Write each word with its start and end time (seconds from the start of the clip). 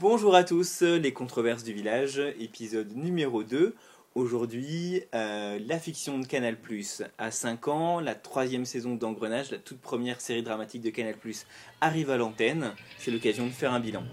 Bonjour 0.00 0.36
à 0.36 0.44
tous, 0.44 0.82
les 0.82 1.12
controverses 1.12 1.64
du 1.64 1.72
village, 1.72 2.22
épisode 2.38 2.94
numéro 2.94 3.42
2. 3.42 3.74
Aujourd'hui, 4.14 5.02
euh, 5.12 5.58
la 5.66 5.80
fiction 5.80 6.20
de 6.20 6.24
Canal 6.24 6.56
Plus 6.56 7.02
à 7.18 7.32
5 7.32 7.66
ans, 7.66 7.98
la 7.98 8.14
troisième 8.14 8.64
saison 8.64 8.94
d'Engrenage, 8.94 9.50
la 9.50 9.58
toute 9.58 9.80
première 9.80 10.20
série 10.20 10.44
dramatique 10.44 10.82
de 10.82 10.90
Canal 10.90 11.16
Plus 11.16 11.46
arrive 11.80 12.10
à 12.10 12.16
l'antenne. 12.16 12.74
C'est 12.98 13.10
l'occasion 13.10 13.46
de 13.46 13.50
faire 13.50 13.72
un 13.72 13.80
bilan. 13.80 14.04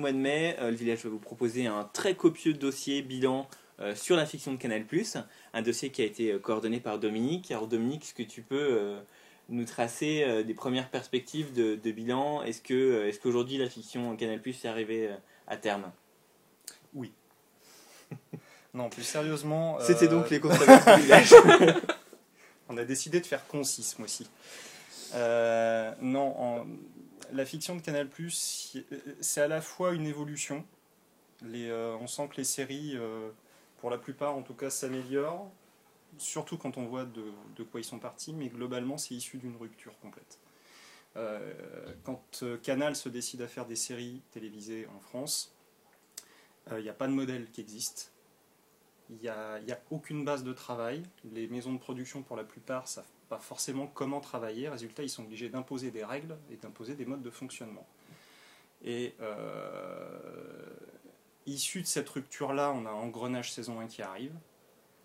Mois 0.00 0.12
de 0.12 0.16
mai, 0.18 0.56
euh, 0.60 0.70
le 0.70 0.76
village 0.76 1.04
va 1.04 1.10
vous 1.10 1.18
proposer 1.18 1.66
un 1.66 1.84
très 1.92 2.14
copieux 2.14 2.52
dossier 2.54 3.02
bilan 3.02 3.46
euh, 3.80 3.94
sur 3.94 4.16
la 4.16 4.26
fiction 4.26 4.52
de 4.52 4.56
Canal+, 4.58 4.84
un 5.54 5.62
dossier 5.62 5.90
qui 5.90 6.02
a 6.02 6.04
été 6.04 6.32
euh, 6.32 6.38
coordonné 6.38 6.80
par 6.80 6.98
Dominique. 6.98 7.50
Alors 7.50 7.66
Dominique, 7.68 8.02
est-ce 8.04 8.14
que 8.14 8.22
tu 8.22 8.42
peux 8.42 8.96
nous 9.48 9.64
tracer 9.64 10.44
des 10.44 10.54
premières 10.54 10.88
perspectives 10.90 11.52
de, 11.52 11.74
de 11.76 11.90
bilan? 11.90 12.42
Est-ce 12.42 12.60
que 12.62 13.06
est-ce 13.08 13.18
qu'aujourd'hui 13.20 13.58
la 13.58 13.68
fiction 13.68 14.16
Canal+ 14.16 14.40
est 14.44 14.64
arrivée 14.66 15.10
à 15.46 15.56
terme? 15.56 15.90
Non, 18.72 18.88
plus 18.88 19.02
sérieusement. 19.02 19.78
euh, 19.80 19.84
C'était 19.84 20.06
donc 20.08 20.30
les 20.30 20.38
controverses 20.38 20.84
du 20.96 21.02
village. 21.02 21.34
On 22.68 22.76
a 22.76 22.84
décidé 22.84 23.18
de 23.20 23.26
faire 23.26 23.44
concis 23.48 23.94
mois-ci. 23.98 24.28
Euh, 25.14 25.92
non, 26.00 26.34
en- 26.40 26.66
la 27.32 27.44
fiction 27.44 27.76
de 27.76 27.80
Canal, 27.80 28.08
c'est 29.20 29.40
à 29.40 29.48
la 29.48 29.60
fois 29.60 29.92
une 29.92 30.06
évolution. 30.06 30.64
Euh, 31.44 31.96
on 32.00 32.06
sent 32.06 32.28
que 32.28 32.36
les 32.36 32.44
séries, 32.44 32.92
euh, 32.96 33.30
pour 33.78 33.90
la 33.90 33.98
plupart 33.98 34.36
en 34.36 34.42
tout 34.42 34.54
cas, 34.54 34.70
s'améliorent. 34.70 35.50
Surtout 36.18 36.58
quand 36.58 36.76
on 36.76 36.86
voit 36.86 37.04
de, 37.04 37.62
quoi 37.62 37.80
ils 37.80 37.84
sont 37.84 37.98
partis, 37.98 38.32
mais 38.32 38.48
globalement, 38.48 38.98
c'est 38.98 39.14
issu 39.14 39.38
d'une 39.38 39.56
rupture 39.56 39.98
complète. 40.00 40.38
Euh, 41.16 41.94
quand 42.04 42.44
Canal 42.62 42.96
se 42.96 43.08
décide 43.08 43.42
à 43.42 43.48
faire 43.48 43.66
des 43.66 43.76
séries 43.76 44.22
télévisées 44.32 44.86
en 44.94 45.00
France, 45.00 45.54
il 46.70 46.82
n'y 46.82 46.88
a 46.88 46.94
pas 46.94 47.06
de 47.06 47.12
modèle 47.12 47.50
qui 47.50 47.60
existe. 47.60 48.12
Il 49.08 49.16
n'y 49.16 49.28
a, 49.28 49.54
a 49.54 49.78
aucune 49.90 50.24
base 50.24 50.44
de 50.44 50.52
travail. 50.52 51.02
Les 51.32 51.48
maisons 51.48 51.72
de 51.72 51.78
production, 51.78 52.22
pour 52.22 52.36
la 52.36 52.44
plupart, 52.44 52.86
savent 52.86 53.06
pas 53.30 53.38
forcément 53.38 53.86
comment 53.86 54.20
travailler. 54.20 54.68
Résultat, 54.68 55.04
ils 55.04 55.08
sont 55.08 55.22
obligés 55.22 55.48
d'imposer 55.48 55.92
des 55.92 56.04
règles 56.04 56.36
et 56.50 56.56
d'imposer 56.56 56.96
des 56.96 57.06
modes 57.06 57.22
de 57.22 57.30
fonctionnement. 57.30 57.86
Et 58.84 59.14
euh, 59.20 60.74
issu 61.46 61.80
de 61.80 61.86
cette 61.86 62.08
rupture-là, 62.08 62.72
on 62.72 62.84
a 62.86 62.90
Engrenage 62.90 63.52
saison 63.52 63.78
1 63.78 63.86
qui 63.86 64.02
arrive, 64.02 64.34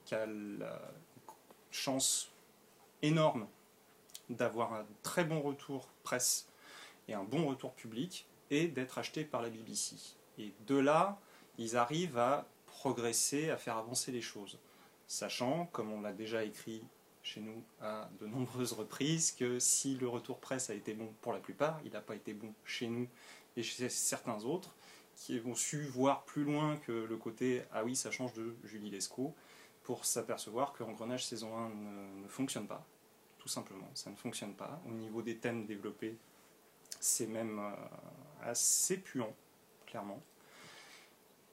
qui 0.06 0.16
a 0.16 0.26
la 0.26 0.82
chance 1.70 2.32
énorme 3.04 3.48
d'avoir 4.30 4.74
un 4.74 4.86
très 5.04 5.24
bon 5.24 5.40
retour 5.42 5.88
presse 6.02 6.48
et 7.08 7.14
un 7.14 7.24
bon 7.24 7.46
retour 7.46 7.74
public 7.74 8.26
et 8.50 8.68
d'être 8.68 8.98
acheté 8.98 9.24
par 9.24 9.44
la 9.44 9.52
BBC. 9.52 9.98
Et 10.40 10.52
de 10.66 10.78
là, 10.78 11.20
ils 11.60 11.78
arrivent 11.78 12.18
à 12.18 12.48
progresser, 12.66 13.52
à 13.52 13.58
faire 13.58 13.78
avancer 13.78 14.12
les 14.12 14.22
choses. 14.22 14.58
Sachant, 15.08 15.68
comme 15.68 15.92
on 15.92 16.02
l'a 16.02 16.14
déjà 16.14 16.44
écrit 16.44 16.82
chez 17.26 17.42
nous 17.42 17.64
à 17.82 18.08
de 18.22 18.28
nombreuses 18.28 18.74
reprises, 18.74 19.32
que 19.32 19.58
si 19.60 19.96
le 19.96 20.08
retour 20.08 20.40
presse 20.40 20.70
a 20.70 20.76
été 20.76 20.94
bon 20.94 21.12
pour 21.22 21.34
la 21.34 21.40
plupart, 21.40 21.82
il 21.84 21.92
n'a 21.92 22.02
pas 22.02 22.16
été 22.16 22.34
bon 22.34 22.54
chez 22.64 22.88
nous 22.88 23.08
et 23.58 23.64
chez 23.64 23.90
certains 23.90 24.44
autres, 24.44 24.76
qui 25.16 25.42
ont 25.46 25.56
su 25.56 25.82
voir 25.86 26.24
plus 26.26 26.44
loin 26.44 26.78
que 26.78 26.92
le 26.92 27.18
côté 27.18 27.64
«ah 27.74 27.84
oui, 27.84 27.96
ça 27.96 28.12
change 28.12 28.34
de 28.34 28.56
Julie 28.64 28.92
Lescaut», 28.92 29.34
pour 29.84 30.06
s'apercevoir 30.06 30.74
que 30.74 30.84
Engrenage 30.84 31.26
saison 31.26 31.58
1 31.58 31.70
ne, 31.70 32.24
ne 32.24 32.28
fonctionne 32.28 32.68
pas, 32.68 32.86
tout 33.40 33.48
simplement, 33.48 33.90
ça 33.94 34.10
ne 34.10 34.16
fonctionne 34.16 34.54
pas. 34.54 34.82
Au 34.88 34.92
niveau 34.92 35.22
des 35.22 35.38
thèmes 35.38 35.66
développés, 35.66 36.18
c'est 37.00 37.28
même 37.28 37.60
euh, 37.60 37.72
assez 38.42 38.98
puant, 38.98 39.34
clairement. 39.86 40.22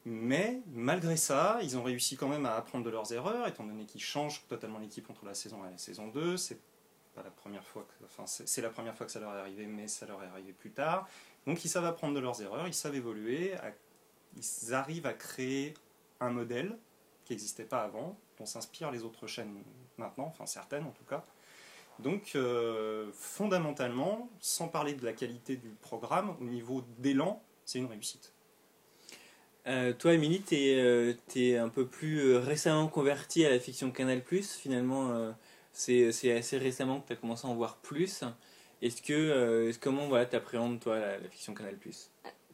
Mais 0.05 0.61
malgré 0.73 1.17
ça, 1.17 1.61
ils 1.63 1.77
ont 1.79 1.83
réussi 1.83 2.17
quand 2.17 2.29
même 2.29 2.45
à 2.47 2.55
apprendre 2.55 2.85
de 2.85 2.91
leurs 2.91 3.13
erreurs, 3.13 3.47
étant 3.47 3.65
donné 3.65 3.85
qu'ils 3.85 4.03
changent 4.03 4.45
totalement 4.49 4.79
l'équipe 4.79 5.09
entre 5.09 5.25
la 5.25 5.35
saison 5.35 5.63
1 5.63 5.69
et 5.69 5.71
la 5.73 5.79
saison 5.79 6.09
2. 6.09 6.37
C'est 6.37 6.59
pas 7.15 7.23
la 7.23 7.31
première 7.31 7.65
fois 7.65 7.87
que, 7.87 8.05
enfin, 8.05 8.25
c'est 8.27 8.63
la 8.63 8.71
première 8.71 8.97
fois 8.97 9.07
que 9.07 9.13
ça 9.13 9.21
leur 9.21 9.35
est 9.35 9.41
arrivé, 9.41 9.67
mais 9.67 9.87
ça 9.87 10.07
leur 10.07 10.23
est 10.23 10.27
arrivé 10.27 10.53
plus 10.53 10.73
tard. 10.73 11.09
Donc 11.47 11.65
ils 11.65 11.69
savent 11.69 11.85
apprendre 11.85 12.15
de 12.15 12.21
leurs 12.21 12.41
erreurs, 12.43 12.67
ils 12.67 12.75
savent 12.75 12.95
évoluer, 12.95 13.55
ils 14.37 14.75
arrivent 14.75 15.07
à 15.07 15.13
créer 15.13 15.75
un 16.21 16.31
modèle 16.31 16.79
qui 17.25 17.33
n'existait 17.33 17.65
pas 17.65 17.83
avant, 17.83 18.19
dont 18.39 18.47
s'inspirent 18.47 18.91
les 18.91 19.05
autres 19.05 19.27
chaînes 19.27 19.63
maintenant, 19.99 20.27
enfin 20.27 20.47
certaines 20.47 20.85
en 20.85 20.93
tout 20.93 21.05
cas. 21.05 21.25
Donc 21.99 22.33
euh, 22.35 23.11
fondamentalement, 23.13 24.31
sans 24.41 24.69
parler 24.69 24.95
de 24.95 25.05
la 25.05 25.13
qualité 25.13 25.57
du 25.57 25.69
programme, 25.69 26.37
au 26.41 26.45
niveau 26.45 26.83
d'élan, 26.99 27.43
c'est 27.65 27.79
une 27.79 27.87
réussite. 27.87 28.33
Euh, 29.69 29.93
toi, 29.93 30.15
Émilie, 30.15 30.41
t'es 30.43 30.75
euh, 30.77 31.15
t'es 31.29 31.57
un 31.57 31.69
peu 31.69 31.87
plus 31.87 32.19
euh, 32.21 32.39
récemment 32.41 32.89
convertie 32.89 33.45
à 33.45 33.51
la 33.51 33.61
fiction 33.61 33.91
Canal+. 33.93 34.21
Finalement, 34.43 35.11
euh, 35.13 35.31
c'est 35.73 36.33
assez 36.33 36.59
récemment 36.59 37.01
que 37.01 37.07
tu 37.09 37.13
as 37.13 37.17
commencé 37.17 37.47
à 37.47 37.51
en 37.51 37.55
voir 37.55 37.77
plus. 37.79 38.25
Est-ce 38.83 39.01
que 39.03 39.13
euh, 39.13 39.69
est-ce- 39.69 39.79
comment 39.79 40.09
voilà 40.09 40.27
t'appréhendes 40.27 40.81
toi 40.81 40.99
la, 40.99 41.21
fiction 41.31 41.55
Canal+. 41.55 41.79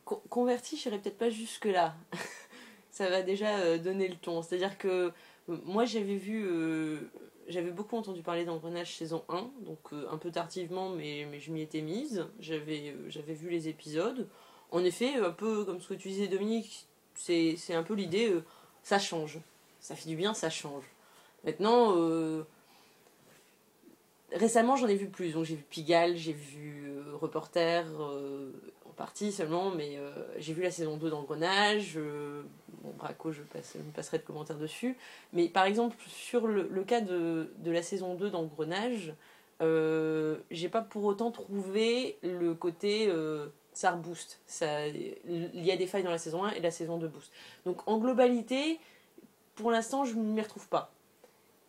Con- 0.04 0.20
converti, 0.28 0.76
je 0.76 0.88
n'irai 0.88 1.00
peut-être 1.00 1.16
pas 1.18 1.30
jusque-là. 1.30 1.96
ça 2.90 3.08
va 3.08 3.22
déjà 3.22 3.58
euh, 3.60 3.78
donner 3.78 4.08
le 4.08 4.16
ton. 4.16 4.42
C'est-à-dire 4.42 4.76
que 4.76 5.12
euh, 5.48 5.56
moi, 5.64 5.86
j'avais 5.86 6.16
vu. 6.16 6.44
euh, 6.46 7.00
j'avais 7.48 7.70
beaucoup 7.70 7.96
entendu 7.96 8.20
parler 8.22 8.44
d'Engrenage 8.44 8.94
saison 8.94 9.24
1, 9.30 9.50
donc 9.64 9.78
euh, 9.94 10.06
un 10.10 10.18
peu 10.18 10.30
tardivement, 10.30 10.90
mais, 10.90 11.26
mais 11.30 11.40
je 11.40 11.50
m'y 11.50 11.62
étais 11.62 11.80
mise. 11.80 12.18
Euh, 12.50 12.92
j'avais 13.08 13.32
vu 13.34 13.48
les 13.48 13.68
épisodes. 13.68 14.28
En 14.70 14.84
effet, 14.84 15.14
un 15.14 15.30
peu 15.30 15.64
comme 15.64 15.80
ce 15.80 15.88
que 15.88 15.94
tu 15.94 16.08
disais, 16.08 16.28
Dominique, 16.28 16.86
c'est 17.18 17.74
un 17.74 17.82
peu 17.82 17.94
l'idée 17.94 18.30
euh, 18.30 18.44
ça 18.82 18.98
change. 18.98 19.38
Ça 19.80 19.94
fait 19.94 20.08
du 20.08 20.16
bien, 20.16 20.34
ça 20.34 20.50
change. 20.50 20.84
Maintenant. 21.44 21.94
euh, 21.96 22.44
Récemment, 24.30 24.76
j'en 24.76 24.88
ai 24.88 24.94
vu 24.94 25.08
plus. 25.08 25.32
Donc, 25.32 25.44
j'ai 25.46 25.54
vu 25.54 25.64
Pigalle, 25.70 26.14
j'ai 26.14 26.34
vu 26.34 26.84
euh, 26.86 27.16
Reporter, 27.16 27.86
en 28.84 28.90
partie 28.92 29.32
seulement, 29.32 29.70
mais 29.70 29.98
j'ai 30.36 30.52
vu 30.52 30.62
la 30.62 30.70
saison 30.70 30.98
2 30.98 31.08
d'Engrenage. 31.08 31.98
Bon, 32.82 32.92
Braco, 32.98 33.32
je, 33.32 33.40
passe, 33.40 33.76
je 33.76 33.90
passerai 33.94 34.18
de 34.18 34.24
commentaires 34.24 34.58
dessus. 34.58 34.98
Mais 35.32 35.48
par 35.48 35.64
exemple, 35.64 35.96
sur 36.08 36.46
le, 36.46 36.84
cas 36.84 37.00
de, 37.00 37.50
de 37.56 37.70
la 37.70 37.82
saison 37.82 38.16
2 38.16 38.28
d'Engrenage, 38.28 39.14
j'ai 39.62 40.68
pas 40.68 40.82
pour 40.82 41.04
autant 41.04 41.30
trouvé 41.30 42.18
le 42.22 42.52
côté. 42.52 43.10
Ça 43.78 43.92
rebooste. 43.92 44.40
Il 44.60 45.64
y 45.64 45.70
a 45.70 45.76
des 45.76 45.86
failles 45.86 46.02
dans 46.02 46.10
la 46.10 46.18
saison 46.18 46.42
1 46.44 46.50
et 46.52 46.60
la 46.60 46.72
saison 46.72 46.98
2 46.98 47.06
boost. 47.06 47.30
Donc, 47.64 47.86
en 47.86 47.98
globalité, 47.98 48.80
pour 49.54 49.70
l'instant, 49.70 50.04
je 50.04 50.14
ne 50.14 50.22
m'y 50.22 50.40
retrouve 50.40 50.68
pas 50.68 50.92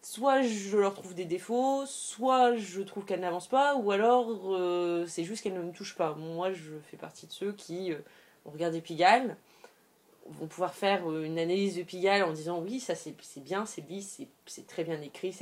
soit 0.01 0.41
je 0.41 0.77
leur 0.77 0.93
trouve 0.93 1.13
des 1.13 1.25
défauts, 1.25 1.85
soit 1.85 2.55
je 2.55 2.81
trouve 2.81 3.05
qu'elle 3.05 3.19
n'avance 3.19 3.47
pas, 3.47 3.75
ou 3.75 3.91
alors 3.91 4.29
euh, 4.55 5.05
c'est 5.07 5.23
juste 5.25 5.43
qu'elle 5.43 5.53
ne 5.53 5.61
me 5.61 5.73
touche 5.73 5.95
pas. 5.95 6.15
Moi, 6.15 6.53
je 6.53 6.71
fais 6.89 6.97
partie 6.97 7.27
de 7.27 7.31
ceux 7.31 7.51
qui 7.51 7.91
euh, 7.91 7.99
ont 8.45 8.81
Pigalle, 8.81 9.35
vont 10.25 10.47
pouvoir 10.47 10.73
faire 10.73 11.09
euh, 11.11 11.25
une 11.25 11.37
analyse 11.37 11.75
de 11.75 11.83
Pigalle 11.83 12.23
en 12.23 12.31
disant 12.31 12.59
oui, 12.59 12.79
ça 12.79 12.95
c'est 12.95 13.13
bien, 13.41 13.65
c'est 13.65 13.87
lisse, 13.89 14.21
c'est- 14.45 14.67
très 14.67 14.83
bien 14.83 15.01
écrit, 15.01 15.35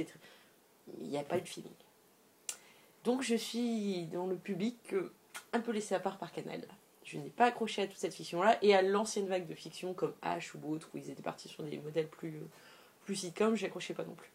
il 0.99 1.07
n'y 1.07 1.17
a 1.17 1.23
pas 1.23 1.39
de 1.39 1.47
feeling. 1.47 1.71
Donc 3.03 3.21
je 3.21 3.35
suis 3.35 4.05
dans 4.07 4.25
le 4.25 4.35
public 4.35 4.77
euh, 4.93 5.13
un 5.53 5.59
peu 5.59 5.71
laissé 5.71 5.95
à 5.95 5.99
part 5.99 6.17
par 6.17 6.31
Canal. 6.31 6.61
Je 7.03 7.17
n'ai 7.17 7.29
pas 7.29 7.45
accroché 7.45 7.83
à 7.83 7.87
toute 7.87 7.97
cette 7.97 8.13
fiction-là 8.13 8.57
et 8.61 8.75
à 8.75 8.81
l'ancienne 8.81 9.27
vague 9.27 9.47
de 9.47 9.55
fiction 9.55 9.93
comme 9.93 10.13
H 10.23 10.55
ou 10.55 10.57
d'autres 10.57 10.89
où 10.93 10.97
ils 10.97 11.09
étaient 11.09 11.21
partis 11.21 11.47
sur 11.47 11.63
des 11.63 11.77
modèles 11.77 12.07
plus, 12.07 12.41
plus 13.05 13.15
sitcom, 13.15 13.55
j'ai 13.55 13.67
accroché 13.67 13.93
pas 13.93 14.03
non 14.03 14.13
plus. 14.13 14.29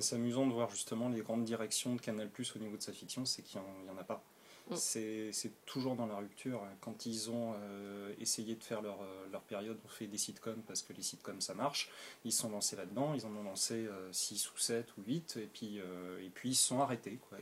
C'est 0.00 0.16
amusant 0.16 0.46
de 0.46 0.52
voir 0.52 0.70
justement 0.70 1.08
les 1.08 1.20
grandes 1.20 1.44
directions 1.44 1.94
de 1.94 2.00
Canal 2.00 2.28
Plus 2.28 2.54
au 2.54 2.58
niveau 2.58 2.76
de 2.76 2.82
sa 2.82 2.92
fiction, 2.92 3.24
c'est 3.24 3.42
qu'il 3.42 3.60
n'y 3.60 3.90
en, 3.90 3.96
a 3.96 4.04
pas. 4.04 4.22
Mm. 4.70 5.30
C'est 5.32 5.64
toujours 5.66 5.96
dans 5.96 6.06
la 6.06 6.16
rupture. 6.16 6.62
Quand 6.80 7.06
ils 7.06 7.30
ont 7.30 7.54
euh, 7.56 8.12
essayé 8.20 8.54
de 8.54 8.62
faire 8.62 8.82
leur, 8.82 9.00
euh, 9.02 9.26
leur 9.32 9.42
période, 9.42 9.78
on 9.84 9.88
fait 9.88 10.06
des 10.06 10.18
sitcoms 10.18 10.62
parce 10.66 10.82
que 10.82 10.92
les 10.92 11.02
sitcoms 11.02 11.40
ça 11.40 11.54
marche, 11.54 11.90
ils 12.24 12.32
se 12.32 12.40
sont 12.42 12.50
lancés 12.50 12.76
là-dedans, 12.76 13.14
ils 13.14 13.24
en 13.26 13.34
ont 13.34 13.42
lancé 13.42 13.86
6 14.12 14.50
ou 14.52 14.58
7 14.58 14.86
ou 14.98 15.02
8, 15.06 15.36
et 15.42 15.46
puis, 15.52 15.80
euh, 15.80 16.24
et 16.24 16.28
puis 16.28 16.50
ils 16.50 16.54
se 16.54 16.66
sont 16.68 16.80
arrêtés. 16.80 17.18
Quoi. 17.28 17.38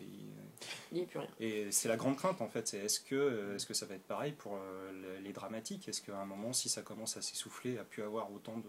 Il 0.92 0.96
n'y 0.96 1.02
a 1.02 1.06
plus 1.06 1.18
rien. 1.18 1.28
et 1.40 1.70
c'est 1.72 1.88
la 1.88 1.96
grande 1.96 2.16
crainte 2.16 2.40
en 2.40 2.48
fait, 2.48 2.66
c'est 2.68 2.78
est-ce 2.78 3.00
que, 3.00 3.14
euh, 3.14 3.56
est-ce 3.56 3.66
que 3.66 3.74
ça 3.74 3.86
va 3.86 3.94
être 3.94 4.06
pareil 4.06 4.32
pour 4.32 4.56
euh, 4.56 4.92
les- 5.18 5.20
les 5.22 5.32
dramatiques? 5.32 5.88
Est-ce 5.88 6.02
qu'à 6.02 6.16
un 6.18 6.24
moment, 6.26 6.52
si 6.52 6.68
ça 6.68 6.82
commence 6.82 7.16
à 7.16 7.22
s'essouffler, 7.22 7.78
à 7.78 7.84
plus 7.84 8.02
avoir 8.02 8.32
autant 8.32 8.56
de, 8.58 8.68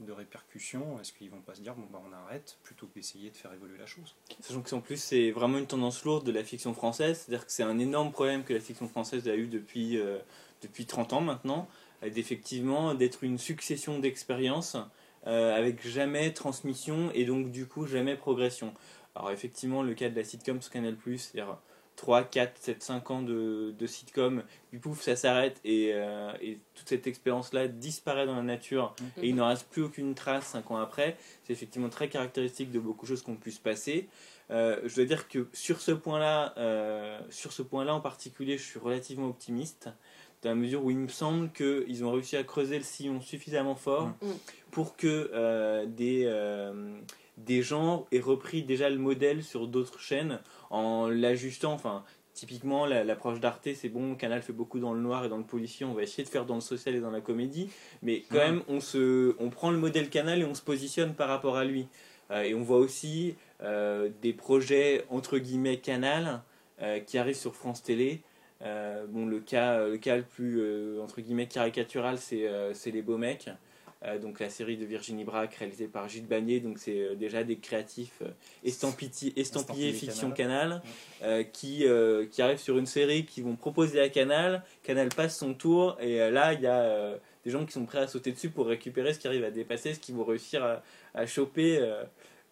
de 0.00 0.12
répercussions 0.12 1.00
Est-ce 1.00 1.12
qu'ils 1.12 1.30
vont 1.30 1.40
pas 1.40 1.54
se 1.54 1.60
dire, 1.60 1.74
bon, 1.74 1.86
bah, 1.90 2.00
on 2.08 2.12
arrête, 2.12 2.58
plutôt 2.62 2.86
que 2.86 2.94
d'essayer 2.94 3.30
de 3.30 3.36
faire 3.36 3.52
évoluer 3.52 3.78
la 3.78 3.86
chose? 3.86 4.14
Sachant 4.40 4.62
que 4.62 4.74
en 4.74 4.80
plus, 4.80 5.02
c'est 5.02 5.30
vraiment 5.30 5.58
une 5.58 5.66
tendance 5.66 6.04
lourde 6.04 6.26
de 6.26 6.32
la 6.32 6.44
fiction 6.44 6.74
française, 6.74 7.24
c'est-à-dire 7.24 7.46
que 7.46 7.52
c'est 7.52 7.62
un 7.62 7.78
énorme 7.78 8.12
problème 8.12 8.44
que 8.44 8.54
la 8.54 8.60
fiction 8.60 8.88
française 8.88 9.28
a 9.28 9.36
eu 9.36 9.46
depuis, 9.46 9.98
euh, 9.98 10.18
depuis 10.62 10.86
30 10.86 11.12
ans 11.14 11.20
maintenant, 11.20 11.68
d'effectivement 12.02 12.94
d'être 12.94 13.24
une 13.24 13.38
succession 13.38 13.98
d'expériences 13.98 14.76
euh, 15.26 15.56
avec 15.56 15.86
jamais 15.86 16.32
transmission 16.32 17.10
et 17.14 17.24
donc 17.24 17.50
du 17.50 17.66
coup 17.66 17.86
jamais 17.86 18.16
progression. 18.16 18.74
Alors 19.14 19.30
effectivement, 19.30 19.82
le 19.82 19.94
cas 19.94 20.08
de 20.08 20.14
la 20.14 20.22
sitcom 20.22 20.60
sur 20.60 20.70
Canal+, 20.70 20.96
c'est-à-dire 21.04 21.58
3, 21.96 22.24
4, 22.24 22.58
7, 22.58 22.82
5 22.82 23.10
ans 23.10 23.22
de, 23.22 23.74
de 23.76 23.86
sitcom, 23.86 24.42
du 24.70 24.78
pouf, 24.78 25.00
ça 25.00 25.16
s'arrête 25.16 25.60
et, 25.64 25.92
euh, 25.94 26.32
et, 26.40 26.58
toute 26.74 26.88
cette 26.88 27.06
expérience-là 27.06 27.68
disparaît 27.68 28.26
dans 28.26 28.36
la 28.36 28.42
nature 28.42 28.94
mm-hmm. 28.98 29.22
et 29.22 29.28
il 29.28 29.34
n'en 29.34 29.48
reste 29.48 29.66
plus 29.68 29.82
aucune 29.82 30.14
trace 30.14 30.46
5 30.48 30.70
ans 30.70 30.76
après. 30.76 31.16
C'est 31.44 31.54
effectivement 31.54 31.88
très 31.88 32.08
caractéristique 32.08 32.70
de 32.70 32.78
beaucoup 32.78 33.06
de 33.06 33.10
choses 33.10 33.22
qu'on 33.22 33.36
puisse 33.36 33.58
passer. 33.58 34.08
Euh, 34.50 34.80
je 34.84 34.94
dois 34.94 35.04
dire 35.06 35.26
que 35.28 35.48
sur 35.52 35.80
ce 35.80 35.92
point-là, 35.92 36.54
euh, 36.58 37.18
sur 37.30 37.52
ce 37.52 37.62
point-là 37.62 37.94
en 37.94 38.00
particulier, 38.00 38.58
je 38.58 38.62
suis 38.62 38.78
relativement 38.78 39.28
optimiste 39.28 39.88
dans 40.42 40.50
la 40.50 40.54
mesure 40.54 40.84
où 40.84 40.90
il 40.90 40.98
me 40.98 41.08
semble 41.08 41.50
qu'ils 41.50 42.04
ont 42.04 42.12
réussi 42.12 42.36
à 42.36 42.44
creuser 42.44 42.76
le 42.76 42.84
sillon 42.84 43.20
suffisamment 43.22 43.74
fort 43.74 44.08
mm. 44.20 44.28
pour 44.70 44.96
que 44.96 45.86
des, 45.86 46.26
des 47.36 47.62
gens 47.62 48.06
aient 48.12 48.20
repris 48.20 48.62
déjà 48.62 48.90
le 48.90 48.98
modèle 48.98 49.42
sur 49.42 49.68
d'autres 49.68 50.00
chaînes 50.00 50.40
en 50.70 51.08
l'ajustant. 51.08 51.72
Enfin, 51.72 52.04
typiquement, 52.34 52.86
l'approche 52.86 53.40
d'Arte, 53.40 53.68
c'est 53.74 53.88
bon, 53.88 54.14
Canal 54.14 54.42
fait 54.42 54.52
beaucoup 54.52 54.78
dans 54.78 54.92
le 54.92 55.00
noir 55.00 55.24
et 55.24 55.28
dans 55.28 55.38
le 55.38 55.44
policier, 55.44 55.86
on 55.86 55.94
va 55.94 56.02
essayer 56.02 56.24
de 56.24 56.28
faire 56.28 56.46
dans 56.46 56.56
le 56.56 56.60
social 56.60 56.94
et 56.94 57.00
dans 57.00 57.10
la 57.10 57.20
comédie, 57.20 57.70
mais 58.02 58.22
quand 58.30 58.38
même, 58.38 58.62
on, 58.68 58.80
se, 58.80 59.34
on 59.38 59.50
prend 59.50 59.70
le 59.70 59.78
modèle 59.78 60.10
Canal 60.10 60.40
et 60.40 60.44
on 60.44 60.54
se 60.54 60.62
positionne 60.62 61.14
par 61.14 61.28
rapport 61.28 61.56
à 61.56 61.64
lui. 61.64 61.88
Euh, 62.30 62.42
et 62.42 62.54
on 62.54 62.62
voit 62.62 62.78
aussi 62.78 63.36
des 63.60 64.32
projets 64.32 65.04
entre 65.08 65.38
guillemets 65.38 65.78
Canal 65.78 66.42
qui 67.06 67.16
arrivent 67.16 67.36
sur 67.36 67.54
France 67.54 67.82
Télé. 67.82 68.22
Euh, 68.62 69.06
bon, 69.08 69.26
le 69.26 69.40
cas, 69.40 69.86
le 69.86 69.98
cas 69.98 70.16
le 70.16 70.22
plus 70.22 70.60
euh, 70.60 71.02
entre 71.02 71.20
guillemets 71.20 71.46
caricatural, 71.46 72.18
c'est 72.18 72.46
euh, 72.48 72.72
les 72.86 73.02
beaux 73.02 73.18
mecs. 73.18 73.50
Donc 74.20 74.40
la 74.40 74.50
série 74.50 74.76
de 74.76 74.84
Virginie 74.84 75.24
Braque 75.24 75.54
réalisée 75.54 75.88
par 75.88 76.08
Gilles 76.08 76.26
Bagné, 76.26 76.60
donc 76.60 76.78
c'est 76.78 77.16
déjà 77.16 77.44
des 77.44 77.56
créatifs 77.56 78.22
estampillés, 78.62 79.32
estampillés 79.36 79.92
fiction 79.92 80.30
Canal, 80.30 80.82
qui, 81.52 81.84
qui 82.30 82.42
arrivent 82.42 82.60
sur 82.60 82.78
une 82.78 82.86
série 82.86 83.24
qui 83.24 83.40
vont 83.40 83.56
proposer 83.56 84.00
à 84.00 84.08
Canal, 84.08 84.62
Canal 84.82 85.08
passe 85.08 85.38
son 85.38 85.54
tour 85.54 85.96
et 86.00 86.30
là 86.30 86.52
il 86.52 86.60
y 86.60 86.66
a 86.66 87.18
des 87.44 87.50
gens 87.50 87.64
qui 87.64 87.72
sont 87.72 87.84
prêts 87.84 87.98
à 87.98 88.06
sauter 88.06 88.32
dessus 88.32 88.50
pour 88.50 88.66
récupérer 88.66 89.12
ce 89.14 89.18
qui 89.18 89.26
arrive 89.26 89.44
à 89.44 89.50
dépasser, 89.50 89.94
ce 89.94 90.00
qui 90.00 90.12
vont 90.12 90.24
réussir 90.24 90.62
à, 90.62 90.82
à 91.14 91.26
choper 91.26 91.80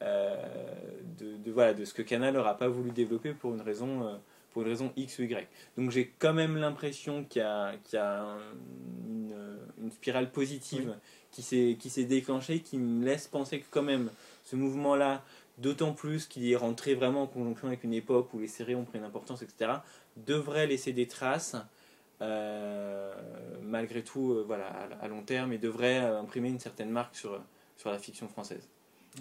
de, 0.01 1.37
de, 1.37 1.51
voilà, 1.53 1.75
de 1.75 1.85
ce 1.85 1.95
que 1.95 2.03
Canal 2.03 2.35
n'aura 2.35 2.57
pas 2.57 2.69
voulu 2.69 2.91
développer 2.91 3.33
pour 3.33 3.55
une 3.55 3.61
raison 3.61 4.19
pour 4.55 4.63
une 4.63 4.69
raison 4.69 4.93
X 4.97 5.19
ou 5.19 5.25
Y. 5.25 5.49
Donc 5.77 5.91
j'ai 5.91 6.15
quand 6.19 6.33
même 6.33 6.57
l'impression 6.57 7.25
qu'il 7.25 7.43
y 7.43 7.45
a, 7.45 7.75
une, 9.07 9.91
spirale 9.91 10.31
positive 10.31 10.95
qui 11.35 11.91
s'est 11.91 12.05
déclenchée, 12.05 12.61
qui 12.61 12.79
me 12.79 13.05
laisse 13.05 13.27
penser 13.27 13.61
que 13.61 13.67
quand 13.71 13.83
même 13.83 14.11
ce 14.45 14.57
mouvement-là, 14.57 15.23
d'autant 15.59 15.93
plus 15.93 16.27
qu'il 16.27 16.51
est 16.51 16.57
rentré 16.57 16.95
vraiment 16.95 17.23
en 17.23 17.27
conjonction 17.27 17.69
avec 17.69 17.85
une 17.85 17.95
époque 17.95 18.33
où 18.35 18.39
les 18.39 18.49
séries 18.49 18.75
ont 18.75 18.85
pris 18.85 18.99
une 18.99 19.05
importance, 19.05 19.43
etc., 19.43 19.73
devrait 20.17 20.67
laisser 20.67 20.93
des 20.93 21.07
traces. 21.07 21.57
Euh, 22.23 23.13
malgré 23.61 24.03
tout, 24.03 24.33
euh, 24.33 24.47
à, 25.01 25.09
long 25.09 25.23
terme, 25.23 25.53
et 25.53 25.59
devrait 25.59 25.99
euh, 25.99 26.21
imprimer 26.21 26.49
une 26.49 26.61
certaine 26.61 26.91
marque 26.91 27.17
sur 27.17 27.43
la 27.85 27.99
fiction 27.99 28.29
française. 28.29 28.69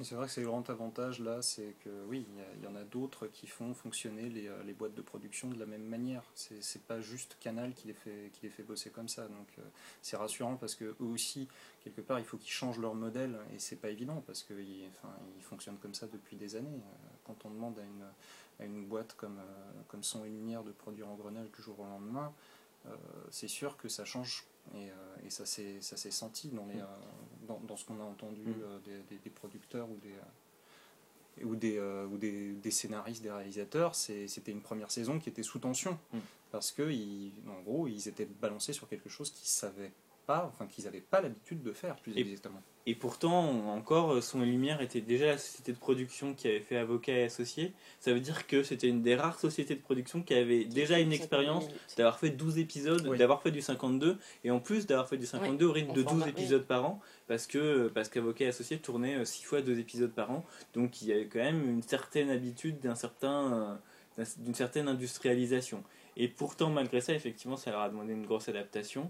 C'est 0.01 0.15
vrai 0.15 0.25
que 0.25 0.31
c'est 0.31 0.41
le 0.41 0.47
grand 0.47 0.67
avantage 0.71 1.19
là, 1.19 1.43
c'est 1.43 1.75
que 1.83 1.89
oui, 2.07 2.25
il 2.57 2.63
y, 2.63 2.67
en 2.67 2.75
a 2.75 2.83
d'autres 2.83 3.27
qui 3.27 3.45
font 3.45 3.75
fonctionner 3.75 4.27
les, 4.27 4.47
euh, 4.47 4.63
les, 4.63 4.73
boîtes 4.73 4.95
de 4.95 5.03
production 5.03 5.49
de 5.49 5.59
la 5.59 5.67
même 5.67 5.83
manière. 5.83 6.23
C'est 6.33 6.81
pas 6.87 6.99
juste 6.99 7.37
Canal 7.39 7.75
qui 7.75 7.89
les 7.89 7.93
fait, 7.93 8.31
qui 8.33 8.41
les 8.41 8.49
fait 8.49 8.63
bosser 8.63 8.89
comme 8.89 9.07
ça. 9.07 9.27
Donc 9.27 9.47
euh, 9.59 9.61
c'est 10.01 10.17
rassurant 10.17 10.55
parce 10.55 10.73
que 10.73 10.85
eux 10.85 10.95
aussi, 10.99 11.47
quelque 11.83 12.01
part, 12.01 12.17
il 12.17 12.25
faut 12.25 12.37
qu'ils 12.37 12.51
changent 12.51 12.79
leur 12.79 12.95
modèle 12.95 13.37
et 13.53 13.59
c'est 13.59 13.75
pas 13.75 13.89
évident 13.89 14.23
parce 14.25 14.41
qu'ils 14.41 14.89
ils 15.37 15.43
fonctionnent 15.43 15.77
comme 15.77 15.93
ça 15.93 16.07
depuis 16.07 16.37
des 16.37 16.55
années. 16.55 16.81
Euh, 16.81 17.07
quand 17.23 17.45
on 17.45 17.51
demande 17.51 17.77
à 17.77 17.83
une, 17.83 18.05
à 18.59 18.65
une 18.65 18.87
boîte 18.87 19.13
comme, 19.13 19.39
comme 19.89 20.01
Son 20.01 20.25
et 20.25 20.29
Lumière 20.29 20.63
de 20.63 20.71
produire 20.71 21.07
en 21.07 21.13
grenage 21.13 21.51
du 21.51 21.61
jour 21.61 21.79
au 21.79 21.85
lendemain, 21.85 22.33
c'est 23.29 23.47
sûr 23.47 23.77
que 23.77 23.87
ça 23.87 24.03
change 24.03 24.45
et, 24.75 24.87
et 25.25 25.29
ça 25.29 25.45
s'est 25.45 26.11
senti 26.11 26.49
dans 26.49 26.65
les, 26.65 26.79
dans, 27.47 27.77
ce 27.77 27.85
qu'on 27.85 27.99
a 27.99 28.03
entendu 28.03 28.41
mm. 28.41 28.53
euh, 28.63 28.99
des, 29.23 29.29
producteurs 29.29 29.89
ou 29.89 29.97
des 29.97 30.09
euh, 30.09 31.45
ou 31.45 31.55
des, 31.55 31.77
euh, 31.77 32.05
ou 32.05 32.17
des, 32.17 32.53
des, 32.53 32.71
scénaristes, 32.71 33.23
des 33.23 33.31
réalisateurs, 33.31 33.95
c'était 33.95 34.51
une 34.51 34.61
première 34.61 34.91
saison 34.91 35.19
qui 35.19 35.29
était 35.29 35.41
sous 35.43 35.59
tension. 35.59 35.97
Mm. 36.11 36.19
Parce 36.51 36.71
que, 36.71 36.83
en 37.49 37.61
gros, 37.63 37.87
ils 37.87 38.07
étaient 38.07 38.27
balancés 38.39 38.73
sur 38.73 38.87
quelque 38.87 39.09
chose 39.09 39.31
qu'ils 39.31 39.47
savaient 39.47 39.91
pas, 40.25 40.49
enfin 40.51 40.67
qu'ils 40.67 40.85
n'avaient 40.85 41.01
pas 41.01 41.21
l'habitude 41.21 41.61
de 41.61 41.71
faire, 41.71 41.95
plus 41.97 42.17
exactement. 42.17 42.61
Et 42.85 42.95
pourtant, 42.95 43.69
encore, 43.73 44.21
Son 44.21 44.41
et 44.41 44.45
Lumière 44.45 44.81
était 44.81 44.99
déjà 44.99 45.27
la 45.27 45.37
société 45.37 45.71
de 45.71 45.77
production 45.77 46.33
qui 46.33 46.49
avait 46.49 46.59
fait 46.59 46.75
Avocat 46.75 47.13
et 47.13 47.23
Associés. 47.23 47.71
Ça 48.01 48.11
veut 48.11 48.19
dire 48.19 48.45
que 48.45 48.61
c'était 48.61 48.89
une 48.89 49.01
des 49.01 49.15
rares 49.15 49.39
sociétés 49.39 49.75
de 49.75 49.79
production 49.79 50.21
qui 50.21 50.33
avait 50.33 50.65
déjà 50.65 50.99
une 50.99 51.13
expérience 51.13 51.65
d'avoir 51.95 52.19
fait 52.19 52.29
12 52.29 52.57
épisodes, 52.57 53.15
d'avoir 53.15 53.41
fait 53.41 53.51
du 53.51 53.61
52, 53.61 54.17
et 54.43 54.51
en 54.51 54.59
plus 54.59 54.85
d'avoir 54.85 55.07
fait 55.07 55.17
du 55.17 55.25
52 55.25 55.65
au 55.65 55.71
rythme 55.71 55.93
de 55.93 56.03
12 56.03 56.27
épisodes 56.27 56.65
par 56.65 56.83
an, 56.83 56.99
parce 57.27 57.47
que 57.47 57.87
parce 57.87 58.09
qu'Avocat 58.09 58.45
et 58.45 58.47
Associés 58.49 58.79
tournait 58.79 59.23
6 59.23 59.43
fois 59.43 59.61
2 59.61 59.79
épisodes 59.79 60.11
par 60.11 60.31
an. 60.31 60.43
Donc 60.73 61.01
il 61.01 61.07
y 61.07 61.13
avait 61.13 61.27
quand 61.27 61.39
même 61.39 61.69
une 61.69 61.83
certaine 61.83 62.29
habitude 62.29 62.81
d'un 62.81 62.95
certain, 62.95 63.79
d'une 64.39 64.55
certaine 64.55 64.89
industrialisation. 64.89 65.83
Et 66.17 66.27
pourtant, 66.27 66.69
malgré 66.69 66.99
ça, 67.01 67.13
effectivement, 67.13 67.57
ça 67.57 67.71
leur 67.71 67.79
a 67.79 67.89
demandé 67.89 68.13
une 68.13 68.25
grosse 68.25 68.49
adaptation. 68.49 69.09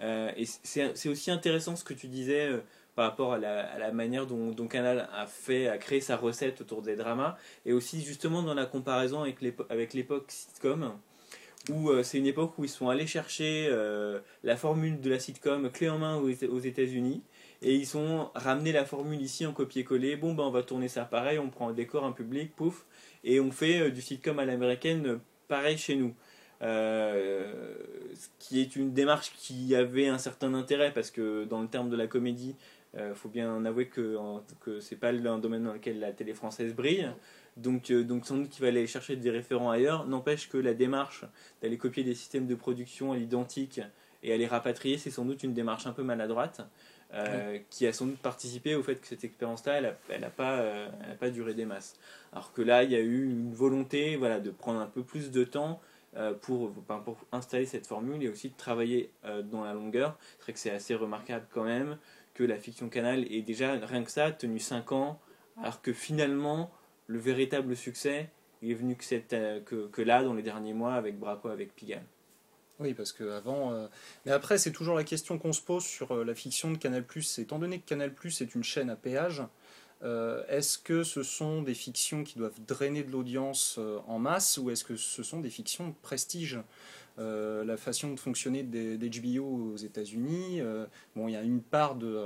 Euh, 0.00 0.30
et 0.36 0.44
c'est 0.44 1.08
aussi 1.08 1.30
intéressant 1.30 1.76
ce 1.76 1.84
que 1.84 1.94
tu 1.94 2.08
disais 2.08 2.46
euh, 2.46 2.60
par 2.94 3.10
rapport 3.10 3.34
à 3.34 3.38
la, 3.38 3.92
manière 3.92 4.26
dont, 4.26 4.68
Canal 4.68 5.08
a 5.12 5.26
fait, 5.26 5.68
a 5.68 5.78
créé 5.78 6.00
sa 6.00 6.16
recette 6.16 6.60
autour 6.60 6.82
des 6.82 6.96
dramas, 6.96 7.36
et 7.66 7.72
aussi 7.72 8.02
justement 8.02 8.42
dans 8.42 8.54
la 8.54 8.66
comparaison 8.66 9.22
avec 9.22 9.94
l'époque 9.94 10.26
sitcom, 10.28 10.92
où 11.70 11.90
euh, 11.90 12.02
c'est 12.02 12.18
une 12.18 12.26
époque 12.26 12.56
où 12.58 12.64
ils 12.64 12.70
sont 12.70 12.88
allés 12.88 13.06
chercher 13.06 13.68
la 14.44 14.56
formule 14.56 15.00
de 15.00 15.10
la 15.10 15.18
sitcom 15.18 15.70
clé 15.70 15.88
en 15.88 15.98
main 15.98 16.16
aux, 16.16 16.28
États-Unis, 16.60 17.22
et 17.62 17.74
ils 17.74 17.96
ont 17.96 18.30
ramené 18.34 18.70
la 18.70 18.84
formule 18.84 19.20
ici 19.20 19.44
en 19.44 19.52
copier-coller. 19.52 20.16
Bon, 20.16 20.34
ben 20.34 20.44
on 20.44 20.50
va 20.50 20.62
tourner 20.62 20.88
ça 20.88 21.04
pareil, 21.04 21.38
on 21.38 21.50
prend 21.50 21.70
un 21.70 21.72
décor, 21.72 22.04
un 22.04 22.12
public, 22.12 22.54
pouf, 22.54 22.84
et 23.24 23.40
on 23.40 23.50
fait 23.50 23.90
du 23.90 24.02
sitcom 24.02 24.38
à 24.38 24.44
l'américaine 24.44 25.18
pareil 25.48 25.78
chez 25.78 25.96
nous. 25.96 26.14
Euh, 26.62 27.74
ce 28.14 28.28
qui 28.38 28.60
est 28.60 28.76
une 28.76 28.92
démarche 28.92 29.32
qui 29.36 29.74
avait 29.74 30.08
un 30.08 30.18
certain 30.18 30.54
intérêt 30.54 30.92
parce 30.92 31.10
que 31.10 31.44
dans 31.44 31.60
le 31.60 31.68
terme 31.68 31.90
de 31.90 31.96
la 31.96 32.06
comédie, 32.06 32.54
il 32.94 33.00
euh, 33.00 33.14
faut 33.14 33.28
bien 33.28 33.64
avouer 33.64 33.86
que, 33.88 34.16
que 34.60 34.80
c'est 34.80 34.96
pas 34.96 35.10
un 35.10 35.38
domaine 35.38 35.64
dans 35.64 35.72
lequel 35.72 35.98
la 36.00 36.12
télé 36.12 36.32
française 36.32 36.74
brille. 36.74 37.10
Donc, 37.56 37.90
euh, 37.90 38.04
donc 38.04 38.26
sans 38.26 38.36
doute 38.36 38.50
qu'il 38.50 38.62
va 38.62 38.68
aller 38.68 38.86
chercher 38.86 39.16
des 39.16 39.30
référents 39.30 39.70
ailleurs. 39.70 40.06
N'empêche 40.06 40.48
que 40.48 40.58
la 40.58 40.74
démarche 40.74 41.24
d'aller 41.60 41.76
copier 41.76 42.04
des 42.04 42.14
systèmes 42.14 42.46
de 42.46 42.54
production 42.54 43.12
à 43.12 43.16
l'identique 43.16 43.80
et 44.22 44.32
à 44.32 44.36
les 44.36 44.46
rapatrier, 44.46 44.96
c'est 44.96 45.10
sans 45.10 45.24
doute 45.24 45.42
une 45.42 45.54
démarche 45.54 45.86
un 45.86 45.92
peu 45.92 46.02
maladroite. 46.02 46.60
qui 47.70 47.86
a 47.86 47.92
sans 47.92 48.06
doute 48.06 48.18
participé 48.18 48.74
au 48.74 48.82
fait 48.82 48.96
que 48.96 49.06
cette 49.06 49.22
expérience-là, 49.22 49.94
elle 50.08 50.20
n'a 50.20 50.30
pas, 50.30 50.64
pas 51.20 51.30
duré 51.30 51.54
des 51.54 51.64
masses. 51.64 51.96
Alors 52.32 52.52
que 52.52 52.62
là, 52.62 52.82
il 52.82 52.90
y 52.90 52.96
a 52.96 53.00
eu 53.00 53.24
une 53.24 53.52
volonté 53.52 54.16
voilà, 54.16 54.40
de 54.40 54.50
prendre 54.50 54.80
un 54.80 54.86
peu 54.86 55.04
plus 55.04 55.30
de 55.30 55.44
temps 55.44 55.80
pour, 56.40 56.72
pour, 56.72 57.16
installer 57.32 57.66
cette 57.66 57.86
formule 57.86 58.22
et 58.22 58.28
aussi 58.28 58.50
de 58.50 58.56
travailler 58.56 59.10
euh, 59.24 59.42
dans 59.42 59.64
la 59.64 59.74
longueur. 59.74 60.16
C'est 60.36 60.42
vrai 60.42 60.52
que 60.52 60.58
c'est 60.58 60.70
assez 60.70 60.94
remarquable 60.94 61.46
quand 61.52 61.64
même 61.64 61.98
que 62.34 62.44
la 62.44 62.56
fiction 62.56 62.88
Canal 62.88 63.30
ait 63.32 63.42
déjà, 63.42 63.72
rien 63.72 64.02
que 64.02 64.10
ça, 64.10 64.32
tenu 64.32 64.58
5 64.58 64.92
ans, 64.92 65.20
alors 65.60 65.82
que 65.82 65.92
finalement, 65.92 66.70
le 67.06 67.18
véritable 67.18 67.76
succès 67.76 68.30
est 68.62 68.74
venu 68.74 68.96
que, 68.96 69.04
euh, 69.34 69.60
que, 69.60 69.86
que, 69.86 70.02
là, 70.02 70.24
dans 70.24 70.34
les 70.34 70.42
derniers 70.42 70.74
mois, 70.74 70.94
avec 70.94 71.18
Braco, 71.18 71.48
avec 71.48 71.74
Pigalle. 71.74 72.04
Oui, 72.80 72.92
parce 72.92 73.12
que 73.12 73.30
avant. 73.30 73.88
Mais 74.26 74.32
après, 74.32 74.58
c'est 74.58 74.72
toujours 74.72 74.96
la 74.96 75.04
question 75.04 75.38
qu'on 75.38 75.52
se 75.52 75.60
pose 75.60 75.84
sur 75.84 76.24
la 76.24 76.34
fiction 76.34 76.72
de 76.72 76.76
Canal. 76.76 77.04
Étant 77.38 77.60
donné 77.60 77.78
que 77.78 77.86
Canal 77.86 78.12
est 78.24 78.54
une 78.56 78.64
chaîne 78.64 78.90
à 78.90 78.96
péage, 78.96 79.44
euh, 80.04 80.42
est-ce 80.48 80.76
que 80.78 81.02
ce 81.02 81.22
sont 81.22 81.62
des 81.62 81.74
fictions 81.74 82.24
qui 82.24 82.38
doivent 82.38 82.60
drainer 82.66 83.02
de 83.02 83.10
l'audience 83.10 83.76
euh, 83.78 83.98
en 84.06 84.18
masse 84.18 84.58
ou 84.58 84.70
est-ce 84.70 84.84
que 84.84 84.96
ce 84.96 85.22
sont 85.22 85.40
des 85.40 85.50
fictions 85.50 85.88
de 85.88 85.94
prestige? 86.02 86.58
Euh, 87.18 87.64
la 87.64 87.76
façon 87.76 88.12
de 88.12 88.18
fonctionner 88.18 88.64
d'HBO 88.64 89.44
aux 89.44 89.76
États-Unis, 89.76 90.60
bon, 91.14 91.28
il 91.28 91.32
y 91.32 91.36
a 91.36 91.42
une 91.42 91.62
part 91.62 91.94
de 91.94 92.20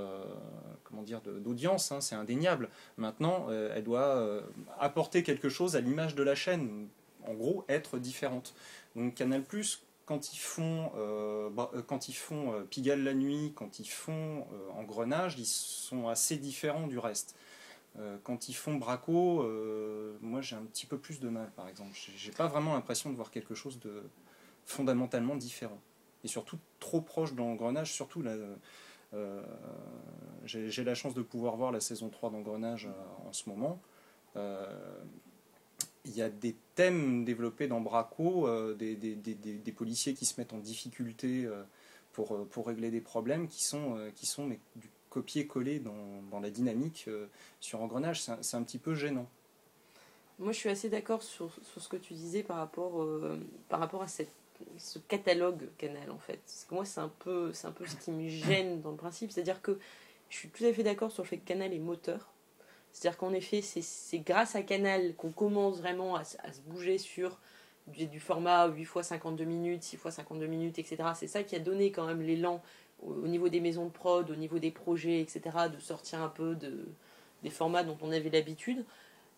comment 0.82 1.02
dire 1.02 1.20
d'audience, 1.20 1.92
hein, 1.92 2.00
c'est 2.00 2.14
indéniable. 2.14 2.70
Maintenant, 2.96 3.48
elle 3.50 3.84
doit 3.84 4.42
apporter 4.80 5.22
quelque 5.22 5.50
chose 5.50 5.76
à 5.76 5.82
l'image 5.82 6.14
de 6.14 6.22
la 6.22 6.34
chaîne, 6.34 6.88
en 7.26 7.34
gros, 7.34 7.66
être 7.68 7.98
différente. 7.98 8.54
Donc 8.96 9.14
Canal 9.14 9.44
quand 10.06 10.32
ils 10.32 10.38
font, 10.38 10.90
bah, 11.50 11.70
quand 11.86 12.08
ils 12.08 12.14
font 12.14 12.64
Pigalle 12.70 13.04
la 13.04 13.12
nuit, 13.12 13.52
quand 13.54 13.78
ils 13.78 13.88
font 13.88 14.46
euh, 14.52 14.80
Engrenage, 14.80 15.34
ils 15.38 15.44
sont 15.44 16.08
assez 16.08 16.38
différents 16.38 16.86
du 16.86 16.98
reste. 16.98 17.36
Euh, 17.98 18.16
quand 18.22 18.48
ils 18.48 18.54
font 18.54 18.76
Braco, 18.76 19.42
euh, 19.42 20.16
moi 20.20 20.40
j'ai 20.40 20.56
un 20.56 20.62
petit 20.62 20.86
peu 20.86 20.98
plus 20.98 21.20
de 21.20 21.28
mal, 21.28 21.50
par 21.56 21.68
exemple. 21.68 21.90
J'ai- 21.94 22.30
pas 22.30 22.46
vraiment 22.46 22.74
l'impression 22.74 23.10
de 23.10 23.16
voir 23.16 23.30
quelque 23.30 23.54
chose 23.54 23.80
de 23.80 24.02
fondamentalement 24.64 25.36
différent. 25.36 25.80
Et 26.24 26.28
surtout 26.28 26.58
trop 26.78 27.00
proche 27.00 27.34
d'Engrenage, 27.34 27.92
surtout 27.92 28.22
là. 28.22 28.36
euh, 29.14 29.42
j'ai 30.44 30.84
la 30.84 30.94
chance 30.94 31.14
de 31.14 31.22
pouvoir 31.22 31.56
voir 31.56 31.72
la 31.72 31.80
saison 31.80 32.08
3 32.08 32.30
d'Engrenage 32.30 32.86
euh, 32.86 33.28
en 33.28 33.32
ce 33.32 33.48
moment. 33.48 33.80
Il 36.04 36.14
y 36.14 36.22
a 36.22 36.30
des 36.30 36.56
thèmes 36.76 37.24
développés 37.24 37.66
dans 37.66 37.80
Braco, 37.80 38.48
des, 38.74 39.74
policiers 39.76 40.14
qui 40.14 40.26
se 40.26 40.40
mettent 40.40 40.52
en 40.52 40.58
difficulté 40.58 41.48
pour, 42.12 42.66
régler 42.66 42.90
des 42.90 43.00
problèmes 43.00 43.48
qui 43.48 43.64
sont, 43.64 43.98
qui 44.14 44.24
sont 44.24 44.46
mais, 44.46 44.60
copier-coller 45.10 45.78
dans, 45.78 46.22
dans 46.30 46.40
la 46.40 46.50
dynamique 46.50 47.04
euh, 47.08 47.26
sur 47.60 47.80
Engrenage. 47.80 48.20
C'est 48.20 48.56
un, 48.56 48.60
un 48.60 48.62
petit 48.62 48.78
peu 48.78 48.94
gênant. 48.94 49.28
Moi, 50.38 50.52
je 50.52 50.58
suis 50.58 50.68
assez 50.68 50.88
d'accord 50.88 51.22
sur, 51.22 51.50
sur 51.62 51.82
ce 51.82 51.88
que 51.88 51.96
tu 51.96 52.14
disais 52.14 52.42
par 52.42 52.58
rapport, 52.58 53.02
euh, 53.02 53.38
par 53.68 53.80
rapport 53.80 54.02
à 54.02 54.06
cette, 54.06 54.30
ce 54.76 54.98
catalogue 55.00 55.68
Canal, 55.78 56.10
en 56.10 56.18
fait. 56.18 56.40
Parce 56.44 56.66
que 56.68 56.74
moi, 56.74 56.84
c'est 56.84 57.00
un, 57.00 57.12
peu, 57.18 57.52
un 57.64 57.72
peu 57.72 57.86
ce 57.86 57.96
qui 57.96 58.12
me 58.12 58.28
gêne 58.28 58.80
dans 58.80 58.92
le 58.92 58.96
principe. 58.96 59.32
C'est-à-dire 59.32 59.60
que 59.62 59.78
je 60.30 60.36
suis 60.36 60.48
tout 60.48 60.64
à 60.64 60.72
fait 60.72 60.82
d'accord 60.82 61.10
sur 61.10 61.24
le 61.24 61.28
fait 61.28 61.38
que 61.38 61.46
Canal 61.46 61.72
est 61.72 61.78
moteur. 61.78 62.28
C'est-à-dire 62.92 63.18
qu'en 63.18 63.32
effet, 63.32 63.62
c'est, 63.62 64.18
grâce 64.20 64.54
à 64.54 64.62
Canal 64.62 65.14
qu'on 65.16 65.30
commence 65.30 65.78
vraiment 65.78 66.16
à 66.16 66.24
se 66.24 66.60
bouger 66.66 66.98
sur 66.98 67.38
du, 67.88 68.06
du 68.06 68.20
format 68.20 68.66
8 68.66 68.82
x 68.82 69.08
52 69.08 69.44
minutes, 69.44 69.82
6 69.82 69.96
x 69.96 70.14
52 70.16 70.46
minutes, 70.46 70.78
etc. 70.78 70.96
C'est 71.14 71.26
ça 71.26 71.42
qui 71.42 71.56
a 71.56 71.58
donné 71.58 71.90
quand 71.90 72.06
même 72.06 72.22
l'élan 72.22 72.62
au, 73.02 73.12
au 73.12 73.26
niveau 73.28 73.48
des 73.48 73.60
maisons 73.60 73.84
de 73.86 73.90
prod, 73.90 74.30
au 74.30 74.36
niveau 74.36 74.58
des 74.58 74.70
projets, 74.70 75.20
etc., 75.20 75.40
de 75.74 75.78
sortir 75.80 76.20
un 76.22 76.28
peu 76.28 76.54
de, 76.54 76.86
des 77.42 77.50
formats 77.50 77.84
dont 77.84 77.96
on 78.02 78.10
avait 78.12 78.30
l'habitude. 78.30 78.84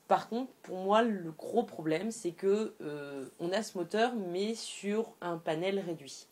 Par 0.09 0.29
contre, 0.29 0.50
pour 0.62 0.79
moi, 0.79 1.02
le 1.02 1.31
gros 1.33 1.62
problème, 1.62 2.11
c'est 2.11 2.33
que 2.33 2.75
euh, 2.81 3.26
on 3.38 3.52
a 3.52 3.62
ce 3.62 3.79
moteur, 3.79 4.12
mais 4.17 4.55
sur 4.57 5.12
un 5.21 5.38
panel 5.38 5.79
réduit. 5.79 6.26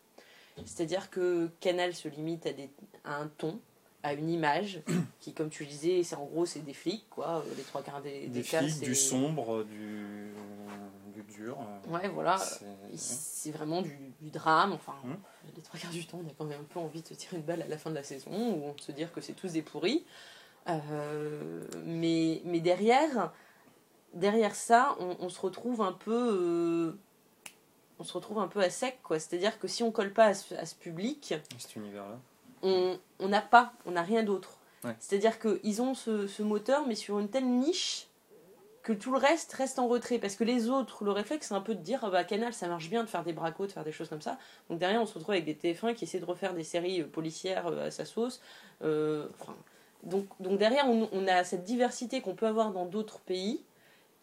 C'est-à-dire 0.65 1.11
que 1.11 1.49
Canal 1.61 1.95
se 1.95 2.09
limite 2.09 2.45
à, 2.47 2.53
des, 2.53 2.71
à 3.05 3.17
un 3.21 3.29
ton, 3.29 3.61
à 4.03 4.15
une 4.15 4.29
image, 4.31 4.83
qui, 5.21 5.33
comme 5.33 5.49
tu 5.51 5.63
le 5.63 5.69
disais, 5.69 6.03
c'est 6.03 6.17
en 6.17 6.25
gros, 6.25 6.45
c'est 6.47 6.59
des 6.65 6.73
flics, 6.75 7.07
quoi. 7.11 7.45
Les 7.57 7.63
trois 7.63 7.83
quarts 7.83 8.03
des, 8.03 8.27
Des 8.27 8.43
cas, 8.43 8.59
flics, 8.63 8.73
c'est- 8.75 8.85
du 8.85 8.97
sombre, 8.97 9.63
du 9.63 10.33
dur. 11.43 11.59
euh, 11.61 11.91
Ouais, 11.93 12.09
voilà. 12.09 12.39
c'est- 12.97 13.51
vraiment 13.51 13.81
du, 13.83 13.97
du 14.21 14.31
drame. 14.31 14.73
Enfin, 14.73 14.95
Mhm. 15.05 15.17
les 15.57 15.63
trois 15.63 15.79
quarts 15.81 15.91
du 15.91 16.07
temps, 16.07 16.21
on 16.25 16.29
a 16.29 16.33
quand 16.37 16.45
même 16.45 16.61
un 16.61 16.65
peu 16.65 16.79
envie 16.81 17.03
de 17.03 17.07
se 17.09 17.15
tirer 17.15 17.37
une 17.37 17.43
balle 17.43 17.63
à 17.63 17.67
la 17.69 17.79
fin 17.79 17.91
de 17.91 17.95
la 17.95 18.03
saison, 18.03 18.31
ou 18.55 18.75
de 18.75 18.81
se 18.81 18.93
dire 18.93 19.13
que 19.13 19.21
c'est 19.21 19.33
tous 19.35 19.53
des 19.53 19.63
pourris. 19.63 20.05
Euh, 20.69 21.65
mais, 21.85 22.43
mais 22.45 22.61
derrière, 22.61 23.33
derrière 24.13 24.55
ça, 24.55 24.97
on, 25.01 25.17
on 25.21 25.29
se 25.29 25.41
retrouve 25.41 25.81
un 25.81 25.93
peu. 25.93 26.93
euh, 26.93 26.99
on 28.01 28.05
se 28.05 28.13
retrouve 28.13 28.39
un 28.39 28.49
peu 28.49 28.61
à 28.61 28.71
sec, 28.71 28.99
quoi. 29.03 29.19
C'est-à-dire 29.19 29.59
que 29.59 29.67
si 29.67 29.83
on 29.83 29.91
colle 29.91 30.13
pas 30.13 30.27
à 30.27 30.35
ce, 30.35 30.55
à 30.55 30.67
ce 30.67 30.75
public, 30.77 31.35
cet 31.59 31.75
univers-là. 31.77 32.19
on 32.63 32.99
on 33.19 33.29
n'a 33.29 33.41
pas, 33.43 33.73
on 33.87 33.93
n'a 33.93 34.03
rien 34.03 34.23
d'autre. 34.23 34.59
Ouais. 34.85 34.95
C'est-à-dire 35.01 35.41
qu'ils 35.41 35.83
ont 35.83 35.95
ce, 35.95 36.29
ce 36.29 36.43
moteur, 36.45 36.87
mais 36.87 36.95
sur 36.95 37.19
une 37.19 37.29
telle 37.29 37.49
niche 37.49 38.07
que 38.89 38.95
tout 38.95 39.13
le 39.13 39.19
reste 39.19 39.53
reste 39.53 39.79
en 39.79 39.87
retrait. 39.87 40.19
Parce 40.19 40.35
que 40.35 40.45
les 40.45 40.71
autres, 40.71 41.05
le 41.05 41.13
réflexe, 41.13 41.49
c'est 41.49 41.55
un 41.55 41.61
peu 41.61 41.75
de 41.75 41.83
dire 41.83 42.01
ah 42.05 42.11
bah, 42.11 42.25
Canal, 42.25 42.55
ça 42.55 42.69
marche 42.69 42.89
bien 42.89 43.05
de 43.05 43.09
faire 43.09 43.23
des 43.23 43.35
bracos, 43.35 43.67
de 43.67 43.73
faire 43.73 43.85
des 43.85 43.93
choses 43.93 44.09
comme 44.09 44.23
ça. 44.23 44.39
Donc 44.71 44.79
derrière, 44.79 45.03
on 45.03 45.05
se 45.05 45.13
retrouve 45.13 45.33
avec 45.33 45.45
des 45.45 45.53
TF1 45.55 45.95
qui 45.95 46.05
essaient 46.05 46.21
de 46.21 46.25
refaire 46.25 46.55
des 46.55 46.65
séries 46.65 47.03
euh, 47.03 47.07
policières 47.07 47.67
euh, 47.67 47.89
à 47.89 47.91
sa 47.91 48.07
sauce. 48.07 48.41
Euh, 48.83 49.29
donc, 50.05 50.27
donc 50.41 50.59
derrière, 50.59 50.87
on, 50.89 51.27
a 51.27 51.45
cette 51.45 51.65
diversité 51.65 52.23
qu'on 52.23 52.35
peut 52.35 52.47
avoir 52.47 52.73
dans 52.73 52.87
d'autres 52.87 53.19
pays 53.19 53.63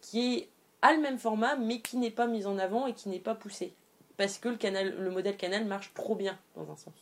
qui 0.02 0.34
est, 0.34 0.50
a 0.82 0.96
le 0.96 1.00
même 1.00 1.20
format, 1.20 1.56
mais 1.58 1.80
qui 1.80 1.98
n'est 1.98 2.10
pas 2.10 2.26
mise 2.26 2.48
en 2.48 2.58
avant 2.58 2.88
et 2.88 2.94
qui 2.94 3.10
n'est 3.10 3.20
pas 3.20 3.36
poussé. 3.36 3.76
Parce 4.18 4.40
que 4.40 4.50
le, 4.50 4.56
canal, 4.56 4.96
le 4.98 5.12
modèle 5.12 5.38
Canal 5.38 5.66
marche 5.66 5.94
trop 5.94 6.16
bien, 6.16 6.40
dans 6.56 6.72
un 6.72 6.76
sens. 6.76 6.94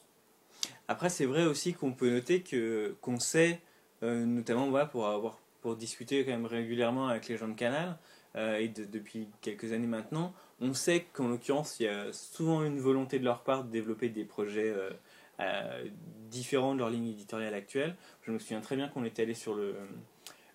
Après, 0.90 1.10
c'est 1.10 1.26
vrai 1.26 1.46
aussi 1.46 1.74
qu'on 1.74 1.94
peut 1.94 2.10
noter 2.10 2.42
que 2.42 2.98
qu'on 3.00 3.20
sait, 3.20 3.62
euh, 4.02 4.26
notamment 4.26 4.70
voilà, 4.70 4.86
pour 4.86 5.08
avoir 5.08 5.38
pour 5.64 5.76
discuter 5.76 6.24
quand 6.26 6.32
même 6.32 6.46
régulièrement 6.46 7.08
avec 7.08 7.28
les 7.30 7.38
gens 7.38 7.48
de 7.48 7.54
Canal 7.56 7.98
euh, 8.36 8.58
et 8.58 8.68
de- 8.68 8.84
depuis 8.86 9.30
quelques 9.42 9.72
années 9.72 9.88
maintenant, 9.88 10.34
on 10.62 10.74
sait 10.74 11.06
qu'en 11.14 11.30
l'occurrence, 11.30 11.80
il 11.80 11.84
y 11.84 11.88
a 11.90 12.12
souvent 12.14 12.64
une 12.64 12.80
volonté 12.80 13.18
de 13.18 13.24
leur 13.26 13.42
part 13.44 13.64
de 13.64 13.72
développer 13.72 14.10
des 14.10 14.26
projets 14.26 14.70
euh, 14.70 14.92
euh, 15.40 15.86
différents 16.30 16.74
de 16.76 16.80
leur 16.80 16.90
ligne 16.90 17.08
éditoriale 17.08 17.54
actuelle. 17.56 17.96
Je 18.24 18.32
me 18.32 18.38
souviens 18.40 18.62
très 18.62 18.76
bien 18.76 18.88
qu'on 18.90 19.04
était 19.06 19.24
allé 19.24 19.34
sur 19.34 19.56
le 19.56 19.76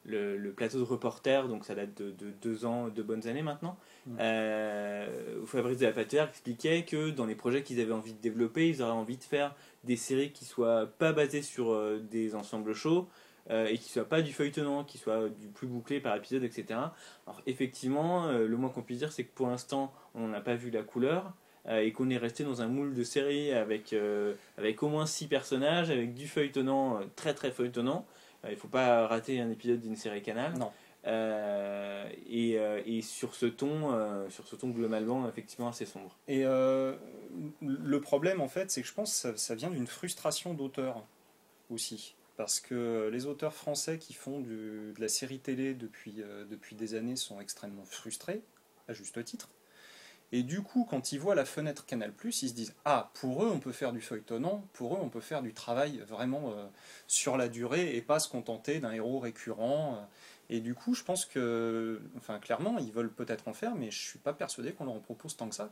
le, 0.04 0.38
le 0.38 0.52
plateau 0.52 0.78
de 0.78 0.84
reporter, 0.84 1.48
donc 1.48 1.66
ça 1.66 1.74
date 1.74 1.94
de, 2.00 2.10
de 2.12 2.30
deux 2.40 2.64
ans, 2.64 2.88
deux 2.88 3.02
bonnes 3.02 3.26
années 3.26 3.42
maintenant, 3.42 3.76
Mm. 4.06 4.16
euh, 4.20 5.40
où 5.42 5.46
Fabrice 5.46 5.78
de 5.78 5.84
la 5.86 5.92
Patère 5.92 6.28
expliquait 6.30 6.84
que 6.84 7.10
dans 7.10 7.26
les 7.26 7.34
projets 7.34 7.62
qu'ils 7.62 7.78
avaient 7.80 7.92
envie 7.92 8.14
de 8.14 8.20
développer, 8.20 8.68
ils 8.70 8.80
auraient 8.80 8.92
envie 8.92 9.18
de 9.18 9.24
faire 9.24 9.54
des 9.84 9.96
séries 9.96 10.32
qui 10.32 10.46
soient 10.46 10.86
pas 10.86 11.12
basées 11.12 11.42
sur 11.42 11.72
euh, 11.72 11.98
des 12.10 12.34
ensembles 12.34 12.72
chauds 12.72 13.06
euh, 13.50 13.66
et 13.66 13.78
qui 13.78 13.90
soient 13.90 14.08
pas 14.08 14.22
du 14.22 14.32
feuilletonnant, 14.32 14.84
qui 14.84 14.98
soient 14.98 15.28
du 15.28 15.48
plus 15.48 15.66
bouclé 15.66 16.00
par 16.00 16.16
épisode, 16.16 16.44
etc. 16.44 16.64
Alors 17.26 17.40
effectivement, 17.46 18.26
euh, 18.26 18.46
le 18.46 18.56
moins 18.56 18.70
qu'on 18.70 18.82
puisse 18.82 18.98
dire, 18.98 19.12
c'est 19.12 19.24
que 19.24 19.34
pour 19.34 19.46
l'instant, 19.48 19.92
on 20.14 20.28
n'a 20.28 20.40
pas 20.40 20.54
vu 20.54 20.70
la 20.70 20.82
couleur 20.82 21.32
euh, 21.68 21.80
et 21.80 21.92
qu'on 21.92 22.10
est 22.10 22.18
resté 22.18 22.44
dans 22.44 22.62
un 22.62 22.68
moule 22.68 22.94
de 22.94 23.04
série 23.04 23.52
avec, 23.52 23.92
euh, 23.92 24.34
avec 24.56 24.82
au 24.82 24.88
moins 24.88 25.06
six 25.06 25.26
personnages, 25.26 25.90
avec 25.90 26.14
du 26.14 26.28
feuilletonnant 26.28 27.00
très 27.16 27.34
très 27.34 27.50
feuilletonnant. 27.50 28.06
Il 28.48 28.56
faut 28.56 28.68
pas 28.68 29.06
rater 29.08 29.40
un 29.40 29.50
épisode 29.50 29.80
d'une 29.80 29.96
série 29.96 30.22
Canal. 30.22 30.54
Non. 30.58 30.70
Euh, 31.06 32.08
et, 32.28 32.58
euh, 32.58 32.82
et 32.84 33.02
sur 33.02 33.34
ce 33.34 33.46
ton, 33.46 33.92
euh, 33.94 34.28
sur 34.30 34.46
ce 34.46 34.56
ton 34.56 34.68
globalement 34.68 35.28
effectivement 35.28 35.68
assez 35.68 35.86
sombre. 35.86 36.16
Et 36.26 36.42
le 36.44 38.00
problème, 38.00 38.40
en 38.40 38.48
fait, 38.48 38.70
c'est 38.70 38.82
que 38.82 38.88
je 38.88 38.94
pense 38.94 39.10
que 39.10 39.16
ça, 39.16 39.36
ça 39.36 39.54
vient 39.54 39.70
d'une 39.70 39.86
frustration 39.86 40.54
d'auteur 40.54 41.02
aussi. 41.70 42.14
Parce 42.38 42.60
que 42.60 43.10
les 43.12 43.26
auteurs 43.26 43.52
français 43.52 43.98
qui 43.98 44.14
font 44.14 44.38
de 44.38 44.94
la 44.98 45.08
série 45.08 45.40
télé 45.40 45.74
depuis, 45.74 46.22
euh, 46.22 46.44
depuis 46.44 46.76
des 46.76 46.94
années 46.94 47.16
sont 47.16 47.40
extrêmement 47.40 47.84
frustrés, 47.84 48.44
à 48.86 48.92
juste 48.92 49.22
titre. 49.24 49.48
Et 50.30 50.44
du 50.44 50.62
coup, 50.62 50.86
quand 50.88 51.10
ils 51.10 51.18
voient 51.18 51.34
la 51.34 51.44
fenêtre 51.44 51.84
Canal+, 51.84 52.12
ils 52.22 52.32
se 52.32 52.54
disent 52.54 52.74
«Ah, 52.84 53.10
pour 53.14 53.42
eux, 53.42 53.50
on 53.52 53.58
peut 53.58 53.72
faire 53.72 53.92
du 53.92 54.00
feuilletonnant, 54.00 54.64
pour 54.72 54.94
eux, 54.94 55.00
on 55.02 55.08
peut 55.08 55.20
faire 55.20 55.42
du 55.42 55.52
travail 55.52 55.98
vraiment 56.06 56.52
euh, 56.52 56.68
sur 57.08 57.36
la 57.36 57.48
durée 57.48 57.96
et 57.96 58.02
pas 58.02 58.20
se 58.20 58.28
contenter 58.28 58.78
d'un 58.78 58.92
héros 58.92 59.18
récurrent. 59.18 60.08
Et 60.48 60.60
du 60.60 60.76
coup, 60.76 60.94
je 60.94 61.02
pense 61.02 61.24
que, 61.24 62.00
enfin, 62.18 62.38
clairement, 62.38 62.78
ils 62.78 62.92
veulent 62.92 63.12
peut-être 63.12 63.48
en 63.48 63.52
faire, 63.52 63.74
mais 63.74 63.90
je 63.90 63.98
suis 63.98 64.20
pas 64.20 64.32
persuadé 64.32 64.72
qu'on 64.72 64.84
leur 64.84 64.94
en 64.94 65.00
propose 65.00 65.36
tant 65.36 65.48
que 65.48 65.56
ça. 65.56 65.70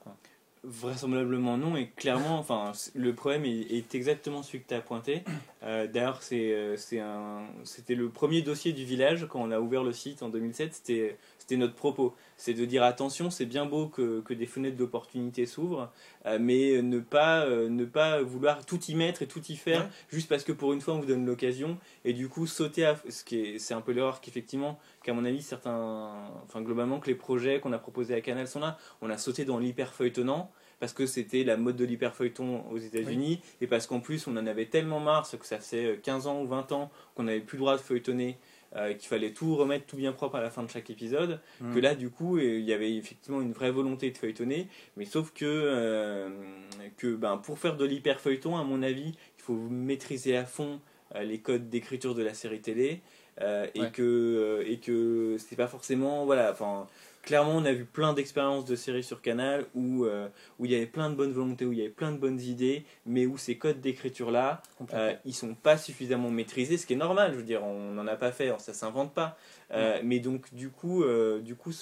Vraisemblablement 0.69 1.57
non, 1.57 1.77
et 1.77 1.87
clairement, 1.97 2.39
enfin, 2.41 2.73
le 2.97 3.15
problème 3.15 3.45
est, 3.45 3.61
est 3.73 3.95
exactement 3.95 4.43
celui 4.43 4.63
que 4.63 4.69
tu 4.69 4.75
as 4.75 4.81
pointé. 4.81 5.23
Euh, 5.63 5.87
D'ailleurs, 5.87 6.21
euh, 6.33 6.77
c'était 7.65 7.95
le 7.95 8.09
premier 8.09 8.43
dossier 8.43 8.73
du 8.73 8.85
village 8.85 9.27
quand 9.31 9.41
on 9.41 9.53
a 9.53 9.61
ouvert 9.61 9.85
le 9.85 9.93
site 9.93 10.23
en 10.25 10.29
2007. 10.29 10.75
C'était, 10.75 11.17
notre 11.53 11.75
propos. 11.75 12.13
C'est 12.37 12.55
de 12.55 12.65
dire 12.65 12.83
attention, 12.83 13.31
c'est 13.31 13.47
bien 13.47 13.65
beau 13.67 13.87
que, 13.87 14.21
que 14.23 14.35
des 14.35 14.47
fenêtres 14.47 14.77
d'opportunité 14.77 15.47
s'ouvrent, 15.47 15.93
euh, 16.27 16.39
mais 16.41 16.83
ne 16.83 16.99
pas, 16.99 17.45
euh, 17.47 17.69
ne 17.69 17.85
pas 17.85 18.21
vouloir 18.23 18.67
tout 18.67 18.81
y 18.89 18.97
mettre 18.97 19.23
et 19.23 19.29
tout 19.29 19.41
y 19.49 19.55
faire 19.55 19.83
Ouais. 19.83 19.89
juste 20.11 20.29
parce 20.29 20.43
que 20.43 20.51
pour 20.51 20.73
une 20.73 20.81
fois 20.81 20.95
on 20.95 20.99
vous 20.99 21.07
donne 21.07 21.25
l'occasion 21.25 21.79
et 22.05 22.13
du 22.15 22.29
coup 22.29 22.49
sauter 22.49 22.85
à 22.85 23.01
ce 23.09 23.23
qui 23.23 23.39
est, 23.39 23.59
c'est 23.61 23.75
un 23.75 23.81
peu 23.81 23.93
l'erreur 23.93 24.21
qu'effectivement, 24.21 24.77
qu'à 25.07 25.15
mon 25.15 25.25
avis, 25.25 25.41
certains, 25.41 26.13
enfin 26.45 26.61
globalement, 26.61 26.99
que 26.99 27.07
les 27.07 27.15
projets 27.15 27.61
qu'on 27.61 27.73
a 27.73 27.79
proposés 27.79 28.15
à 28.15 28.21
Canal 28.21 28.49
sont 28.49 28.61
là. 28.61 28.77
On 29.01 29.09
a 29.09 29.17
sauté 29.17 29.45
dans 29.45 29.59
l'hyper 29.59 29.95
feuilletonnant 29.95 30.51
parce 30.81 30.93
que 30.93 31.07
c'était 31.07 31.45
la 31.45 31.57
mode 31.57 31.77
de 31.77 31.85
l'hyperfeuilleton 31.85 32.65
aux 32.71 32.77
États-Unis 32.77 33.41
et 33.63 33.67
parce 33.67 33.87
qu'en 33.87 34.01
plus 34.01 34.27
on 34.27 34.37
en 34.37 34.47
avait 34.47 34.67
tellement 34.67 35.01
marre, 35.01 35.27
que 35.31 35.47
ça 35.47 35.59
fait 35.59 36.01
15 36.03 36.27
ans 36.27 36.43
ou 36.43 36.47
20 36.47 36.73
ans 36.73 36.91
qu'on 37.15 37.23
n'avait 37.23 37.41
plus 37.41 37.57
le 37.57 37.61
droit 37.61 37.77
de 37.77 37.81
feuilletonner, 37.81 38.37
euh, 38.75 38.93
qu'il 38.93 39.09
fallait 39.09 39.31
tout 39.31 39.57
remettre 39.57 39.87
tout 39.87 39.97
bien 39.97 40.13
propre 40.13 40.37
à 40.37 40.43
la 40.43 40.51
fin 40.51 40.63
de 40.63 40.69
chaque 40.69 40.91
épisode, 40.91 41.41
Mm. 41.61 41.75
que 41.75 41.79
là 41.79 41.95
du 41.95 42.11
coup 42.11 42.37
euh, 42.37 42.59
il 42.59 42.65
y 42.65 42.75
avait 42.75 42.95
effectivement 42.95 43.41
une 43.41 43.53
vraie 43.53 43.71
volonté 43.71 44.11
de 44.11 44.19
feuilletonner, 44.19 44.69
mais 44.99 45.07
sauf 45.07 45.33
que, 45.33 45.45
euh, 45.47 46.29
que 46.99 47.15
ben, 47.15 47.39
pour 47.39 47.59
faire 47.59 47.77
de 47.79 47.87
l'hyperfeuilleton, 47.87 48.57
à 48.59 48.65
mon 48.65 48.83
avis, 48.83 49.15
il 49.39 49.43
faut 49.43 49.55
maîtriser 49.57 50.37
à 50.37 50.45
fond 50.45 50.81
euh, 51.15 51.23
les 51.23 51.39
codes 51.39 51.69
d'écriture 51.71 52.15
de 52.15 52.23
la 52.23 52.35
série 52.35 52.61
télé. 52.61 53.01
Euh, 53.41 53.67
et 53.75 53.81
Ouais. 53.83 53.91
que 53.91 54.03
euh, 54.03 54.65
et 54.67 54.79
que 54.79 55.37
c'est 55.39 55.57
pas 55.57 55.67
forcément 55.69 56.25
voilà 56.25 56.51
enfin 56.53 56.87
clairement 57.23 57.57
on 57.57 57.65
a 57.65 57.73
vu 57.73 57.85
plein 57.85 58.13
d'expériences 58.15 58.65
de 58.65 58.77
séries 58.77 59.03
sur 59.03 59.21
Canal 59.21 59.67
où 59.75 60.05
euh, 60.05 60.29
où 60.59 60.65
il 60.65 60.71
y 60.71 60.75
avait 60.77 60.87
plein 60.87 61.11
de 61.11 61.15
bonnes 61.17 61.33
volontés 61.33 61.65
où 61.67 61.73
il 61.73 61.79
y 61.79 61.83
avait 61.83 61.91
plein 61.91 62.13
de 62.13 62.19
bonnes 62.19 62.41
idées 62.41 62.85
mais 63.05 63.27
où 63.27 63.37
ces 63.37 63.59
codes 63.59 63.81
d'écriture 63.81 64.31
là 64.31 64.63
euh, 64.95 65.13
ils 65.25 65.35
sont 65.35 65.55
pas 65.55 65.77
suffisamment 65.77 66.31
maîtrisés, 66.31 66.77
ce 66.79 66.87
qui 66.87 66.93
est 66.93 66.97
normal. 66.97 67.33
Je 67.33 67.39
veux 67.39 67.43
dire, 67.43 67.65
on 67.65 67.93
n'en 67.93 68.07
a 68.07 68.15
pas 68.17 68.31
fait, 68.31 68.53
ça 68.61 68.73
s'invente 68.75 69.13
pas. 69.13 69.37
Euh, 69.73 69.99
Mais 70.05 70.21
donc, 70.21 70.53
du 70.55 70.69
coup, 70.69 71.03
du 71.41 71.55
coup, 71.57 71.73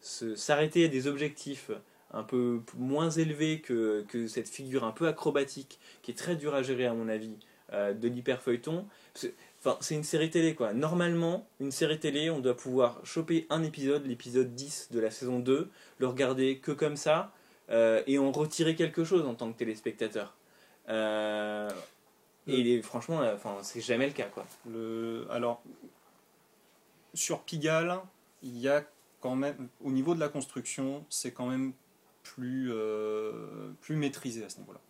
s'arrêter 0.00 0.84
à 0.84 0.88
des 0.88 1.06
objectifs 1.06 1.70
un 2.12 2.22
peu 2.22 2.60
moins 2.76 3.10
élevé 3.10 3.60
que, 3.60 4.04
que 4.08 4.26
cette 4.26 4.48
figure 4.48 4.84
un 4.84 4.92
peu 4.92 5.06
acrobatique, 5.06 5.78
qui 6.02 6.12
est 6.12 6.14
très 6.14 6.36
dure 6.36 6.54
à 6.54 6.62
gérer 6.62 6.86
à 6.86 6.94
mon 6.94 7.08
avis, 7.08 7.36
de 7.72 8.08
l'hyperfeuilleton. 8.08 8.86
C'est- 9.66 9.70
Enfin, 9.70 9.78
c'est 9.80 9.94
une 9.96 10.04
série 10.04 10.30
télé 10.30 10.54
quoi. 10.54 10.72
Normalement, 10.72 11.48
une 11.60 11.72
série 11.72 11.98
télé, 11.98 12.30
on 12.30 12.38
doit 12.40 12.56
pouvoir 12.56 13.00
choper 13.04 13.46
un 13.50 13.62
épisode, 13.64 14.06
l'épisode 14.06 14.54
10 14.54 14.88
de 14.92 15.00
la 15.00 15.10
saison 15.10 15.40
2, 15.40 15.70
le 15.98 16.06
regarder 16.06 16.58
que 16.58 16.70
comme 16.72 16.96
ça, 16.96 17.32
euh, 17.70 18.02
et 18.06 18.18
en 18.18 18.30
retirer 18.30 18.76
quelque 18.76 19.02
chose 19.04 19.26
en 19.26 19.34
tant 19.34 19.50
que 19.52 19.58
téléspectateur. 19.58 20.36
Euh, 20.88 21.68
et 22.46 22.80
franchement, 22.82 23.22
euh, 23.22 23.34
enfin, 23.34 23.56
c'est 23.62 23.80
jamais 23.80 24.06
le 24.06 24.12
cas 24.12 24.26
quoi. 24.28 24.46
Le, 24.70 25.26
alors, 25.30 25.62
sur 27.14 27.42
Pigalle, 27.42 27.98
il 28.42 28.56
y 28.58 28.68
a 28.68 28.84
quand 29.20 29.34
même, 29.34 29.68
au 29.82 29.90
niveau 29.90 30.14
de 30.14 30.20
la 30.20 30.28
construction, 30.28 31.04
c'est 31.10 31.32
quand 31.32 31.46
même 31.46 31.72
plus, 32.22 32.68
euh, 32.70 33.72
plus 33.80 33.96
maîtrisé 33.96 34.44
à 34.44 34.48
ce 34.48 34.58
niveau-là. 34.58 34.80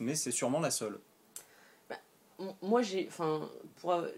Mais 0.00 0.14
c'est 0.14 0.30
sûrement 0.30 0.60
la 0.60 0.70
seule. 0.70 0.98
Moi, 2.62 2.82
j'ai. 2.82 3.06
Enfin, 3.08 3.48
pour. 3.80 3.92
euh, 3.92 4.08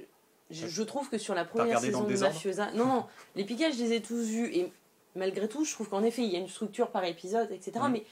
Je, 0.50 0.66
je 0.66 0.82
trouve 0.82 1.08
que 1.08 1.18
sur 1.18 1.34
la 1.34 1.44
première 1.44 1.78
saison 1.80 2.02
de 2.04 2.14
Mafiosa. 2.28 2.70
Non, 2.72 2.86
non, 2.86 3.04
les 3.36 3.44
piquages, 3.44 3.74
je 3.74 3.82
les 3.82 3.92
ai 3.94 4.02
tous 4.02 4.24
vus. 4.26 4.50
Et 4.54 4.72
malgré 5.16 5.48
tout, 5.48 5.64
je 5.64 5.72
trouve 5.72 5.88
qu'en 5.88 6.02
effet, 6.02 6.22
il 6.22 6.30
y 6.30 6.36
a 6.36 6.38
une 6.38 6.48
structure 6.48 6.90
par 6.90 7.04
épisode, 7.04 7.50
etc. 7.50 7.72
Mais. 7.90 8.04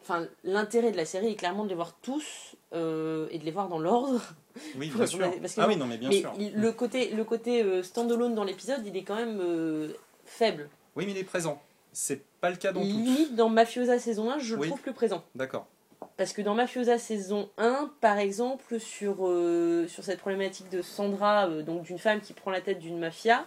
Enfin, 0.00 0.26
l'intérêt 0.42 0.90
de 0.90 0.96
la 0.96 1.04
série 1.04 1.28
est 1.28 1.34
clairement 1.36 1.62
de 1.64 1.68
les 1.68 1.74
voir 1.76 1.94
tous 2.02 2.56
euh, 2.72 3.28
et 3.30 3.38
de 3.38 3.44
les 3.44 3.50
voir 3.52 3.68
dans 3.68 3.78
l'ordre. 3.78 4.20
Oui, 4.76 4.90
bien 4.94 5.06
sûr. 5.06 5.24
a- 5.24 5.30
parce 5.30 5.54
que 5.54 5.60
Ah 5.60 5.68
oui, 5.68 5.76
non, 5.76 5.86
mais 5.86 5.96
bien 5.98 6.08
mais 6.08 6.20
sûr. 6.20 6.32
il- 6.38 6.54
le 6.54 6.72
côté, 6.72 7.10
le 7.10 7.22
côté 7.24 7.62
euh, 7.62 7.82
standalone 7.84 8.34
dans 8.34 8.42
l'épisode, 8.44 8.84
il 8.84 8.96
est 8.96 9.04
quand 9.04 9.14
même 9.14 9.38
euh, 9.40 9.92
faible. 10.24 10.68
Oui, 10.96 11.04
mais 11.06 11.12
il 11.12 11.18
est 11.18 11.24
présent. 11.24 11.62
C'est 11.92 12.22
pas 12.40 12.50
le 12.50 12.56
cas 12.56 12.72
dans. 12.72 12.80
Limite, 12.80 13.36
dans 13.36 13.48
Mafiosa 13.48 13.98
saison 14.00 14.30
1, 14.30 14.38
je 14.38 14.56
le 14.56 14.66
trouve 14.66 14.80
plus 14.80 14.92
présent. 14.94 15.22
D'accord. 15.36 15.66
Parce 16.16 16.32
que 16.32 16.42
dans 16.42 16.54
Mafiosa 16.54 16.98
saison 16.98 17.50
1, 17.58 17.92
par 18.00 18.18
exemple, 18.18 18.78
sur, 18.80 19.26
euh, 19.26 19.86
sur 19.88 20.04
cette 20.04 20.20
problématique 20.20 20.68
de 20.70 20.82
Sandra, 20.82 21.48
euh, 21.48 21.62
donc 21.62 21.82
d'une 21.82 21.98
femme 21.98 22.20
qui 22.20 22.32
prend 22.32 22.50
la 22.50 22.60
tête 22.60 22.78
d'une 22.78 22.98
mafia, 22.98 23.46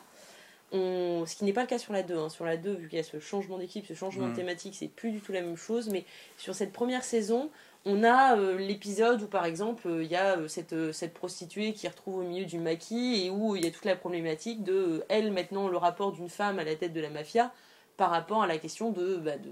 on, 0.72 1.26
ce 1.26 1.36
qui 1.36 1.46
n'est 1.46 1.54
pas 1.54 1.62
le 1.62 1.68
cas 1.68 1.78
sur 1.78 1.94
la 1.94 2.04
2. 2.04 2.18
hein. 2.18 2.30
Sur 2.30 2.46
la 2.46 2.58
2, 2.58 2.74
vu 2.74 2.90
qu'il 2.90 2.98
y 2.98 3.02
a 3.02 3.04
ce 3.04 3.20
changement 3.20 3.58
d'équipe, 3.58 3.86
ce 3.86 3.94
changement 3.94 4.28
de 4.28 4.36
thématique, 4.36 4.76
c'est 4.78 4.88
plus 4.88 5.12
du 5.12 5.22
tout 5.22 5.32
la 5.32 5.42
même 5.42 5.56
chose. 5.58 5.90
Mais 5.90 6.06
sur 6.38 6.56
cette 6.56 6.74
première 6.74 7.04
saison, 7.04 7.50
on 7.86 8.04
a 8.04 8.38
euh, 8.38 8.58
l'épisode 8.58 9.22
où, 9.22 9.28
par 9.28 9.46
exemple, 9.46 9.88
il 10.02 10.08
y 10.08 10.16
a 10.16 10.38
cette, 10.48 10.92
cette 10.92 11.14
prostituée 11.14 11.74
qui 11.74 11.88
retrouve 11.88 12.18
au 12.18 12.24
milieu 12.24 12.46
du 12.46 12.58
maquis 12.58 13.26
et 13.26 13.30
où 13.30 13.56
il 13.56 13.64
y 13.64 13.68
a 13.68 13.72
toute 13.72 13.86
la 13.86 13.96
problématique 13.96 14.64
de, 14.64 15.06
elle, 15.08 15.32
maintenant, 15.32 15.68
le 15.68 15.78
rapport 15.78 16.12
d'une 16.12 16.30
femme 16.30 16.60
à 16.60 16.64
la 16.64 16.76
tête 16.76 16.94
de 16.94 17.02
la 17.02 17.10
mafia 17.10 17.52
par 17.96 18.10
rapport 18.10 18.44
à 18.44 18.48
la 18.48 18.58
question 18.58 18.92
de, 18.92 19.18
bah, 19.18 19.38
de, 19.38 19.52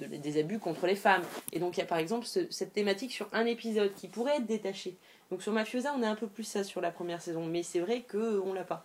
de- 0.00 0.16
des 0.16 0.40
abus 0.40 0.58
contre 0.58 0.86
les 0.86 0.96
femmes. 0.96 1.22
Et 1.52 1.58
donc 1.58 1.76
il 1.76 1.80
y 1.80 1.82
a 1.82 1.86
par 1.86 1.98
exemple 1.98 2.26
ce- 2.26 2.50
cette 2.50 2.72
thématique 2.72 3.12
sur 3.12 3.28
un 3.32 3.46
épisode 3.46 3.94
qui 3.94 4.08
pourrait 4.08 4.36
être 4.36 4.46
détaché. 4.46 4.96
Donc 5.30 5.42
sur 5.42 5.52
Mafiosa, 5.52 5.94
on 5.96 6.02
a 6.02 6.08
un 6.08 6.16
peu 6.16 6.26
plus 6.26 6.44
ça 6.44 6.64
sur 6.64 6.80
la 6.80 6.90
première 6.90 7.22
saison, 7.22 7.46
mais 7.46 7.62
c'est 7.62 7.80
vrai 7.80 8.02
que 8.02 8.40
on 8.40 8.52
l'a 8.52 8.64
pas. 8.64 8.84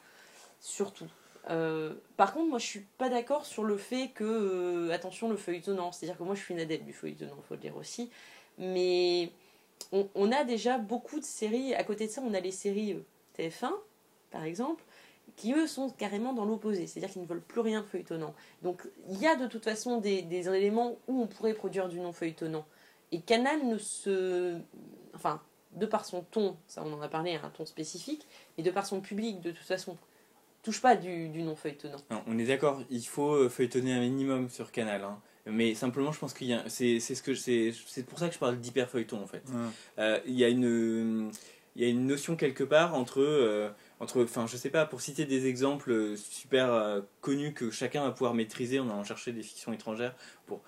Surtout. 0.60 1.07
Euh, 1.50 1.93
par 2.17 2.34
contre, 2.34 2.50
moi 2.50 2.60
je 2.60 2.65
suis 2.65 2.86
pas 2.98 3.10
d'accord 3.10 3.45
sur 3.45 3.63
le 3.63 3.77
fait 3.77 4.10
que, 4.10 4.24
euh, 4.24 4.91
attention, 4.91 5.29
le 5.29 5.38
feuilletonnant. 5.38 5.91
C'est-à-dire 5.91 6.17
que 6.17 6.24
moi 6.24 6.36
je 6.36 6.41
suis 6.41 6.53
une 6.53 6.60
adepte 6.60 6.86
du 6.86 6.93
feuilletonnant, 6.93 7.36
faut 7.48 7.55
le 7.55 7.60
dire 7.60 7.77
aussi. 7.77 8.10
Mais 8.57 9.31
on, 9.91 10.31
a 10.31 10.43
déjà 10.43 10.77
beaucoup 10.77 11.19
de 11.19 11.25
séries. 11.25 11.74
À 11.75 11.84
côté 11.84 12.07
de 12.07 12.12
ça, 12.12 12.22
on 12.25 12.34
a 12.34 12.39
les 12.39 12.51
séries 12.51 12.93
euh, 12.93 13.05
TF1, 13.38 13.72
par 14.31 14.43
exemple, 14.43 14.84
qui 15.36 15.53
eux 15.53 15.67
sont 15.67 15.89
carrément 15.89 16.34
dans 16.34 16.46
l'opposé. 16.46 16.88
C'est-à-dire 16.88 17.12
qu'ils 17.12 17.22
ne 17.22 17.27
veulent 17.27 17.41
plus 17.41 17.62
rien 17.62 17.82
de 17.82 17.86
feuilletonnant. 17.86 18.34
Donc 18.62 18.88
il 19.10 19.20
y 19.20 19.27
a 19.27 19.36
de 19.36 19.48
toute 19.48 19.63
façon 19.63 20.00
des, 20.00 20.22
des 20.22 20.48
éléments 20.48 20.98
où 21.08 21.22
on 21.22 21.27
pourrait 21.27 21.53
produire 21.53 21.89
du 21.89 22.00
non 22.00 22.13
feuilletonnant. 22.13 22.65
Et 23.12 23.22
Canal 23.22 23.65
ne 23.67 23.77
se. 23.77 24.58
Enfin, 25.13 25.41
de 25.74 25.86
par 25.86 26.05
son 26.05 26.22
ton, 26.24 26.55
ça 26.67 26.84
on 26.86 26.94
en 26.94 27.01
a 27.01 27.08
parlé, 27.10 27.36
un 27.36 27.50
ton 27.50 27.65
spécifique, 27.65 28.27
et 28.58 28.63
de 28.63 28.72
par 28.72 28.86
son 28.86 29.01
public, 29.01 29.41
de 29.41 29.51
toute 29.51 29.65
façon, 29.65 29.98
touche 30.63 30.82
pas 30.82 30.96
du, 30.96 31.29
du 31.29 31.44
non 31.44 31.55
feuilletonnant. 31.55 31.98
Non, 32.10 32.24
on 32.27 32.39
est 32.39 32.46
d'accord, 32.46 32.82
il 32.89 33.05
faut 33.05 33.34
euh, 33.34 33.49
feuilletonner 33.49 33.93
un 33.93 33.99
minimum 33.99 34.49
sur 34.49 34.71
Canal. 34.71 35.04
hein. 35.04 35.19
Mais 35.47 35.76
simplement, 35.76 36.12
je 36.12 36.19
pense 36.19 36.34
qu'il 36.34 36.47
y 36.47 36.54
a. 36.54 36.67
C'est 36.69 36.99
c'est 36.99 37.13
ce 37.13 37.21
que 37.21 37.36
c'est 37.36 37.71
c'est 37.86 38.04
pour 38.04 38.17
ça 38.17 38.28
que 38.30 38.34
je 38.34 38.39
parle 38.39 38.60
d'hyper 38.60 38.89
feuilleton 38.89 39.21
en 39.21 39.28
fait. 39.28 39.43
Euh, 39.99 40.19
il 40.26 40.34
y 40.34 40.43
a 40.43 40.49
une 40.49 41.30
il 41.75 41.83
y 41.83 41.85
a 41.85 41.89
une 41.89 42.07
notion 42.07 42.35
quelque 42.35 42.63
part 42.63 42.95
entre 42.95 43.21
euh, 43.21 43.69
entre 43.99 44.23
enfin 44.23 44.47
je 44.47 44.57
sais 44.57 44.69
pas 44.69 44.85
pour 44.85 45.01
citer 45.01 45.25
des 45.25 45.47
exemples 45.47 45.91
euh, 45.91 46.15
super 46.15 46.73
euh, 46.73 47.01
connus 47.21 47.53
que 47.53 47.69
chacun 47.71 48.03
va 48.03 48.11
pouvoir 48.11 48.33
maîtriser 48.33 48.79
en 48.79 48.89
allant 48.89 49.03
chercher 49.03 49.31
des 49.33 49.43
fictions 49.43 49.73
étrangères 49.73 50.15
pour 50.45 50.61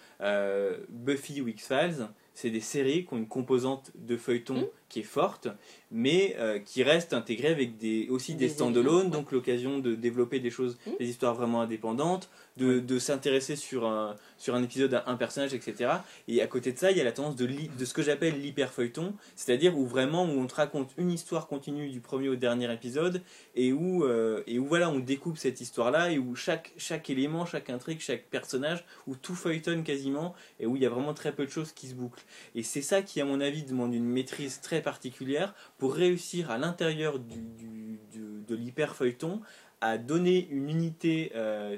Buffy 0.89 1.41
ou 1.41 1.47
X-Files 1.47 2.07
c'est 2.33 2.49
des 2.49 2.61
séries 2.61 3.05
qui 3.05 3.13
ont 3.13 3.17
une 3.17 3.27
composante 3.27 3.91
de 3.95 4.17
feuilleton 4.17 4.55
Mm. 4.55 4.67
Qui 4.89 5.01
est 5.01 5.03
forte 5.03 5.47
mais 5.91 6.35
euh, 6.39 6.59
qui 6.59 6.83
reste 6.83 7.13
intégrée 7.13 7.49
avec 7.49 7.77
des 7.77 8.07
aussi 8.09 8.35
des, 8.35 8.47
Des 8.47 8.53
stand-alone 8.53 9.05
ouais. 9.05 9.11
donc 9.11 9.31
l'occasion 9.31 9.79
de 9.79 9.95
développer 9.95 10.39
des 10.39 10.49
choses 10.49 10.77
Mm. 10.85 10.91
des 10.99 11.09
histoires 11.09 11.33
vraiment 11.33 11.61
indépendantes 11.61 12.29
de, 12.57 12.79
de 12.79 12.99
s'intéresser 12.99 13.55
sur 13.55 13.85
un 13.85 14.15
sur 14.37 14.55
un 14.55 14.63
épisode 14.63 14.93
à 14.93 15.03
un 15.07 15.15
personnage 15.15 15.53
etc 15.53 15.97
et 16.27 16.41
à 16.41 16.47
côté 16.47 16.71
de 16.71 16.77
ça, 16.77 16.91
il 16.91 16.97
y 16.97 17.01
a 17.01 17.03
la 17.03 17.11
tendance 17.11 17.35
de 17.35 17.85
ce 17.85 17.93
que 17.93 18.01
j'appelle 18.01 18.39
l'hyperfeuilleton, 18.41 19.13
c'est-à-dire 19.35 19.77
où 19.77 19.85
vraiment 19.85 20.25
où 20.25 20.39
on 20.39 20.47
te 20.47 20.55
raconte 20.55 20.91
une 20.97 21.11
histoire 21.11 21.47
continue 21.47 21.89
du 21.89 22.01
premier 22.01 22.29
au 22.29 22.35
dernier 22.35 22.71
épisode 22.73 23.21
et 23.55 23.71
où, 23.71 24.03
euh, 24.03 24.43
et 24.47 24.59
où 24.59 24.65
voilà, 24.65 24.89
on 24.89 24.99
découpe 24.99 25.37
cette 25.37 25.61
histoire-là 25.61 26.11
et 26.11 26.17
où 26.17 26.35
chaque, 26.35 26.73
chaque 26.77 27.09
élément, 27.09 27.45
chaque 27.45 27.69
intrigue, 27.69 27.99
chaque 27.99 28.25
personnage, 28.25 28.83
où 29.07 29.15
tout 29.15 29.35
feuilletonne 29.35 29.83
quasiment 29.83 30.35
et 30.59 30.65
où 30.65 30.75
il 30.75 30.81
y 30.81 30.85
a 30.85 30.89
vraiment 30.89 31.13
très 31.13 31.31
peu 31.31 31.45
de 31.45 31.51
choses 31.51 31.71
qui 31.71 31.87
se 31.87 31.93
bouclent. 31.93 32.23
Et 32.55 32.63
c'est 32.63 32.81
ça 32.81 33.01
qui, 33.01 33.21
à 33.21 33.25
mon 33.25 33.39
avis, 33.41 33.63
demande 33.63 33.93
une 33.93 34.05
maîtrise 34.05 34.59
très 34.61 34.76
particulière 34.81 35.53
pour 35.77 35.93
réussir 35.95 36.51
à 36.51 36.57
l'intérieur 36.57 37.19
du, 37.19 37.39
du- 37.41 37.99
du- 38.11 38.41
de 38.47 38.55
l'hyperfeuilleton 38.55 39.41
à 39.81 39.97
donner 39.97 40.47
une 40.49 40.69
unité 40.69 41.31
euh, 41.35 41.77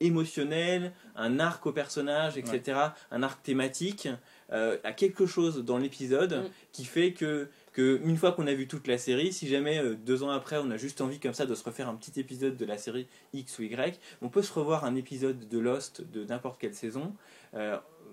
émotionnelle, 0.00 0.92
un 1.14 1.38
arc 1.38 1.64
au 1.66 1.72
personnage, 1.72 2.36
etc., 2.36 2.78
un 3.12 3.22
arc 3.22 3.42
thématique, 3.42 4.08
euh, 4.50 4.76
à 4.84 4.92
quelque 4.92 5.26
chose 5.26 5.64
dans 5.64 5.78
l'épisode 5.78 6.42
Mm. 6.44 6.50
qui 6.72 6.84
fait 6.84 7.12
que, 7.12 7.48
que 7.72 8.00
une 8.04 8.16
fois 8.16 8.32
qu'on 8.32 8.46
a 8.48 8.52
vu 8.52 8.66
toute 8.66 8.86
la 8.88 8.98
série, 8.98 9.32
si 9.32 9.48
jamais 9.48 9.78
euh, 9.78 9.94
deux 9.94 10.24
ans 10.24 10.30
après 10.30 10.56
on 10.58 10.70
a 10.72 10.76
juste 10.76 11.00
envie 11.00 11.20
comme 11.20 11.34
ça 11.34 11.46
de 11.46 11.54
se 11.54 11.62
refaire 11.64 11.88
un 11.88 11.94
petit 11.94 12.18
épisode 12.18 12.56
de 12.56 12.64
la 12.66 12.78
série 12.78 13.06
X 13.32 13.58
ou 13.60 13.62
Y, 13.62 13.98
on 14.22 14.28
peut 14.28 14.42
se 14.42 14.52
revoir 14.52 14.84
un 14.84 14.96
épisode 14.96 15.48
de 15.48 15.58
Lost 15.58 16.02
de 16.10 16.24
n'importe 16.24 16.60
quelle 16.60 16.74
saison. 16.74 17.14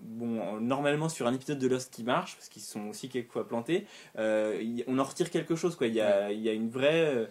Bon, 0.04 0.60
normalement 0.60 1.10
sur 1.10 1.28
un 1.28 1.34
épisode 1.34 1.60
de 1.60 1.68
Lost 1.68 1.94
qui 1.94 2.04
marche, 2.04 2.36
parce 2.36 2.50
qu'ils 2.50 2.62
sont 2.62 2.88
aussi 2.90 3.10
quelquefois 3.10 3.48
plantés, 3.48 3.86
euh, 4.18 4.60
y- 4.62 4.84
on 4.88 4.98
en 5.00 5.04
retire 5.04 5.30
quelque 5.30 5.56
chose. 5.56 5.76
Quoi. 5.76 5.88
Il, 5.88 5.94
y 5.96 6.02
a, 6.02 6.32
il 6.32 6.40
y 6.42 6.50
a 6.50 6.54
une 6.54 6.70
vraie. 6.70 7.06
euh, 7.16 7.26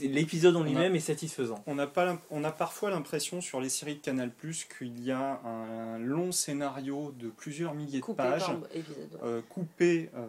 L'épisode 0.00 0.56
en 0.56 0.64
lui-même 0.64 0.96
est 0.96 1.00
satisfaisant. 1.00 1.62
On 1.68 1.78
a, 1.78 1.86
pas, 1.86 2.18
on 2.30 2.42
a 2.42 2.50
parfois 2.50 2.90
l'impression 2.90 3.40
sur 3.40 3.60
les 3.60 3.68
séries 3.68 3.94
de 3.94 4.00
Canal 4.00 4.32
qu'il 4.76 5.04
y 5.04 5.12
a 5.12 5.40
un 5.44 5.98
long 5.98 6.32
scénario 6.32 7.14
de 7.20 7.28
plusieurs 7.28 7.74
milliers 7.74 8.00
de 8.00 8.12
pages 8.12 8.40
par 8.46 8.56
épisode. 8.74 8.96
ouais. 9.12 9.18
euh, 9.22 9.40
coupé 9.48 10.10
euh, 10.16 10.26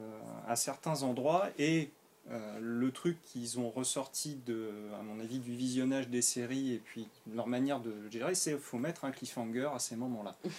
à 0.48 0.56
certains 0.56 1.02
endroits 1.02 1.48
et 1.58 1.90
euh, 2.30 2.60
le 2.62 2.92
truc 2.92 3.18
qu'ils 3.24 3.58
ont 3.60 3.72
ressorti 3.72 4.38
de, 4.46 4.70
à 5.00 5.02
mon 5.02 5.20
avis, 5.20 5.40
du 5.40 5.56
visionnage 5.56 6.10
des 6.10 6.22
séries 6.22 6.74
et 6.76 6.78
puis 6.78 7.08
leur 7.34 7.48
manière 7.48 7.80
de 7.80 7.90
le 7.90 8.12
gérer, 8.12 8.36
c'est 8.36 8.52
qu'il 8.52 8.60
faut 8.60 8.78
mettre 8.78 9.04
un 9.06 9.10
cliffhanger 9.12 9.70
à 9.74 9.80
ces 9.80 9.96
moments-là. 9.96 10.36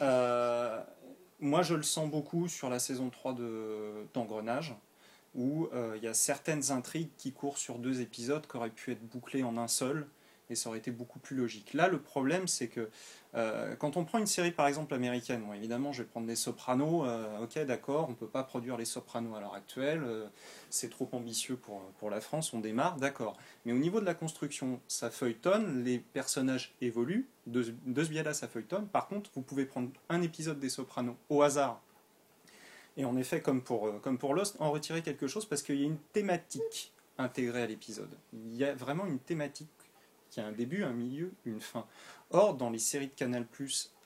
Euh, 0.00 0.80
moi, 1.40 1.62
je 1.62 1.74
le 1.74 1.82
sens 1.82 2.10
beaucoup 2.10 2.48
sur 2.48 2.70
la 2.70 2.78
saison 2.78 3.10
3 3.10 3.34
de- 3.34 4.06
d'Engrenage, 4.14 4.74
où 5.34 5.68
euh, 5.72 5.94
il 5.96 6.02
y 6.02 6.06
a 6.08 6.14
certaines 6.14 6.70
intrigues 6.70 7.10
qui 7.18 7.32
courent 7.32 7.58
sur 7.58 7.78
deux 7.78 8.00
épisodes 8.00 8.46
qui 8.46 8.56
auraient 8.56 8.70
pu 8.70 8.92
être 8.92 9.02
bouclées 9.06 9.42
en 9.42 9.56
un 9.56 9.68
seul, 9.68 10.06
et 10.50 10.54
ça 10.54 10.68
aurait 10.68 10.78
été 10.78 10.90
beaucoup 10.90 11.18
plus 11.18 11.36
logique. 11.36 11.72
Là, 11.74 11.88
le 11.88 12.00
problème, 12.00 12.46
c'est 12.48 12.68
que 12.68 12.90
euh, 13.34 13.74
quand 13.76 13.96
on 13.96 14.04
prend 14.04 14.18
une 14.18 14.26
série, 14.26 14.52
par 14.52 14.66
exemple, 14.68 14.94
américaine, 14.94 15.42
bon, 15.42 15.52
évidemment, 15.54 15.92
je 15.92 16.02
vais 16.02 16.08
prendre 16.08 16.26
les 16.26 16.36
Sopranos, 16.36 17.04
euh, 17.04 17.42
ok, 17.42 17.58
d'accord, 17.66 18.06
on 18.06 18.12
ne 18.12 18.16
peut 18.16 18.28
pas 18.28 18.44
produire 18.44 18.76
les 18.76 18.84
Sopranos 18.84 19.34
à 19.34 19.40
l'heure 19.40 19.54
actuelle, 19.54 20.02
euh, 20.04 20.26
c'est 20.70 20.88
trop 20.88 21.08
ambitieux 21.12 21.56
pour, 21.56 21.80
pour 21.98 22.10
la 22.10 22.20
France, 22.20 22.52
on 22.52 22.60
démarre, 22.60 22.96
d'accord. 22.96 23.36
Mais 23.64 23.72
au 23.72 23.78
niveau 23.78 24.00
de 24.00 24.06
la 24.06 24.14
construction, 24.14 24.80
ça 24.86 25.10
feuilletonne, 25.10 25.82
les 25.82 25.98
personnages 25.98 26.74
évoluent, 26.80 27.26
de, 27.46 27.74
de 27.86 28.04
ce 28.04 28.08
biais-là, 28.08 28.34
ça 28.34 28.46
feuilletonne. 28.46 28.86
Par 28.86 29.08
contre, 29.08 29.30
vous 29.34 29.42
pouvez 29.42 29.64
prendre 29.64 29.90
un 30.08 30.22
épisode 30.22 30.60
des 30.60 30.68
Sopranos 30.68 31.16
au 31.28 31.42
hasard, 31.42 31.80
et 32.96 33.04
en 33.04 33.16
effet, 33.16 33.40
comme 33.40 33.62
pour, 33.62 34.00
comme 34.00 34.18
pour 34.18 34.34
Lost, 34.34 34.56
en 34.60 34.70
retirer 34.70 35.02
quelque 35.02 35.26
chose 35.26 35.46
parce 35.46 35.62
qu'il 35.62 35.80
y 35.80 35.82
a 35.82 35.86
une 35.86 35.98
thématique 36.12 36.92
intégrée 37.18 37.62
à 37.62 37.66
l'épisode. 37.66 38.16
Il 38.32 38.56
y 38.56 38.64
a 38.64 38.74
vraiment 38.74 39.06
une 39.06 39.18
thématique 39.18 39.68
qui 40.34 40.40
a 40.40 40.46
un 40.46 40.52
début, 40.52 40.82
un 40.82 40.92
milieu, 40.92 41.32
une 41.44 41.60
fin. 41.60 41.86
Or, 42.30 42.54
dans 42.54 42.70
les 42.70 42.78
séries 42.80 43.06
de 43.06 43.12
Canal+, 43.14 43.46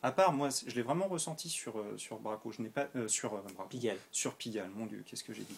à 0.03 0.13
part 0.13 0.33
moi, 0.33 0.51
je 0.67 0.75
l'ai 0.75 0.83
vraiment 0.83 1.09
ressenti 1.09 1.49
sur, 1.49 1.79
euh, 1.79 1.95
sur 1.97 2.19
Braco, 2.19 2.53
je 2.53 2.61
n'ai 2.63 2.69
pas 2.69 2.89
euh, 2.97 3.09
sur 3.09 3.33
euh, 3.35 3.41
Braco, 3.55 3.69
Pigalle. 3.71 3.97
sur 4.13 4.35
Pigalle, 4.35 4.71
mon 4.75 4.87
Dieu, 4.87 5.03
qu'est-ce 5.07 5.25
que 5.25 5.33
j'ai 5.33 5.43
dit 5.43 5.57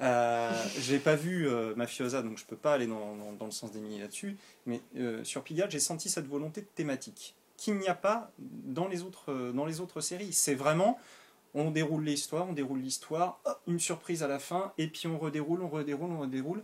euh, 0.00 0.50
J'ai 0.80 0.98
pas 0.98 1.14
vu 1.16 1.46
euh, 1.48 1.74
Mafiosa, 1.74 2.22
donc 2.22 2.38
je 2.38 2.44
peux 2.46 2.56
pas 2.56 2.72
aller 2.74 2.86
dans, 2.86 3.16
dans- 3.16 3.32
dans 3.34 3.44
le 3.44 3.50
sens 3.50 3.70
d'Emilie 3.72 3.98
là-dessus, 4.00 4.36
mais 4.66 4.80
sur 5.24 5.42
Pigalle, 5.44 5.70
j'ai 5.70 5.78
senti 5.80 6.08
cette 6.08 6.26
volonté 6.26 6.62
de 6.62 6.66
thématique. 6.74 7.34
qu'il 7.56 7.76
n'y 7.78 7.88
a 7.88 7.94
pas 7.94 8.30
dans 8.38 8.88
les 8.88 9.02
autres, 9.02 9.52
dans 9.52 9.66
les 9.66 9.80
autres 9.80 10.00
séries. 10.00 10.32
C'est 10.32 10.54
vraiment, 10.54 10.98
on 11.54 11.70
déroule 11.70 12.04
l'histoire, 12.04 12.48
on 12.48 12.52
déroule 12.54 12.80
l'histoire, 12.80 13.40
une 13.66 13.80
surprise 13.80 14.22
à 14.22 14.28
la 14.28 14.38
fin, 14.38 14.72
et 14.78 14.86
puis 14.88 15.06
on 15.08 15.18
redéroule, 15.18 15.62
on 15.62 15.68
redéroule, 15.68 16.10
on 16.12 16.20
redéroule. 16.20 16.62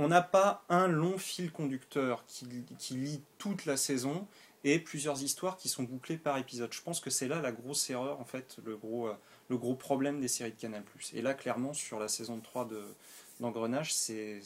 On 0.00 0.06
n'a 0.06 0.22
pas 0.22 0.62
un 0.68 0.86
long 0.86 1.18
fil 1.18 1.50
conducteur 1.50 2.24
qui, 2.26 2.46
lie 2.46 3.20
toute 3.36 3.66
la 3.66 3.76
saison 3.76 4.28
et 4.62 4.78
plusieurs 4.78 5.24
histoires 5.24 5.56
qui 5.56 5.68
sont 5.68 5.82
bouclées 5.82 6.16
par 6.16 6.38
épisode. 6.38 6.72
Je 6.72 6.80
pense 6.80 7.00
que 7.00 7.10
c'est 7.10 7.26
là 7.26 7.40
la 7.40 7.50
grosse 7.50 7.90
erreur, 7.90 8.20
en 8.20 8.24
fait, 8.24 8.58
le 8.64 8.76
gros, 8.76 9.10
gros 9.50 9.74
problème 9.74 10.20
des 10.20 10.28
séries 10.28 10.52
de 10.52 10.56
Canal+. 10.56 10.84
Et 11.14 11.20
là, 11.20 11.34
clairement, 11.34 11.74
sur 11.74 11.98
la 11.98 12.06
saison 12.06 12.38
3 12.38 12.66
de, 12.66 12.80
d'engrenage, 13.40 13.92
c'est 13.92 14.40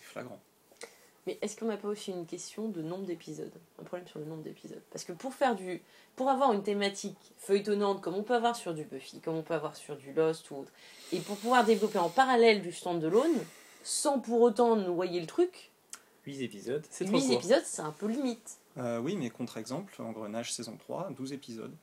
flagrant. 0.00 0.40
Mais 1.26 1.38
est-ce 1.42 1.58
qu'on 1.58 1.66
n'a 1.66 1.76
pas 1.76 1.88
aussi 1.88 2.10
une 2.10 2.24
question 2.24 2.68
de 2.68 2.80
nombre 2.80 3.04
d'épisodes? 3.04 3.52
Un 3.78 3.84
problème 3.84 4.08
sur 4.08 4.20
le 4.20 4.24
nombre 4.24 4.42
d'épisodes 4.42 4.82
Parce 4.90 5.04
que 5.04 5.12
pour 5.12 5.34
faire 5.34 5.54
du, 5.54 5.82
pour 6.16 6.30
avoir 6.30 6.52
une 6.54 6.62
thématique 6.62 7.16
feuilletonnante 7.38 8.00
comme 8.00 8.14
on 8.14 8.22
peut 8.22 8.34
avoir 8.34 8.56
sur 8.56 8.72
du 8.72 8.84
Buffy, 8.84 9.20
comme 9.20 9.36
on 9.36 9.42
peut 9.42 9.54
avoir 9.54 9.76
sur 9.76 9.96
du 9.96 10.14
Lost 10.14 10.50
ou 10.50 10.56
autre, 10.56 10.72
et 11.12 11.20
pour 11.20 11.36
pouvoir 11.36 11.64
développer 11.64 11.98
en 11.98 12.08
parallèle 12.08 12.62
du 12.62 12.72
stand-alone, 12.72 13.44
sans 13.84 14.18
pour 14.18 14.40
autant 14.40 14.74
noyer 14.74 15.20
le 15.20 15.26
truc. 15.26 15.70
8 16.26 16.42
épisodes, 16.42 16.84
c'est 16.90 17.04
trop 17.04 17.18
8 17.18 17.32
épisodes, 17.34 17.62
c'est 17.64 17.82
un 17.82 17.92
peu 17.92 18.06
limite. 18.06 18.58
Euh, 18.78 18.98
oui, 18.98 19.16
mais 19.16 19.30
contre-exemple, 19.30 19.94
Engrenage 20.00 20.52
saison 20.52 20.76
3, 20.76 21.10
12 21.16 21.32
épisodes 21.32 21.76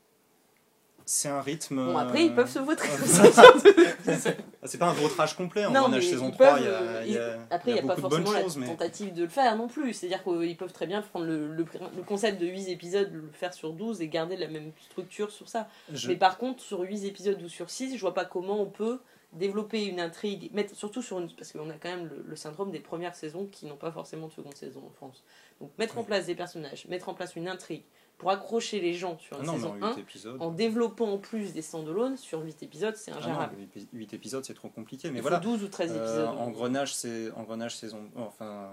c'est 1.06 1.30
un 1.30 1.42
rythme. 1.42 1.86
Bon, 1.88 1.98
après, 1.98 2.26
ils 2.26 2.34
peuvent 2.34 2.50
se 2.50 2.60
vautrer. 2.60 2.88
c'est 4.64 4.78
pas 4.78 4.88
un 4.88 4.94
vautrage 4.94 5.36
complet 5.36 5.66
en 5.66 5.72
non, 5.72 6.02
saison 6.02 6.32
3. 6.32 6.60
il 6.60 6.66
y 6.66 6.68
a, 6.68 7.06
il 7.06 7.12
y 7.14 7.18
a, 7.18 7.40
après, 7.50 7.72
il 7.72 7.74
n'y 7.74 7.80
a, 7.80 7.84
pas 7.84 7.96
forcément 7.96 8.32
la 8.32 8.44
tentative 8.44 9.14
de 9.14 9.24
le 9.24 9.30
faire 9.30 9.56
non 9.56 9.68
plus. 9.68 9.94
C'est-à-dire 9.94 10.24
qu'ils 10.24 10.58
peuvent 10.58 10.72
très 10.72 10.88
bien 10.88 11.02
prendre 11.02 11.26
le, 11.26 11.54
le, 11.54 11.66
concept 12.06 12.40
de 12.40 12.48
8 12.48 12.70
épisodes, 12.70 13.10
le 13.12 13.30
faire 13.34 13.54
sur 13.54 13.74
12 13.74 14.02
et 14.02 14.08
garder 14.08 14.38
la 14.38 14.48
même 14.48 14.72
structure 14.80 15.32
sur 15.32 15.50
ça. 15.50 15.68
Mais 16.08 16.16
par 16.16 16.38
contre, 16.38 16.62
sur 16.62 16.80
8 16.80 17.06
épisodes 17.06 17.42
ou 17.42 17.50
sur 17.50 17.70
6, 17.70 17.96
je 17.96 18.02
vois 18.02 18.14
pas 18.14 18.26
comment 18.26 18.62
on 18.62 18.68
peut 18.68 19.00
développer 19.34 19.86
une 19.86 20.00
intrigue, 20.00 20.52
mettre, 20.54 20.76
surtout 20.76 21.02
sur 21.02 21.20
une, 21.20 21.34
parce 21.34 21.54
qu'on 21.54 21.70
a 21.70 21.74
quand 21.74 21.90
même 21.90 22.10
le, 22.26 22.36
syndrome 22.36 22.72
des 22.72 22.80
premières 22.80 23.16
saisons 23.16 23.48
qui 23.48 23.66
n'ont 23.66 23.78
pas 23.78 23.92
forcément 23.92 24.28
de 24.28 24.34
seconde 24.34 24.56
saison 24.56 24.84
en 24.86 24.92
France. 24.92 25.24
Donc 25.62 25.72
mettre 25.78 25.98
en 25.98 26.04
place 26.04 26.26
des 26.26 26.36
personnages, 26.36 26.86
mettre 26.88 27.08
en 27.08 27.14
place 27.14 27.36
une 27.36 27.48
intrigue, 27.48 27.84
pour 28.18 28.30
accrocher 28.30 28.80
les 28.80 28.94
gens 28.94 29.18
sur 29.18 29.40
une 29.40 29.50
saison 29.50 29.76
1, 29.82 30.38
en 30.40 30.52
développant 30.52 31.12
en 31.12 31.18
plus 31.18 31.54
des 31.54 31.62
standalone 31.62 32.18
sur 32.18 32.42
8 32.42 32.62
épisodes, 32.62 32.96
c'est 32.96 33.12
ingérable. 33.12 33.56
Ah 33.58 33.80
8 33.94 34.14
épisodes, 34.14 34.44
c'est 34.44 34.54
trop 34.54 34.70
compliqué. 34.70 35.10
Mais 35.10 35.20
Il 35.20 35.22
voilà. 35.22 35.40
12 35.40 35.64
ou 35.64 35.68
13 35.68 35.92
euh, 35.92 36.04
épisodes. 36.04 36.28
engrenage, 36.38 36.94
c'est 36.94 37.32
engrenage 37.32 37.76
saison. 37.76 38.12
Enfin, 38.16 38.70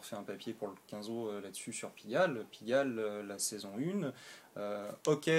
fait 0.00 0.16
un 0.16 0.22
papier 0.22 0.52
pour 0.54 0.68
le 0.68 0.74
15 0.86 1.08
euh, 1.10 1.40
là-dessus 1.40 1.72
sur 1.72 1.90
Pigalle. 1.90 2.44
Pigalle, 2.50 2.98
euh, 2.98 3.22
la 3.22 3.38
saison 3.38 3.72
1. 3.78 4.12
ok, 5.06 5.30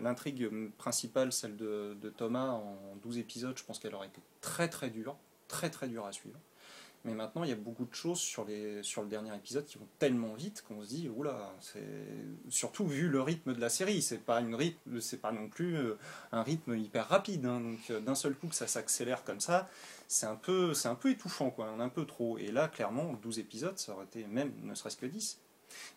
l'intrigue 0.00 0.50
principale, 0.78 1.32
celle 1.32 1.56
de, 1.56 1.96
de, 2.00 2.10
Thomas, 2.10 2.50
en 2.50 2.96
12 3.02 3.18
épisodes, 3.18 3.56
je 3.56 3.64
pense 3.64 3.78
qu'elle 3.78 3.94
aurait 3.94 4.08
été 4.08 4.20
très 4.40 4.68
très 4.68 4.90
dure. 4.90 5.16
Très 5.48 5.70
très 5.70 5.88
dure 5.88 6.06
à 6.06 6.12
suivre. 6.12 6.38
Mais 7.04 7.14
maintenant, 7.14 7.42
il 7.42 7.50
y 7.50 7.52
a 7.52 7.56
beaucoup 7.56 7.84
de 7.84 7.94
choses 7.94 8.20
sur, 8.20 8.44
les, 8.44 8.82
sur 8.84 9.02
le 9.02 9.08
dernier 9.08 9.34
épisode 9.34 9.64
qui 9.64 9.76
vont 9.76 9.88
tellement 9.98 10.34
vite 10.34 10.62
qu'on 10.62 10.82
se 10.82 10.88
dit, 10.88 11.08
oula, 11.08 11.52
c'est 11.60 11.80
surtout 12.48 12.86
vu 12.86 13.08
le 13.08 13.20
rythme 13.20 13.54
de 13.54 13.60
la 13.60 13.70
série, 13.70 14.02
c'est 14.02 14.24
pas 14.24 14.40
une 14.40 14.54
rythme, 14.54 15.00
c'est 15.00 15.20
pas 15.20 15.32
non 15.32 15.48
plus 15.48 15.76
euh, 15.76 15.98
un 16.30 16.44
rythme 16.44 16.76
hyper 16.76 17.08
rapide. 17.08 17.44
Hein. 17.44 17.60
donc 17.60 17.80
euh, 17.90 17.98
d'un 17.98 18.14
seul 18.14 18.36
coup 18.36 18.46
que 18.46 18.54
ça 18.54 18.68
s'accélère 18.68 19.24
comme 19.24 19.40
ça, 19.40 19.68
c'est 20.06 20.26
un 20.26 20.36
peu, 20.36 20.74
c'est 20.74 20.88
un 20.88 20.94
peu 20.94 21.10
étouffant, 21.10 21.50
quoi, 21.50 21.70
un 21.70 21.88
peu 21.88 22.06
trop. 22.06 22.38
Et 22.38 22.52
là, 22.52 22.68
clairement, 22.68 23.14
12 23.14 23.40
épisodes, 23.40 23.78
ça 23.78 23.94
aurait 23.94 24.04
été 24.04 24.24
même, 24.26 24.52
ne 24.62 24.74
serait-ce 24.76 24.96
que 24.96 25.06
10. 25.06 25.40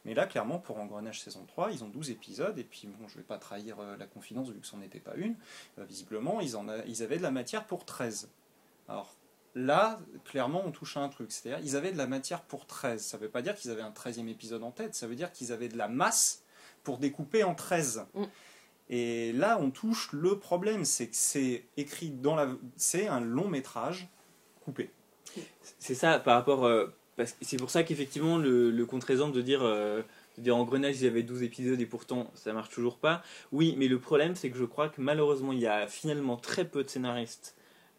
Mais 0.05 0.15
là, 0.15 0.25
clairement, 0.25 0.57
pour 0.57 0.79
Engrenage 0.79 1.21
saison 1.21 1.45
3, 1.45 1.71
ils 1.71 1.83
ont 1.83 1.89
12 1.89 2.09
épisodes, 2.09 2.57
et 2.57 2.63
puis 2.63 2.87
bon, 2.87 3.07
je 3.07 3.17
vais 3.17 3.23
pas 3.23 3.37
trahir 3.37 3.79
euh, 3.79 3.95
la 3.97 4.07
confidence 4.07 4.49
vu 4.49 4.59
que 4.59 4.65
ce 4.65 4.75
n'en 4.75 4.81
était 4.81 4.99
pas 4.99 5.13
une. 5.17 5.35
visiblement, 5.77 6.41
ils, 6.41 6.57
en 6.57 6.65
ils 6.87 7.03
avaient 7.03 7.17
de 7.17 7.23
la 7.23 7.31
matière 7.31 7.67
pour 7.67 7.85
13. 7.85 8.31
Alors, 8.87 9.15
Là, 9.55 9.99
clairement, 10.25 10.61
on 10.65 10.71
touche 10.71 10.97
à 10.97 10.99
un 10.99 11.07
truc. 11.07 11.31
C'est-à-dire, 11.31 11.65
ils 11.65 11.77
avaient 11.77 11.93
de 11.93 11.97
la 11.97 12.07
matière 12.07 12.41
pour 12.41 12.65
13. 12.65 13.01
Ça 13.01 13.17
ne 13.17 13.23
veut 13.23 13.29
pas 13.29 13.41
dire 13.41 13.55
qu'ils 13.55 13.71
avaient 13.71 13.81
un 13.81 13.91
13e 13.91 14.27
épisode 14.27 14.63
en 14.63 14.71
tête, 14.71 14.95
ça 14.95 15.07
veut 15.07 15.15
dire 15.15 15.31
qu'ils 15.31 15.53
avaient 15.53 15.69
de 15.69 15.77
la 15.77 15.87
masse 15.87 16.43
pour 16.83 16.97
découper 16.97 17.43
en 17.43 17.55
13. 17.55 18.05
Mm. 18.13 18.23
Et 18.89 19.31
là, 19.33 19.57
on 19.59 19.71
touche 19.71 20.11
le 20.11 20.37
problème, 20.37 20.85
c'est 20.85 21.07
que 21.07 21.15
c'est 21.15 21.65
écrit 21.77 22.09
dans 22.09 22.35
la. 22.35 22.49
C'est 22.75 23.07
un 23.07 23.21
long 23.21 23.47
métrage 23.47 24.09
coupé. 24.63 24.91
C'est 25.79 25.95
ça, 25.95 26.19
par 26.19 26.35
rapport. 26.35 26.65
Euh, 26.65 26.87
c'est 27.41 27.57
pour 27.57 27.69
ça 27.69 27.83
qu'effectivement, 27.83 28.37
le, 28.37 28.71
le 28.71 28.85
contre-exemple 28.85 29.35
de 29.35 29.41
dire. 29.41 29.63
Euh, 29.63 30.01
de 30.37 30.43
dire 30.43 30.57
Engrenage, 30.57 30.97
il 30.97 31.05
y 31.05 31.07
avait 31.07 31.23
12 31.23 31.43
épisodes 31.43 31.79
et 31.79 31.85
pourtant 31.85 32.29
ça 32.33 32.51
marche 32.51 32.69
toujours 32.69 32.97
pas. 32.97 33.23
Oui, 33.53 33.73
mais 33.77 33.87
le 33.87 33.99
problème, 33.99 34.35
c'est 34.35 34.49
que 34.49 34.57
je 34.57 34.65
crois 34.65 34.89
que 34.89 34.99
malheureusement, 34.99 35.53
il 35.53 35.59
y 35.59 35.67
a 35.67 35.87
finalement 35.87 36.35
très 36.35 36.65
peu 36.65 36.83
de 36.83 36.89
scénaristes 36.89 37.55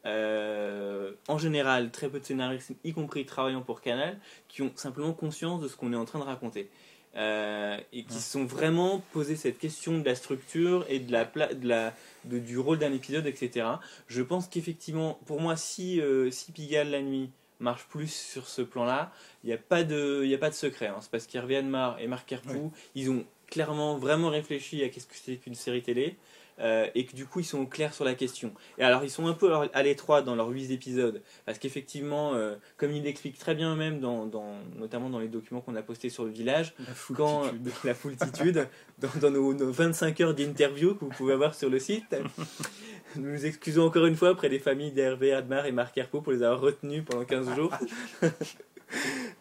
euh, 0.06 1.12
en 1.28 1.38
général, 1.38 1.90
très 1.90 2.08
peu 2.08 2.20
de 2.20 2.24
scénaristes, 2.24 2.72
y 2.84 2.92
compris 2.92 3.26
travaillant 3.26 3.62
pour 3.62 3.80
Canal, 3.80 4.18
qui 4.48 4.62
ont 4.62 4.72
simplement 4.76 5.12
conscience 5.12 5.60
de 5.60 5.68
ce 5.68 5.76
qu'on 5.76 5.92
est 5.92 5.96
en 5.96 6.04
train 6.04 6.20
de 6.20 6.24
raconter. 6.24 6.70
Euh, 7.16 7.78
et 7.94 8.04
qui 8.04 8.14
se 8.14 8.32
sont 8.32 8.44
vraiment 8.44 9.02
posé 9.12 9.36
cette 9.36 9.58
question 9.58 9.98
de 9.98 10.04
la 10.04 10.14
structure 10.14 10.84
et 10.90 10.98
de 10.98 11.10
la, 11.10 11.24
de 11.24 11.66
la, 11.66 11.94
du 12.24 12.58
rôle 12.58 12.78
d'un 12.78 12.92
épisode, 12.92 13.26
etc. 13.26 13.66
Je 14.06 14.22
pense 14.22 14.48
qu'effectivement, 14.48 15.18
pour 15.24 15.40
moi, 15.40 15.56
si, 15.56 15.98
euh, 15.98 16.30
si 16.30 16.52
Pigalle 16.52 16.90
la 16.90 17.00
nuit 17.00 17.30
marche 17.58 17.86
plus 17.88 18.12
sur 18.12 18.46
ce 18.46 18.60
plan-là, 18.60 19.12
il 19.42 19.46
n'y 19.46 19.54
a, 19.54 19.56
pas 19.56 19.82
de, 19.82 20.30
a 20.30 20.38
pas 20.38 20.50
de 20.50 20.54
secret. 20.54 20.88
Hein. 20.88 20.98
C'est 21.00 21.10
parce 21.10 21.26
qu'Hervé 21.26 21.56
Admar 21.56 21.98
et 22.00 22.06
Marc 22.06 22.30
Herpou, 22.30 22.70
ils 22.94 23.10
ont 23.10 23.24
clairement 23.46 23.96
vraiment 23.96 24.28
réfléchi 24.28 24.84
à 24.84 24.90
qu'est-ce 24.90 25.06
que 25.06 25.14
c'est 25.16 25.36
qu'une 25.36 25.54
série 25.54 25.82
télé. 25.82 26.16
Euh, 26.58 26.86
et 26.94 27.04
que 27.04 27.14
du 27.14 27.26
coup 27.26 27.40
ils 27.40 27.44
sont 27.44 27.66
clairs 27.66 27.92
sur 27.92 28.04
la 28.04 28.14
question. 28.14 28.52
Et 28.78 28.82
alors 28.82 29.04
ils 29.04 29.10
sont 29.10 29.26
un 29.26 29.34
peu 29.34 29.52
à 29.52 29.82
l'étroit 29.82 30.22
dans 30.22 30.34
leurs 30.34 30.48
8 30.48 30.70
épisodes, 30.70 31.22
parce 31.44 31.58
qu'effectivement, 31.58 32.32
euh, 32.34 32.54
comme 32.78 32.92
ils 32.92 33.02
l'expliquent 33.02 33.38
très 33.38 33.54
bien 33.54 33.74
eux-mêmes, 33.74 34.00
dans, 34.00 34.26
notamment 34.76 35.10
dans 35.10 35.18
les 35.18 35.28
documents 35.28 35.60
qu'on 35.60 35.76
a 35.76 35.82
postés 35.82 36.08
sur 36.08 36.24
le 36.24 36.30
village, 36.30 36.74
la 36.78 36.86
quand 37.14 37.42
la 37.84 37.94
foultitude, 37.94 38.66
dans, 39.20 39.30
nos, 39.30 39.70
25 39.70 40.20
heures 40.22 40.34
d'interview 40.34 40.94
que 40.94 41.04
vous 41.04 41.10
pouvez 41.10 41.34
avoir 41.34 41.54
sur 41.54 41.68
le 41.68 41.78
site, 41.78 42.16
nous 43.16 43.32
nous 43.32 43.44
excusons 43.44 43.84
encore 43.84 44.06
une 44.06 44.16
fois 44.16 44.30
auprès 44.30 44.48
des 44.48 44.58
familles 44.58 44.92
d'Hervé 44.92 45.34
Admar 45.34 45.66
et 45.66 45.72
Marc 45.72 45.96
Herpo 45.98 46.22
pour 46.22 46.32
les 46.32 46.42
avoir 46.42 46.60
retenus 46.60 47.04
pendant 47.04 47.24
15 47.24 47.54
jours. 47.54 47.72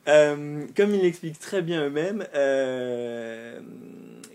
Euh, 0.08 0.66
comme 0.76 0.96
ils 0.96 1.02
l'expliquent 1.04 1.38
très 1.38 1.62
bien 1.62 1.86
eux-mêmes, 1.86 2.26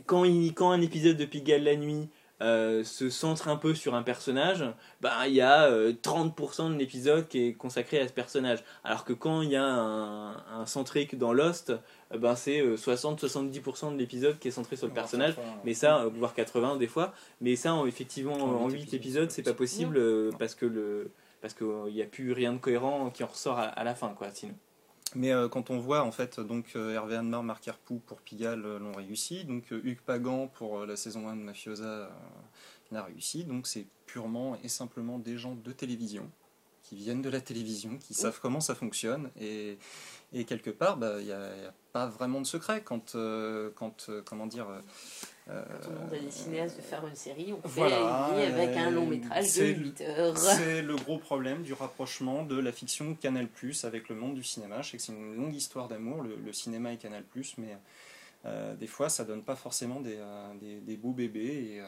quand, 0.06 0.24
quand 0.54 0.70
un 0.70 0.80
épisode 0.80 1.16
de 1.16 1.24
Pigalle 1.24 1.64
la 1.64 1.74
nuit 1.74 2.08
euh, 2.42 2.85
se 2.85 3.11
centre 3.11 3.48
un 3.48 3.57
peu 3.57 3.74
sur 3.74 3.94
un 3.94 4.03
personnage, 4.03 4.64
bah, 5.00 5.26
il 5.26 5.35
y 5.35 5.40
a 5.40 5.70
30% 5.70 6.62
euh, 6.62 6.68
de 6.70 6.79
l'épisode 6.79 7.29
qui 7.29 7.48
est 7.48 7.53
consacré 7.55 8.00
à 8.00 8.09
ce 8.09 8.12
personnage. 8.12 8.64
Alors 8.85 9.05
que 9.05 9.12
quand 9.12 9.42
il 9.42 9.50
y 9.50 9.57
a 9.57 9.64
un, 9.64 10.37
un 10.61 10.66
centrique 10.66 11.18
dans 11.18 11.33
Lost, 11.33 11.72
ben 12.16 12.35
c'est 12.35 12.62
60-70% 12.62 13.92
de 13.92 13.98
l'épisode 13.98 14.38
qui 14.38 14.48
est 14.48 14.53
centré 14.53 14.76
sur 14.76 14.87
le 14.87 14.92
personnage, 14.92 15.35
mais 15.64 15.74
ça, 15.74 16.07
voire 16.16 16.35
80 16.35 16.76
des 16.76 16.88
fois. 16.88 17.12
Mais 17.40 17.57
ça, 17.57 17.81
effectivement, 17.87 18.35
en 18.35 18.68
8 18.68 18.94
épisodes, 18.94 19.31
c'est 19.31 19.42
pas 19.42 19.55
possible 19.55 20.00
parce 20.38 20.55
que 20.55 20.66
le 20.66 21.11
parce 21.40 21.55
qu'il 21.55 21.94
n'y 21.94 22.03
a 22.03 22.07
plus 22.07 22.33
rien 22.33 22.53
de 22.53 22.59
cohérent 22.59 23.11
qui 23.11 23.24
en 23.24 23.26
ressort 23.26 23.59
à, 23.59 23.64
à 23.64 23.85
la 23.85 23.94
fin, 23.94 24.09
quoi, 24.11 24.29
sinon. 24.31 24.55
Mais 25.16 25.33
euh, 25.33 25.49
quand 25.49 25.70
on 25.70 25.79
voit 25.79 26.03
en 26.03 26.12
fait 26.12 26.38
donc 26.38 26.73
euh, 26.77 26.94
Hervé 26.94 27.16
Anmar, 27.16 27.42
Marc 27.42 27.66
Herpou 27.66 27.99
pour 27.99 28.20
Pigalle 28.20 28.64
euh, 28.64 28.79
l'ont 28.79 28.92
réussi, 28.92 29.44
donc 29.44 29.70
Hugues 29.70 30.01
Pagan 30.01 30.46
pour 30.46 30.87
la 30.87 30.96
saison 30.96 31.29
1 31.29 31.37
de 31.37 31.42
Mafiosa 31.42 32.11
l'a 32.92 33.03
réussi, 33.03 33.44
donc 33.44 33.66
c'est 33.66 33.87
purement 34.07 34.57
et 34.62 34.68
simplement 34.68 35.18
des 35.18 35.37
gens 35.37 35.55
de 35.55 35.73
télévision 35.73 36.31
qui 36.83 36.96
viennent 36.96 37.23
de 37.23 37.29
la 37.29 37.40
télévision, 37.40 37.99
qui 37.99 38.14
savent 38.14 38.40
comment 38.40 38.61
ça 38.61 38.75
fonctionne. 38.75 39.31
Et, 39.38 39.79
et 40.33 40.44
quelque 40.44 40.70
part 40.70 40.96
bah, 40.96 41.20
il 41.20 41.27
n'y 41.27 41.33
a, 41.33 41.73
pas 41.92 42.07
vraiment 42.07 42.40
de 42.40 42.46
secret 42.46 42.83
quand, 42.83 43.16
quand 43.75 44.11
comment 44.25 44.46
dire 44.46 44.66
quand 45.46 45.88
on 45.88 45.94
demande 45.94 46.14
à 46.14 46.18
des 46.18 46.31
cinéastes 46.31 46.76
de 46.76 46.83
faire 46.83 47.07
une 47.07 47.16
série, 47.16 47.53
on 47.53 47.68
fait 47.68 47.83
avec 47.83 48.76
un 48.76 48.90
long 48.90 49.07
métrage 49.07 49.57
de 49.57 49.64
8 49.64 50.00
heures. 50.03 50.38
C'est 50.38 50.83
le 50.83 50.96
gros 50.96 51.18
problème 51.18 51.62
du 51.62 51.72
rapprochement 51.72 52.44
de 52.44 52.59
la 52.59 52.72
fiction 52.72 53.14
Canal 53.14 53.48
Plus 53.48 53.85
avec 53.85 54.09
le 54.09 54.14
monde 54.14 54.35
du 54.35 54.44
cinéma. 54.44 54.83
Je 54.83 54.90
sais 54.90 54.96
que 54.96 55.03
c'est 55.03 55.12
une 55.12 55.37
longue 55.37 55.55
histoire 55.55 55.88
d'amour, 55.88 56.22
le, 56.22 56.53
cinéma 56.53 56.92
et 56.92 56.96
Canal 56.96 57.24
Plus, 57.24 57.57
mais 57.59 57.76
euh, 58.46 58.74
des 58.74 58.87
fois 58.87 59.11
ça 59.11 59.24
donne 59.24 59.42
pas 59.42 59.55
forcément 59.55 60.00
des, 60.00 60.16
euh, 60.18 60.81
des, 60.81 60.96
beaux 60.96 61.12
bébés. 61.12 61.74
Et, 61.74 61.81
euh, 61.81 61.87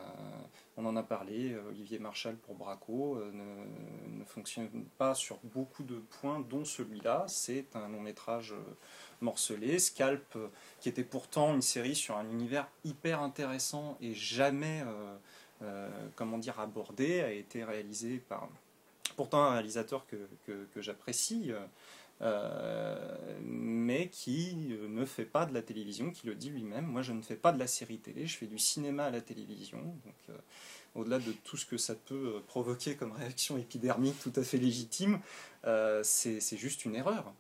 on 0.77 0.87
en 0.87 0.97
a 0.97 1.03
parlé, 1.03 1.57
Olivier 1.69 1.99
Marchal 1.99 2.37
pour 2.37 2.55
Braco 2.55 3.19
ne, 3.33 4.19
ne, 4.19 4.25
fonctionne 4.25 4.69
pas 4.97 5.15
sur 5.15 5.39
beaucoup 5.45 5.83
de 5.83 5.97
points, 6.21 6.41
dont 6.41 6.65
celui-là. 6.65 7.25
C'est 7.29 7.77
un 7.77 7.89
long 7.89 8.01
métrage 8.01 8.55
morcelé. 9.23 9.79
Scalp, 9.79 10.37
qui 10.83 10.89
était 10.89 11.05
pourtant 11.05 11.55
une 11.55 11.63
série 11.63 11.95
sur 11.95 12.17
un 12.17 12.29
univers 12.29 12.67
hyper 12.85 13.23
intéressant 13.23 13.97
et 14.01 14.15
jamais, 14.15 14.83
euh, 14.85 15.17
euh, 15.63 15.89
comment 16.17 16.39
dire, 16.39 16.59
abordé, 16.59 17.21
a 17.21 17.31
été 17.31 17.63
réalisé 17.63 18.19
par 18.29 18.49
pourtant 19.17 19.45
un 19.45 19.53
réalisateur 19.53 20.05
que, 20.07 20.81
j'apprécie. 20.81 21.53
euh, 22.21 23.39
mais 23.45 24.09
qui 24.09 24.77
ne 24.89 25.05
fait 25.05 25.25
pas 25.25 25.45
de 25.47 25.55
la 25.55 25.63
télévision, 25.63 26.11
qui 26.11 26.27
le 26.27 26.35
dit 26.35 26.51
lui-même. 26.51 26.87
Moi, 26.87 27.03
je 27.03 27.13
ne 27.13 27.23
fais 27.23 27.37
pas 27.37 27.53
de 27.53 27.59
la 27.59 27.67
série 27.67 27.99
télé, 27.99 28.27
je 28.27 28.37
fais 28.37 28.47
du 28.47 28.59
cinéma 28.59 29.05
à 29.05 29.11
la 29.11 29.21
télévision. 29.21 29.79
Donc, 29.79 30.37
au-delà 30.95 31.19
de 31.19 31.33
tout 31.45 31.57
ce 31.57 31.67
que 31.67 31.77
ça 31.77 31.95
peut 31.95 32.43
provoquer 32.47 32.97
comme 32.97 33.13
réaction 33.13 33.57
épidermique 33.57 34.21
tout 34.21 34.33
à 34.37 34.43
fait 34.43 34.59
légitime, 34.59 35.21
c'est 36.03 36.57
juste 36.57 36.85
une 36.85 36.97
erreur. 36.97 37.33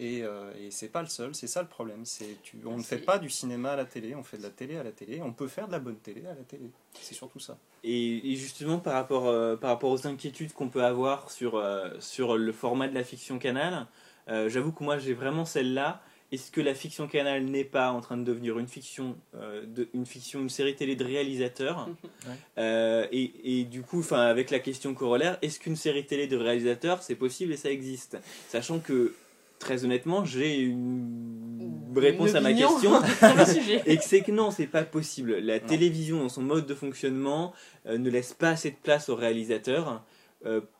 Et, 0.00 0.20
et 0.20 0.70
c'est 0.70 0.88
pas 0.88 1.02
le 1.02 1.08
seul, 1.08 1.34
c'est 1.34 1.46
ça 1.46 1.62
le 1.62 1.68
problème. 1.68 2.04
C'est 2.04 2.42
tu, 2.42 2.56
on 2.64 2.78
ne 2.78 2.82
fait 2.82 2.98
pas 2.98 3.18
du 3.18 3.28
cinéma 3.28 3.72
à 3.72 3.76
la 3.76 3.84
télé, 3.84 4.14
on 4.14 4.22
fait 4.22 4.38
de 4.38 4.42
la 4.42 4.50
télé 4.50 4.76
à 4.76 4.82
la 4.82 4.92
télé. 4.92 5.20
On 5.22 5.32
peut 5.32 5.46
faire 5.46 5.66
de 5.66 5.72
la 5.72 5.78
bonne 5.78 5.98
télé 5.98 6.22
à 6.26 6.34
la 6.34 6.42
télé. 6.42 6.70
C'est 7.00 7.14
surtout 7.14 7.38
ça. 7.38 7.58
Et, 7.84 8.34
justement, 8.36 8.78
par 8.78 8.94
rapport, 8.94 9.58
par 9.58 9.70
rapport 9.70 9.90
aux 9.90 10.06
inquiétudes 10.06 10.52
qu'on 10.52 10.68
peut 10.68 10.84
avoir 10.84 11.30
sur, 11.30 11.62
sur 11.98 12.36
le 12.36 12.52
format 12.52 12.88
de 12.88 12.94
la 12.94 13.04
fiction 13.04 13.38
canal, 13.38 13.86
euh, 14.30 14.48
j'avoue 14.48 14.72
que 14.72 14.84
moi 14.84 14.98
j'ai 14.98 15.14
vraiment 15.14 15.44
celle-là. 15.44 16.02
Est-ce 16.32 16.52
que 16.52 16.60
la 16.60 16.74
fiction 16.74 17.08
canal 17.08 17.42
n'est 17.44 17.64
pas 17.64 17.90
en 17.90 18.00
train 18.00 18.16
de 18.16 18.22
devenir 18.22 18.56
une 18.60 18.68
fiction, 18.68 19.16
euh, 19.34 19.64
de, 19.66 19.88
une 19.94 20.06
fiction, 20.06 20.38
une 20.38 20.48
série 20.48 20.76
télé 20.76 20.94
de 20.94 21.04
réalisateurs 21.04 21.88
euh, 22.58 23.06
et, 23.10 23.32
et, 23.60 23.64
du 23.64 23.82
coup, 23.82 23.98
enfin, 23.98 24.20
avec 24.20 24.50
la 24.50 24.60
question 24.60 24.94
corollaire, 24.94 25.38
est-ce 25.42 25.58
qu'une 25.58 25.74
série 25.74 26.06
télé 26.06 26.28
de 26.28 26.36
réalisateurs 26.36 27.02
c'est 27.02 27.16
possible 27.16 27.52
et 27.52 27.56
ça 27.56 27.70
existe? 27.70 28.16
Sachant 28.48 28.78
que 28.78 29.14
très 29.60 29.84
honnêtement, 29.84 30.24
j'ai 30.24 30.58
une 30.58 31.92
réponse 31.94 32.34
à 32.34 32.40
ma 32.40 32.52
question 32.52 33.00
et 33.86 33.96
que 33.96 34.04
c'est 34.04 34.22
que 34.22 34.32
non, 34.32 34.50
c'est 34.50 34.66
pas 34.66 34.82
possible. 34.82 35.36
La 35.38 35.60
télévision 35.60 36.18
dans 36.18 36.28
son 36.28 36.42
mode 36.42 36.66
de 36.66 36.74
fonctionnement 36.74 37.52
ne 37.86 38.10
laisse 38.10 38.32
pas 38.32 38.50
assez 38.50 38.70
de 38.70 38.76
place 38.82 39.08
aux 39.08 39.16
réalisateurs 39.16 40.02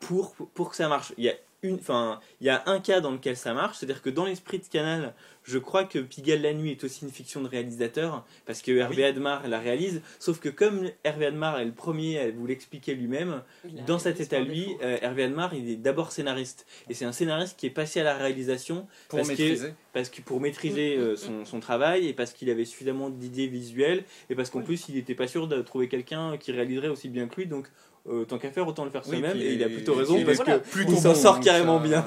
pour, 0.01 0.35
pour 0.55 0.71
que 0.71 0.77
ça 0.77 0.89
marche. 0.89 1.13
Il 1.19 1.25
y 1.25 1.29
a 1.29 1.35
enfin, 1.75 2.21
il 2.41 2.47
y 2.47 2.51
a 2.51 2.63
un 2.67 2.81
cas 2.81 3.01
dans 3.01 3.11
lequel 3.11 3.37
ça 3.37 3.55
marche, 3.55 3.79
c'est-à-dire 3.79 4.03
que 4.03 4.11
dans 4.11 4.25
l'esprit 4.25 4.59
de 4.59 4.67
Canal, 4.67 5.15
je 5.45 5.59
crois 5.59 5.85
que 5.85 5.99
Pigalle 5.99 6.43
la 6.43 6.53
nuit 6.53 6.73
est 6.73 6.85
aussi 6.85 7.05
une 7.05 7.11
fiction 7.11 7.43
de 7.43 7.49
réalisateur, 7.49 8.25
parce 8.47 8.63
que 8.63 8.73
Hervé 8.73 9.05
Admar 9.05 9.47
la 9.49 9.59
réalise, 9.59 10.03
sauf 10.19 10.39
que 10.39 10.49
comme 10.49 10.91
Hervé 11.05 11.27
Admar 11.27 11.59
est 11.61 11.65
le 11.65 11.73
premier 11.73 12.19
à 12.19 12.31
vous 12.31 12.47
l'expliquer 12.47 12.95
lui-même, 12.95 13.43
dans 13.87 13.99
cet 13.99 14.21
état 14.21 14.41
lui, 14.41 14.77
euh, 14.83 14.99
Hervé 15.01 15.25
Admar 15.25 15.55
il 15.55 15.69
est 15.71 15.77
d'abord 15.77 16.13
scénariste, 16.13 16.67
et 16.89 16.95
c'est 16.95 17.05
un 17.05 17.13
scénariste 17.13 17.59
qui 17.59 17.67
est 17.67 17.71
passé 17.71 18.01
à 18.01 18.05
la 18.05 18.17
réalisation 18.17 18.87
pour 19.09 19.19
parce 19.19 19.29
maîtriser, 19.29 19.69
que, 19.69 19.75
parce 19.93 20.09
que 20.09 20.23
pour 20.23 20.41
maîtriser 20.41 20.97
euh, 20.97 21.17
son, 21.17 21.45
son, 21.45 21.61
travail, 21.61 22.09
et 22.09 22.13
parce 22.13 22.33
qu'il 22.33 22.51
avait 22.51 22.65
suffisamment 22.65 23.11
d'idées 23.11 23.49
visuelles, 23.49 24.05
et 24.29 24.35
parce 24.35 24.51
qu'en 24.51 24.63
plus 24.63 24.89
il 24.89 24.95
n'était 24.95 25.15
pas 25.15 25.27
sûr 25.27 25.49
de 25.49 25.61
trouver 25.63 25.89
quelqu'un 25.89 26.37
qui 26.37 26.53
réaliserait 26.53 26.89
aussi 26.89 27.09
bien 27.09 27.29
que 27.29 27.37
lui, 27.37 27.47
donc 27.47 27.69
euh, 28.09 28.25
tant 28.25 28.39
qu'à 28.39 28.51
faire, 28.51 28.67
autant 28.67 28.85
le 28.85 28.91
faire 28.91 29.05
soi-même. 29.05 29.37
et 29.37 29.53
il 29.53 29.63
a 29.63 29.69
plutôt 29.69 29.95
raison 29.95 30.25
parce 30.25 30.39
que 30.39 30.81
il 30.89 30.99
s'en 30.99 31.15
sort 31.15 31.41
carrément 31.41 31.81
bien. 31.81 32.05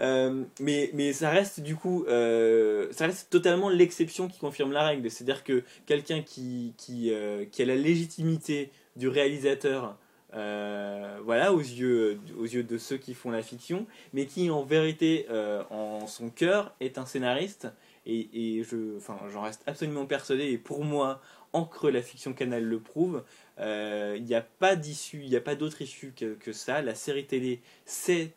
Euh, 0.00 0.42
mais, 0.58 0.90
mais 0.94 1.12
ça 1.12 1.30
reste 1.30 1.60
du 1.60 1.76
coup, 1.76 2.04
euh, 2.08 2.88
ça 2.90 3.06
reste 3.06 3.30
totalement 3.30 3.68
l'exception 3.68 4.26
qui 4.26 4.38
confirme 4.38 4.72
la 4.72 4.82
règle. 4.82 5.10
C'est-à-dire 5.10 5.44
que 5.44 5.62
quelqu'un 5.86 6.22
qui, 6.22 6.74
qui, 6.76 7.12
qui, 7.52 7.62
a 7.62 7.66
la 7.66 7.76
légitimité 7.76 8.70
du 8.96 9.08
réalisateur. 9.08 9.96
Voilà, 10.34 11.52
aux 11.52 11.60
yeux, 11.60 12.20
aux 12.38 12.44
yeux 12.44 12.64
de 12.64 12.78
ceux 12.78 12.96
qui 12.96 13.14
font 13.14 13.30
la 13.30 13.42
fiction, 13.42 13.86
mais 14.12 14.26
qui 14.26 14.50
en 14.50 14.62
vérité, 14.62 15.26
en 15.70 16.06
son 16.06 16.30
cœur, 16.30 16.74
est 16.80 16.98
un 16.98 17.06
scénariste. 17.06 17.68
Et, 18.06 18.58
et 18.58 18.64
je, 18.64 18.98
enfin, 18.98 19.18
j'en 19.32 19.42
reste 19.42 19.62
absolument 19.66 20.04
persuadé. 20.04 20.44
Et 20.50 20.58
pour 20.58 20.84
moi, 20.84 21.22
Encre, 21.54 21.88
la 21.88 22.02
fiction 22.02 22.32
Canal 22.32 22.64
le 22.64 22.80
prouve. 22.80 23.24
Euh, 23.60 24.16
il 24.18 24.24
n'y 24.24 24.34
a 24.34 24.42
pas 24.42 24.74
d'issue, 24.74 25.22
il 25.22 25.30
n'y 25.30 25.36
a 25.36 25.40
pas 25.40 25.54
d'autre 25.54 25.80
issue 25.80 26.12
que, 26.14 26.34
que, 26.34 26.52
ça. 26.52 26.82
La 26.82 26.96
série 26.96 27.26
télé, 27.26 27.62
c'est 27.86 28.32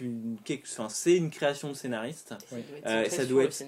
une, 0.00 0.36
enfin, 0.64 0.90
c'est 0.90 1.16
une 1.16 1.30
création 1.30 1.70
de 1.70 1.74
scénariste. 1.74 2.34
Euh, 2.86 3.08
ça 3.08 3.24
doit 3.24 3.44
être, 3.44 3.64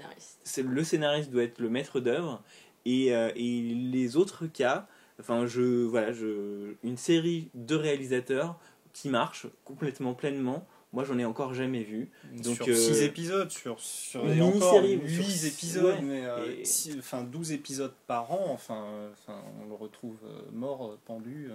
le, 0.56 0.62
le 0.62 0.84
scénariste 0.84 1.30
doit 1.30 1.42
être 1.42 1.58
le 1.58 1.70
maître 1.70 1.98
d'œuvre. 1.98 2.42
Et, 2.84 3.14
euh, 3.14 3.30
et, 3.34 3.62
les 3.62 4.16
autres 4.16 4.46
cas, 4.46 4.86
enfin, 5.20 5.46
je, 5.46 5.84
voilà, 5.84 6.12
je, 6.12 6.74
une 6.82 6.96
série 6.96 7.50
de 7.54 7.74
réalisateurs 7.74 8.58
qui 8.92 9.08
marche 9.08 9.46
complètement 9.64 10.14
pleinement 10.14 10.66
moi, 10.94 11.02
j'en 11.02 11.18
ai 11.18 11.24
encore 11.24 11.54
jamais 11.54 11.82
vu. 11.82 12.08
Donc, 12.32 12.54
sur 12.54 12.66
6 12.66 12.72
euh, 12.72 13.06
épisodes, 13.06 13.50
sur, 13.50 13.80
sur 13.80 14.24
une 14.24 14.34
mini-série. 14.34 15.00
8 15.02 15.44
épisodes, 15.44 16.00
mais 16.04 16.24
euh, 16.24 16.62
enfin, 17.00 17.24
12 17.24 17.50
épisodes 17.50 17.92
par 18.06 18.30
an. 18.30 18.46
Enfin, 18.50 18.86
enfin 19.12 19.42
on 19.60 19.68
le 19.68 19.74
retrouve 19.74 20.16
euh, 20.24 20.42
mort, 20.52 20.96
pendu. 21.04 21.50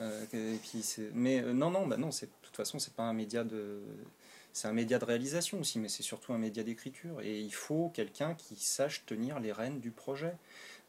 et 0.00 0.58
puis 0.60 0.84
mais 1.14 1.40
non, 1.40 1.70
non, 1.70 1.86
bah 1.86 1.96
non, 1.96 2.08
de 2.08 2.26
toute 2.42 2.56
façon, 2.56 2.80
c'est 2.80 2.94
pas 2.94 3.04
un 3.04 3.12
média 3.12 3.44
de. 3.44 3.80
C'est 4.52 4.66
un 4.66 4.72
média 4.72 4.98
de 4.98 5.04
réalisation 5.04 5.60
aussi, 5.60 5.78
mais 5.78 5.88
c'est 5.88 6.02
surtout 6.02 6.32
un 6.32 6.38
média 6.38 6.64
d'écriture. 6.64 7.20
Et 7.20 7.38
il 7.38 7.54
faut 7.54 7.92
quelqu'un 7.94 8.34
qui 8.34 8.56
sache 8.56 9.06
tenir 9.06 9.38
les 9.38 9.52
rênes 9.52 9.78
du 9.78 9.92
projet 9.92 10.34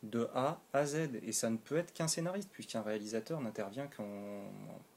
de 0.04 0.28
A 0.34 0.60
à 0.74 0.86
Z. 0.86 1.10
Et 1.26 1.32
ça 1.32 1.50
ne 1.50 1.58
peut 1.58 1.78
être 1.78 1.94
qu'un 1.94 2.08
scénariste, 2.08 2.50
puisqu'un 2.52 2.82
réalisateur 2.82 3.42
n'intervient 3.42 3.88
qu'en, 3.88 4.44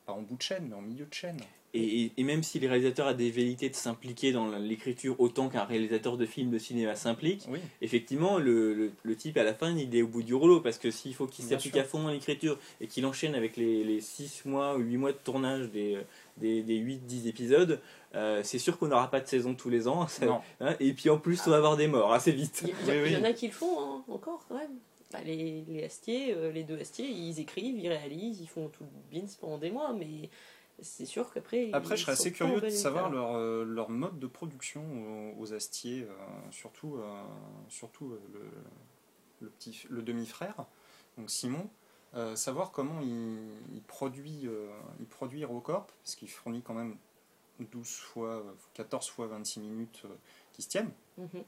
pas 0.06 0.12
en 0.12 0.22
bout 0.22 0.36
de 0.36 0.42
chaîne, 0.42 0.66
mais 0.68 0.74
en 0.74 0.82
milieu 0.82 1.06
de 1.06 1.14
chaîne. 1.14 1.38
Et, 1.74 2.12
et, 2.18 2.24
même 2.24 2.42
si 2.42 2.60
le 2.60 2.68
réalisateur 2.68 3.06
a 3.06 3.14
des 3.14 3.30
velléités 3.30 3.70
de 3.70 3.74
s'impliquer 3.74 4.30
dans 4.30 4.46
l'écriture 4.58 5.18
autant 5.18 5.48
qu'un 5.48 5.64
réalisateur 5.64 6.18
de 6.18 6.26
film 6.26 6.50
de 6.50 6.58
cinéma 6.58 6.94
s'implique, 6.96 7.48
effectivement, 7.80 8.38
le, 8.38 8.92
le, 9.02 9.16
type 9.16 9.38
à 9.38 9.42
la 9.42 9.54
fin, 9.54 9.74
il 9.74 9.96
est 9.96 10.02
au 10.02 10.06
bout 10.06 10.22
du 10.22 10.34
rouleau 10.34 10.60
parce 10.60 10.76
que 10.76 10.90
s'il 10.90 11.14
faut 11.14 11.26
qu'il 11.26 11.46
s'applique 11.46 11.78
à 11.78 11.84
fond 11.84 12.02
dans 12.02 12.10
l'écriture 12.10 12.58
et 12.82 12.88
qu'il 12.88 13.06
enchaîne 13.06 13.34
avec 13.34 13.56
les, 13.56 13.84
les 13.84 14.02
6 14.02 14.42
mois 14.44 14.76
ou 14.76 14.80
8 14.80 14.96
mois 14.98 15.12
de 15.12 15.16
tournage 15.16 15.70
des, 15.70 15.96
des, 16.36 16.62
des 16.62 16.78
8-10 16.78 17.26
épisodes, 17.26 17.80
euh, 18.14 18.42
c'est 18.44 18.58
sûr 18.58 18.78
qu'on 18.78 18.88
n'aura 18.88 19.10
pas 19.10 19.20
de 19.20 19.26
saison 19.26 19.54
tous 19.54 19.70
les 19.70 19.88
ans. 19.88 20.06
Hein, 20.60 20.76
et 20.78 20.92
puis 20.92 21.10
en 21.10 21.18
plus, 21.18 21.40
on 21.46 21.50
va 21.50 21.56
avoir 21.56 21.76
des 21.76 21.88
morts 21.88 22.12
assez 22.12 22.32
vite. 22.32 22.64
Il 22.86 23.12
y, 23.12 23.16
en 23.16 23.24
a 23.24 23.32
qui 23.32 23.46
le 23.46 23.52
font 23.52 23.80
hein, 23.80 24.04
encore 24.08 24.44
quand 24.48 24.56
même. 24.56 24.78
Bah, 25.12 25.20
les, 25.24 25.62
les 25.68 25.84
Astiers, 25.84 26.34
euh, 26.34 26.50
les 26.50 26.64
deux 26.64 26.80
Astiers, 26.80 27.08
ils 27.08 27.38
écrivent, 27.38 27.78
ils 27.78 27.88
réalisent, 27.88 28.40
ils 28.40 28.48
font 28.48 28.68
tout 28.68 28.84
le 28.84 29.20
bins 29.20 29.26
pendant 29.40 29.58
des 29.58 29.70
mois, 29.70 29.92
mais 29.92 30.30
c'est 30.80 31.04
sûr 31.04 31.32
qu'après. 31.32 31.70
Après, 31.72 31.96
je 31.96 32.02
serais 32.02 32.12
assez 32.12 32.32
curieux 32.32 32.60
de 32.60 32.70
savoir 32.70 33.10
leur, 33.10 33.34
euh, 33.34 33.64
leur, 33.64 33.90
mode 33.90 34.18
de 34.18 34.26
production 34.26 35.38
aux, 35.38 35.52
Astiers, 35.52 36.04
euh, 36.04 36.14
surtout, 36.50 36.98
surtout 37.68 38.16
le, 38.32 38.40
le, 39.40 39.48
petit, 39.50 39.84
le 39.90 40.02
demi-frère, 40.02 40.64
donc 41.18 41.30
Simon. 41.30 41.68
savoir 42.34 42.70
comment 42.70 43.00
il, 43.02 43.38
il 43.74 43.82
produit, 43.82 44.46
il 44.98 45.06
produit 45.06 45.44
Rocorp, 45.44 45.88
parce 46.02 46.14
qu'il 46.16 46.30
fournit 46.30 46.62
quand 46.62 46.74
même 46.74 46.96
12 47.60 47.86
fois, 47.86 48.42
14 48.74 49.08
fois 49.08 49.26
26 49.26 49.60
minutes 49.60 50.02
qui 50.54 50.62
se 50.62 50.68
tiennent. 50.68 50.92
Mhm. 51.18 51.44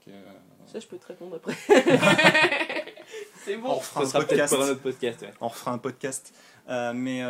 Ça, 0.67 0.81
je 0.81 0.87
peux 0.87 0.99
te 0.99 1.07
répondre 1.07 1.37
après. 1.37 1.55
c'est 3.45 3.57
bon. 3.57 3.71
On 3.71 3.81
fera 3.81 4.05
un 4.05 4.11
podcast. 4.11 4.55
un 4.55 4.75
podcast 4.75 5.27
On 5.41 5.49
refera 5.49 5.73
un 5.73 5.79
podcast. 5.79 6.35
mais 6.69 7.23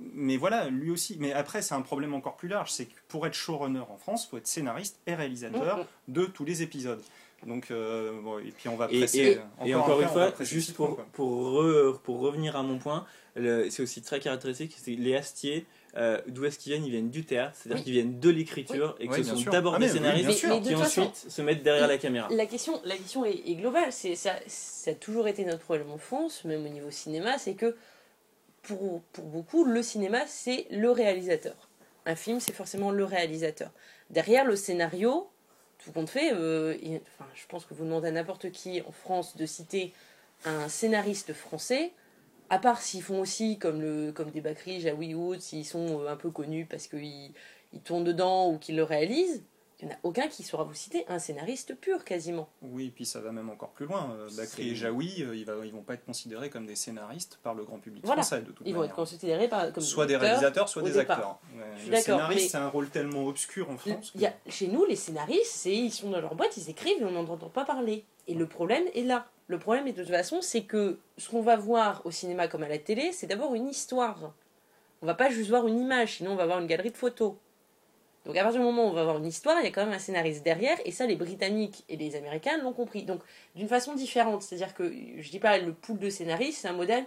mais 0.00 0.36
voilà, 0.36 0.68
lui 0.68 0.90
aussi. 0.90 1.16
Mais 1.18 1.32
après, 1.32 1.62
c'est 1.62 1.74
un 1.74 1.82
problème 1.82 2.14
encore 2.14 2.36
plus 2.36 2.48
large. 2.48 2.70
C'est 2.70 2.86
que 2.86 2.94
pour 3.08 3.26
être 3.26 3.34
showrunner 3.34 3.80
en 3.80 3.96
France, 3.96 4.24
il 4.24 4.30
faut 4.30 4.36
être 4.36 4.46
scénariste 4.46 5.00
et 5.06 5.14
réalisateur 5.14 5.86
de 6.08 6.26
tous 6.26 6.44
les 6.44 6.62
épisodes. 6.62 7.02
Donc, 7.46 7.70
euh, 7.70 8.20
bon, 8.20 8.40
et 8.40 8.50
puis 8.50 8.68
on 8.68 8.76
va 8.76 8.88
presser. 8.88 9.38
Et, 9.64 9.74
encore, 9.74 10.00
une 10.00 10.08
fois, 10.08 10.32
juste 10.40 10.74
pour, 10.74 10.96
pour, 11.12 12.00
pour, 12.02 12.20
revenir 12.20 12.56
à 12.56 12.62
mon 12.62 12.78
point, 12.78 13.06
c'est 13.36 13.80
aussi 13.80 14.02
très 14.02 14.20
caractéristique 14.20 14.76
c'est 14.78 14.92
les 14.92 15.14
Astiers. 15.14 15.66
Euh, 15.96 16.20
d'où 16.28 16.44
est-ce 16.44 16.58
qu'ils 16.58 16.72
viennent? 16.72 16.84
Ils 16.84 16.90
viennent 16.90 17.10
du 17.10 17.24
théâtre, 17.24 17.56
c'est-à-dire 17.56 17.82
qu'ils 17.82 17.94
viennent 17.94 18.20
de 18.20 18.30
l'écriture 18.30 18.94
et 19.00 19.08
que 19.08 19.22
ce 19.22 19.34
sont 19.34 19.50
d'abord 19.50 19.76
ah, 19.76 19.78
des 19.78 19.88
scénaristes 19.88 20.46
qui 20.62 20.74
ensuite 20.74 21.16
se 21.16 21.42
mettent 21.42 21.62
derrière 21.62 21.88
la 21.88 21.98
caméra. 21.98 22.28
La 22.30 22.46
question, 22.46 22.80
la 22.84 22.96
question 22.96 23.24
est, 23.24 23.42
est 23.46 23.54
globale. 23.54 23.92
Ça, 23.92 24.32
ça 24.46 24.90
a 24.90 24.94
toujours 24.94 25.28
été 25.28 25.44
notre 25.44 25.60
problème 25.60 25.90
en 25.90 25.98
France, 25.98 26.44
même 26.44 26.64
au 26.64 26.68
niveau 26.68 26.90
cinéma, 26.90 27.38
c'est 27.38 27.54
que 27.54 27.74
pour, 28.62 29.02
beaucoup, 29.22 29.64
le 29.64 29.82
cinéma, 29.82 30.26
c'est 30.26 30.66
le 30.70 30.90
réalisateur. 30.90 31.68
Un 32.06 32.16
film, 32.16 32.40
c'est 32.40 32.52
forcément 32.52 32.90
le 32.90 33.04
réalisateur. 33.04 33.70
Derrière 34.10 34.44
le 34.44 34.56
scénario, 34.56 35.28
tout 35.78 35.92
compte 35.92 36.10
fait, 36.10 36.32
euh, 36.32 36.76
enfin, 37.18 37.28
je 37.34 37.46
pense 37.46 37.64
que 37.64 37.74
vous 37.74 37.84
demandez 37.84 38.08
à 38.08 38.12
n'importe 38.12 38.50
qui 38.50 38.82
en 38.82 38.92
France 38.92 39.36
de 39.36 39.46
citer 39.46 39.92
un 40.44 40.68
scénariste 40.68 41.32
français, 41.32 41.92
à 42.50 42.58
part 42.58 42.80
s'ils 42.80 43.02
font 43.02 43.20
aussi 43.20 43.58
comme, 43.58 43.80
le, 43.80 44.12
comme 44.12 44.30
des 44.30 44.40
Bakri, 44.40 44.80
Jaoui 44.80 45.14
Wood, 45.14 45.40
s'ils 45.40 45.64
sont 45.64 46.00
euh, 46.00 46.08
un 46.08 46.16
peu 46.16 46.30
connus 46.30 46.66
parce 46.68 46.86
qu'ils 46.86 47.32
ils 47.72 47.80
tournent 47.80 48.04
dedans 48.04 48.50
ou 48.50 48.58
qu'ils 48.58 48.76
le 48.76 48.82
réalisent, 48.82 49.42
il 49.80 49.86
n'y 49.86 49.92
en 49.92 49.94
a 49.94 49.98
aucun 50.02 50.26
qui 50.26 50.42
saura 50.42 50.64
vous 50.64 50.74
citer 50.74 51.04
un 51.08 51.20
scénariste 51.20 51.76
pur 51.76 52.04
quasiment. 52.04 52.48
Oui, 52.62 52.86
et 52.86 52.90
puis 52.90 53.06
ça 53.06 53.20
va 53.20 53.30
même 53.30 53.48
encore 53.48 53.70
plus 53.70 53.86
loin. 53.86 54.10
Euh, 54.18 54.28
Bakri 54.36 54.70
et 54.70 54.74
Jaoui, 54.74 55.22
euh, 55.22 55.36
ils 55.36 55.46
ne 55.46 55.70
vont 55.70 55.82
pas 55.82 55.94
être 55.94 56.04
considérés 56.04 56.50
comme 56.50 56.66
des 56.66 56.74
scénaristes 56.74 57.38
par 57.44 57.54
le 57.54 57.64
grand 57.64 57.78
public 57.78 58.04
français 58.04 58.40
de 58.40 58.50
toute 58.50 58.66
Ils 58.66 58.74
vont 58.74 58.82
être 58.82 58.94
considérés 58.94 59.46
par, 59.46 59.72
comme 59.72 59.84
soit 59.84 60.06
des 60.06 60.16
réalisateurs, 60.16 60.68
soit 60.68 60.82
des 60.82 60.98
acteurs. 60.98 61.38
le 61.88 61.96
scénariste, 61.96 62.50
c'est 62.50 62.56
un 62.56 62.68
rôle 62.68 62.88
tellement 62.88 63.26
obscur 63.26 63.70
en 63.70 63.76
France. 63.76 64.12
Y 64.16 64.26
a, 64.26 64.34
chez 64.48 64.66
nous, 64.66 64.84
les 64.84 64.96
scénaristes, 64.96 65.66
ils 65.66 65.92
sont 65.92 66.10
dans 66.10 66.20
leur 66.20 66.34
boîte, 66.34 66.56
ils 66.56 66.70
écrivent 66.70 67.00
et 67.00 67.04
on 67.04 67.12
n'en 67.12 67.28
entend 67.28 67.50
pas 67.50 67.64
parler. 67.64 68.04
Et 68.26 68.34
le 68.34 68.46
problème 68.46 68.84
est 68.94 69.04
là. 69.04 69.28
Le 69.48 69.58
problème, 69.58 69.86
de 69.86 69.92
toute 69.92 70.10
façon, 70.10 70.40
c'est 70.42 70.62
que 70.62 70.98
ce 71.16 71.30
qu'on 71.30 71.40
va 71.40 71.56
voir 71.56 72.02
au 72.04 72.10
cinéma 72.10 72.48
comme 72.48 72.62
à 72.62 72.68
la 72.68 72.78
télé, 72.78 73.12
c'est 73.12 73.26
d'abord 73.26 73.54
une 73.54 73.66
histoire. 73.66 74.34
On 75.00 75.06
va 75.06 75.14
pas 75.14 75.30
juste 75.30 75.48
voir 75.48 75.66
une 75.66 75.80
image, 75.80 76.16
sinon 76.16 76.32
on 76.32 76.36
va 76.36 76.44
voir 76.44 76.58
une 76.60 76.66
galerie 76.66 76.90
de 76.90 76.96
photos. 76.96 77.34
Donc 78.26 78.36
à 78.36 78.42
partir 78.42 78.60
du 78.60 78.66
moment 78.66 78.84
où 78.84 78.88
on 78.88 78.92
va 78.92 79.00
avoir 79.00 79.16
une 79.16 79.26
histoire, 79.26 79.58
il 79.60 79.64
y 79.64 79.68
a 79.68 79.70
quand 79.70 79.86
même 79.86 79.94
un 79.94 79.98
scénariste 79.98 80.44
derrière, 80.44 80.76
et 80.84 80.92
ça 80.92 81.06
les 81.06 81.16
Britanniques 81.16 81.84
et 81.88 81.96
les 81.96 82.14
Américains 82.14 82.58
l'ont 82.58 82.74
compris. 82.74 83.04
Donc 83.04 83.22
d'une 83.54 83.68
façon 83.68 83.94
différente, 83.94 84.42
c'est-à-dire 84.42 84.74
que 84.74 84.92
je 85.18 85.30
dis 85.30 85.38
pas 85.38 85.56
le 85.56 85.72
pool 85.72 85.98
de 85.98 86.10
scénaristes, 86.10 86.60
c'est 86.60 86.68
un 86.68 86.74
modèle. 86.74 87.06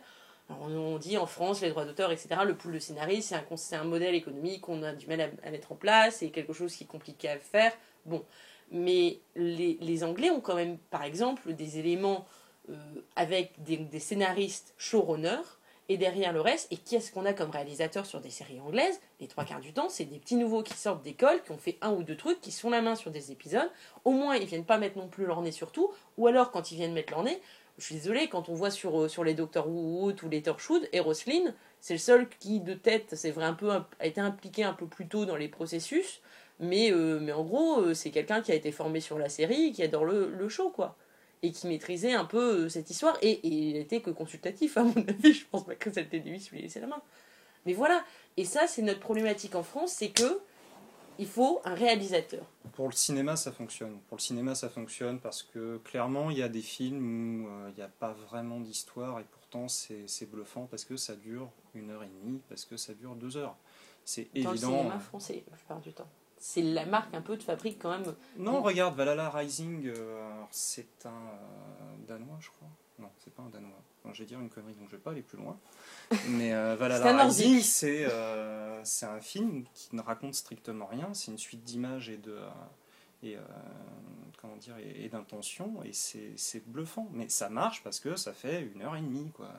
on 0.49 0.97
dit 0.97 1.17
en 1.19 1.27
France 1.27 1.61
les 1.61 1.69
droits 1.69 1.85
d'auteur, 1.85 2.11
etc. 2.11 2.29
Le 2.43 2.55
pool 2.55 2.73
de 2.73 2.79
scénaristes, 2.79 3.29
c'est 3.29 3.35
un, 3.35 3.43
con- 3.43 3.57
c'est 3.57 3.75
un 3.75 3.83
modèle 3.83 4.15
économique 4.15 4.61
qu'on 4.61 4.81
a 4.81 4.93
du 4.93 5.05
mal 5.05 5.21
à, 5.21 5.29
à 5.47 5.51
mettre 5.51 5.71
en 5.73 5.75
place, 5.75 6.15
c'est 6.17 6.29
quelque 6.29 6.53
chose 6.53 6.73
qui 6.75 6.85
est 6.85 6.87
compliqué 6.87 7.29
à 7.29 7.37
faire. 7.37 7.71
Bon, 8.05 8.25
mais 8.71 9.19
les, 9.35 10.03
Anglais 10.03 10.29
ont 10.29 10.39
quand 10.39 10.55
même, 10.55 10.77
par 10.89 11.03
exemple, 11.03 11.53
des 11.53 11.77
éléments 11.77 12.25
euh, 12.69 12.75
avec 13.15 13.61
des, 13.63 13.99
scénaristes 13.99 14.73
showrunners 14.77 15.59
et 15.89 15.97
derrière 15.97 16.31
le 16.31 16.39
reste, 16.39 16.71
et 16.71 16.77
qui 16.77 16.95
est-ce 16.95 17.11
qu'on 17.11 17.25
a 17.25 17.33
comme 17.33 17.49
réalisateur 17.49 18.05
sur 18.05 18.21
des 18.21 18.29
séries 18.29 18.61
anglaises? 18.61 19.01
Les 19.19 19.27
trois 19.27 19.43
quarts 19.43 19.59
du 19.59 19.73
temps, 19.73 19.89
c'est 19.89 20.05
des 20.05 20.19
petits 20.19 20.37
nouveaux 20.37 20.63
qui 20.63 20.73
sortent 20.73 21.03
d'école, 21.03 21.43
qui 21.43 21.51
ont 21.51 21.57
fait 21.57 21.77
un 21.81 21.91
ou 21.91 22.03
deux 22.03 22.15
trucs, 22.15 22.39
qui 22.39 22.51
sont 22.51 22.69
la 22.69 22.81
main 22.81 22.95
sur 22.95 23.11
des 23.11 23.33
épisodes. 23.33 23.69
Au 24.05 24.11
moins, 24.11 24.37
ils 24.37 24.47
viennent 24.47 24.63
pas 24.63 24.77
mettre 24.77 24.97
non 24.97 25.09
plus 25.09 25.25
leur 25.25 25.41
nez 25.41 25.51
sur 25.51 25.73
tout, 25.73 25.91
ou 26.17 26.27
alors 26.27 26.51
quand 26.51 26.71
ils 26.71 26.75
viennent 26.75 26.93
mettre 26.93 27.11
leur 27.11 27.23
nez, 27.23 27.41
je 27.77 27.85
suis 27.85 27.95
désolée, 27.95 28.29
quand 28.29 28.47
on 28.47 28.53
voit 28.53 28.71
sur, 28.71 29.01
euh, 29.01 29.07
sur 29.09 29.23
les 29.23 29.33
Doctor 29.33 29.67
Who 29.67 30.11
ou 30.11 30.29
les 30.29 30.41
Torchwood, 30.41 30.87
et 30.93 30.99
Roslyn, 30.99 31.53
c'est 31.81 31.95
le 31.95 31.99
seul 31.99 32.29
qui, 32.29 32.59
de 32.59 32.73
tête, 32.73 33.15
c'est 33.15 33.31
vrai, 33.31 33.43
un 33.43 33.53
peu, 33.53 33.71
a 33.71 34.05
été 34.05 34.21
impliqué 34.21 34.63
un 34.63 34.73
peu 34.73 34.85
plus 34.85 35.07
tôt 35.07 35.25
dans 35.25 35.35
les 35.35 35.49
processus, 35.49 36.21
mais, 36.61 36.91
euh, 36.91 37.19
mais 37.19 37.33
en 37.33 37.43
gros, 37.43 37.81
euh, 37.81 37.93
c'est 37.93 38.11
quelqu'un 38.11 38.41
qui 38.41 38.51
a 38.51 38.55
été 38.55 38.71
formé 38.71 39.01
sur 39.01 39.17
la 39.19 39.27
série, 39.27 39.73
qui 39.73 39.83
adore 39.83 40.05
le, 40.05 40.29
le 40.31 40.47
show, 40.49 40.69
quoi. 40.69 40.95
Et 41.43 41.51
qui 41.51 41.67
maîtrisait 41.67 42.13
un 42.13 42.25
peu 42.25 42.65
euh, 42.65 42.69
cette 42.69 42.89
histoire. 42.89 43.17
Et, 43.21 43.31
et 43.31 43.47
il 43.47 43.75
était 43.77 43.99
que 44.01 44.11
consultatif, 44.11 44.77
à 44.77 44.83
mon 44.83 44.93
avis. 45.07 45.33
Je 45.41 45.45
pense 45.47 45.65
pas 45.65 45.75
que 45.75 45.89
été 45.89 46.19
lui 46.19 46.39
qui 46.39 46.51
lui 46.51 46.61
laissait 46.61 46.79
la 46.79 46.87
main. 46.87 47.01
Mais 47.65 47.73
voilà. 47.73 48.03
Et 48.37 48.45
ça, 48.45 48.67
c'est 48.67 48.81
notre 48.81 48.99
problématique 48.99 49.55
en 49.55 49.63
France, 49.63 49.91
c'est 49.91 50.09
que 50.09 50.39
il 51.19 51.27
faut 51.27 51.61
un 51.65 51.75
réalisateur. 51.75 52.43
Pour 52.73 52.87
le 52.87 52.93
cinéma, 52.93 53.35
ça 53.35 53.51
fonctionne. 53.51 53.99
Pour 54.07 54.17
le 54.17 54.21
cinéma, 54.21 54.55
ça 54.55 54.69
fonctionne 54.69 55.19
parce 55.19 55.43
que 55.43 55.77
clairement, 55.83 56.31
il 56.31 56.37
y 56.37 56.41
a 56.43 56.49
des 56.49 56.61
films 56.61 57.43
où 57.45 57.47
euh, 57.47 57.69
il 57.69 57.75
n'y 57.75 57.83
a 57.83 57.89
pas 57.89 58.13
vraiment 58.13 58.59
d'histoire 58.59 59.19
et 59.19 59.25
pourtant 59.29 59.67
c'est 59.67 60.25
bluffant 60.31 60.67
parce 60.71 60.85
que 60.85 60.95
ça 60.95 61.15
dure 61.15 61.49
une 61.75 61.91
heure 61.91 62.03
et 62.03 62.07
demie, 62.23 62.39
parce 62.49 62.65
que 62.65 62.77
ça 62.77 62.93
dure 62.93 63.15
deux 63.15 63.37
heures. 63.37 63.55
C'est 64.03 64.29
Dans 64.33 64.51
le 64.51 64.55
évident. 64.57 64.77
cinéma 64.79 64.99
français, 64.99 65.43
la 65.51 65.57
plupart 65.57 65.79
du 65.81 65.93
temps. 65.93 66.09
C'est 66.43 66.63
la 66.63 66.85
marque 66.87 67.13
un 67.13 67.21
peu 67.21 67.37
de 67.37 67.43
fabrique 67.43 67.77
quand 67.79 67.91
même. 67.91 68.15
Non, 68.35 68.63
regarde, 68.63 68.95
Valhalla 68.95 69.29
Rising, 69.29 69.87
euh, 69.87 70.43
c'est 70.49 71.05
un 71.05 71.09
euh, 71.09 71.95
Danois, 72.07 72.37
je 72.39 72.49
crois. 72.49 72.67
Non, 72.97 73.09
c'est 73.19 73.31
pas 73.33 73.43
un 73.43 73.49
Danois. 73.49 73.77
Je 74.11 74.19
vais 74.23 74.25
dire 74.25 74.39
une 74.39 74.49
connerie, 74.49 74.73
donc 74.73 74.87
je 74.89 74.95
vais 74.95 75.01
pas 75.01 75.11
aller 75.11 75.21
plus 75.21 75.37
loin. 75.37 75.59
Mais 76.29 76.51
euh, 76.53 76.75
Valhalla. 76.75 77.25
Rising, 77.25 77.61
c'est 77.61 78.07
euh, 78.09 78.81
un 79.03 79.21
film 79.21 79.65
qui 79.75 79.95
ne 79.95 80.01
raconte 80.01 80.33
strictement 80.33 80.87
rien. 80.87 81.13
C'est 81.13 81.29
une 81.31 81.37
suite 81.37 81.63
d'images 81.63 82.09
et 82.09 82.17
de. 82.17 82.35
et, 83.21 83.37
euh, 83.37 83.41
comment 84.41 84.55
dire 84.55 84.75
et, 84.79 85.05
et 85.05 85.09
d'intentions 85.09 85.83
et 85.83 85.91
c'est 85.93 86.67
bluffant 86.67 87.07
mais 87.13 87.29
ça 87.29 87.49
marche 87.49 87.83
parce 87.83 87.99
que 87.99 88.15
ça 88.15 88.33
fait 88.33 88.61
une 88.73 88.81
heure 88.81 88.95
et 88.95 89.01
demie 89.01 89.29
quoi 89.35 89.51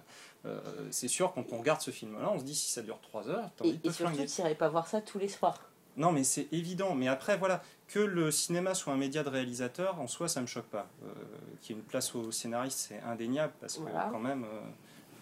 c'est 0.91 1.07
sûr 1.07 1.33
quand 1.33 1.45
on 1.53 1.59
regarde 1.59 1.81
ce 1.81 1.93
film 1.93 2.21
là 2.21 2.33
on 2.33 2.41
se 2.41 2.45
dit 2.45 2.57
si 2.57 2.73
ça 2.73 2.83
dure 2.83 2.99
trois 3.01 3.29
heures 3.29 3.49
Et, 3.63 3.79
et 3.85 3.93
surtout, 3.93 4.17
tu 4.17 4.41
n'irais 4.41 4.57
pas 4.57 4.69
voir 4.69 4.89
ça 4.89 5.01
tous 5.01 5.21
les 5.21 5.29
soirs. 5.29 5.61
Non, 5.97 6.13
mais 6.13 6.25
c'est 6.25 6.49
évident. 6.53 6.95
Mais 6.95 7.09
après, 7.09 7.37
voilà, 7.37 7.63
que 7.89 7.99
le 8.01 8.31
cinéma 8.31 8.75
soit 8.75 8.93
un 8.93 8.97
média 8.97 9.23
de 9.23 9.29
réalisateur, 9.29 10.01
en 10.01 10.07
soi, 10.07 10.29
ça 10.29 10.41
me 10.41 10.47
choque 10.47 10.67
pas. 10.67 10.89
Euh, 11.05 11.13
Qu'il 11.61 11.77
y 11.77 11.79
ait 11.79 11.83
une 11.83 11.87
place 11.87 12.15
au 12.15 12.31
scénariste, 12.33 12.79
c'est 12.89 13.01
indéniable, 13.01 13.53
parce 13.61 13.77
que 13.77 13.83
Voilà. 13.83 14.09
quand 14.11 14.19
même, 14.21 14.45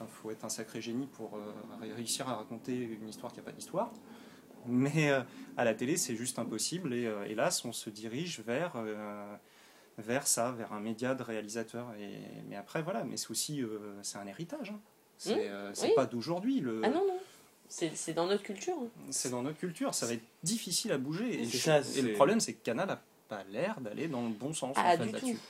il 0.01 0.07
faut 0.07 0.31
être 0.31 0.45
un 0.45 0.49
sacré 0.49 0.81
génie 0.81 1.07
pour 1.07 1.37
euh, 1.37 1.41
ré- 1.81 1.93
réussir 1.93 2.29
à 2.29 2.37
raconter 2.37 2.75
une 2.77 3.09
histoire 3.09 3.33
qui 3.33 3.39
n'a 3.39 3.45
pas 3.45 3.53
d'histoire. 3.53 3.91
Mais 4.67 5.11
euh, 5.11 5.21
à 5.57 5.65
la 5.65 5.75
télé, 5.75 5.97
c'est 5.97 6.15
juste 6.17 6.39
impossible. 6.39 6.95
Et 6.95 7.07
euh, 7.07 7.25
hélas, 7.27 7.65
on 7.65 7.73
se 7.73 7.91
dirige 7.91 8.41
vers, 8.41 8.73
euh, 8.77 9.35
vers 9.99 10.27
ça, 10.27 10.53
vers 10.53 10.73
un 10.73 10.81
média 10.81 11.15
de 11.15 11.23
réalisateur. 11.23 11.87
Et, 11.99 12.11
mais 12.49 12.57
après, 12.57 12.83
voilà, 12.83 13.05
mais 13.05 13.17
c'est 13.17 13.31
aussi 13.31 13.63
euh, 13.63 13.99
c'est 14.03 14.19
un 14.19 14.27
héritage. 14.27 14.71
hein. 14.71 14.81
C'est 15.17 15.35
Mmh, 15.35 15.39
euh, 15.51 15.73
oui. 15.83 15.91
pas 15.97 16.07
d'aujourd'hui. 16.07 16.61
Le... 16.61 16.81
Ah 16.85 16.89
non, 16.89 17.07
non. 17.07 17.19
C'est 17.73 17.97
c'est 17.97 18.13
dans 18.13 18.27
notre 18.27 18.43
culture. 18.43 18.75
hein. 18.79 18.89
C'est 19.11 19.31
dans 19.31 19.43
notre 19.43 19.59
culture, 19.59 19.95
ça 19.95 20.05
va 20.07 20.13
être 20.15 20.25
difficile 20.43 20.91
à 20.93 20.99
bouger. 20.99 21.41
Et, 21.41 21.45
ça, 21.47 21.81
le 22.03 22.13
problème, 22.15 22.41
c'est 22.41 22.53
que 22.55 22.63
Canal 22.65 22.89
n'a 22.89 23.01
pas 23.29 23.45
l'air 23.53 23.81
d'aller 23.81 24.09
dans 24.09 24.23
le 24.25 24.31
bon 24.35 24.53
sens 24.53 24.75
Ah, 24.77 24.95
en 24.95 24.99
fait, 24.99 25.07
du 25.07 25.13
là-dessus. 25.13 25.35
tout. 25.35 25.41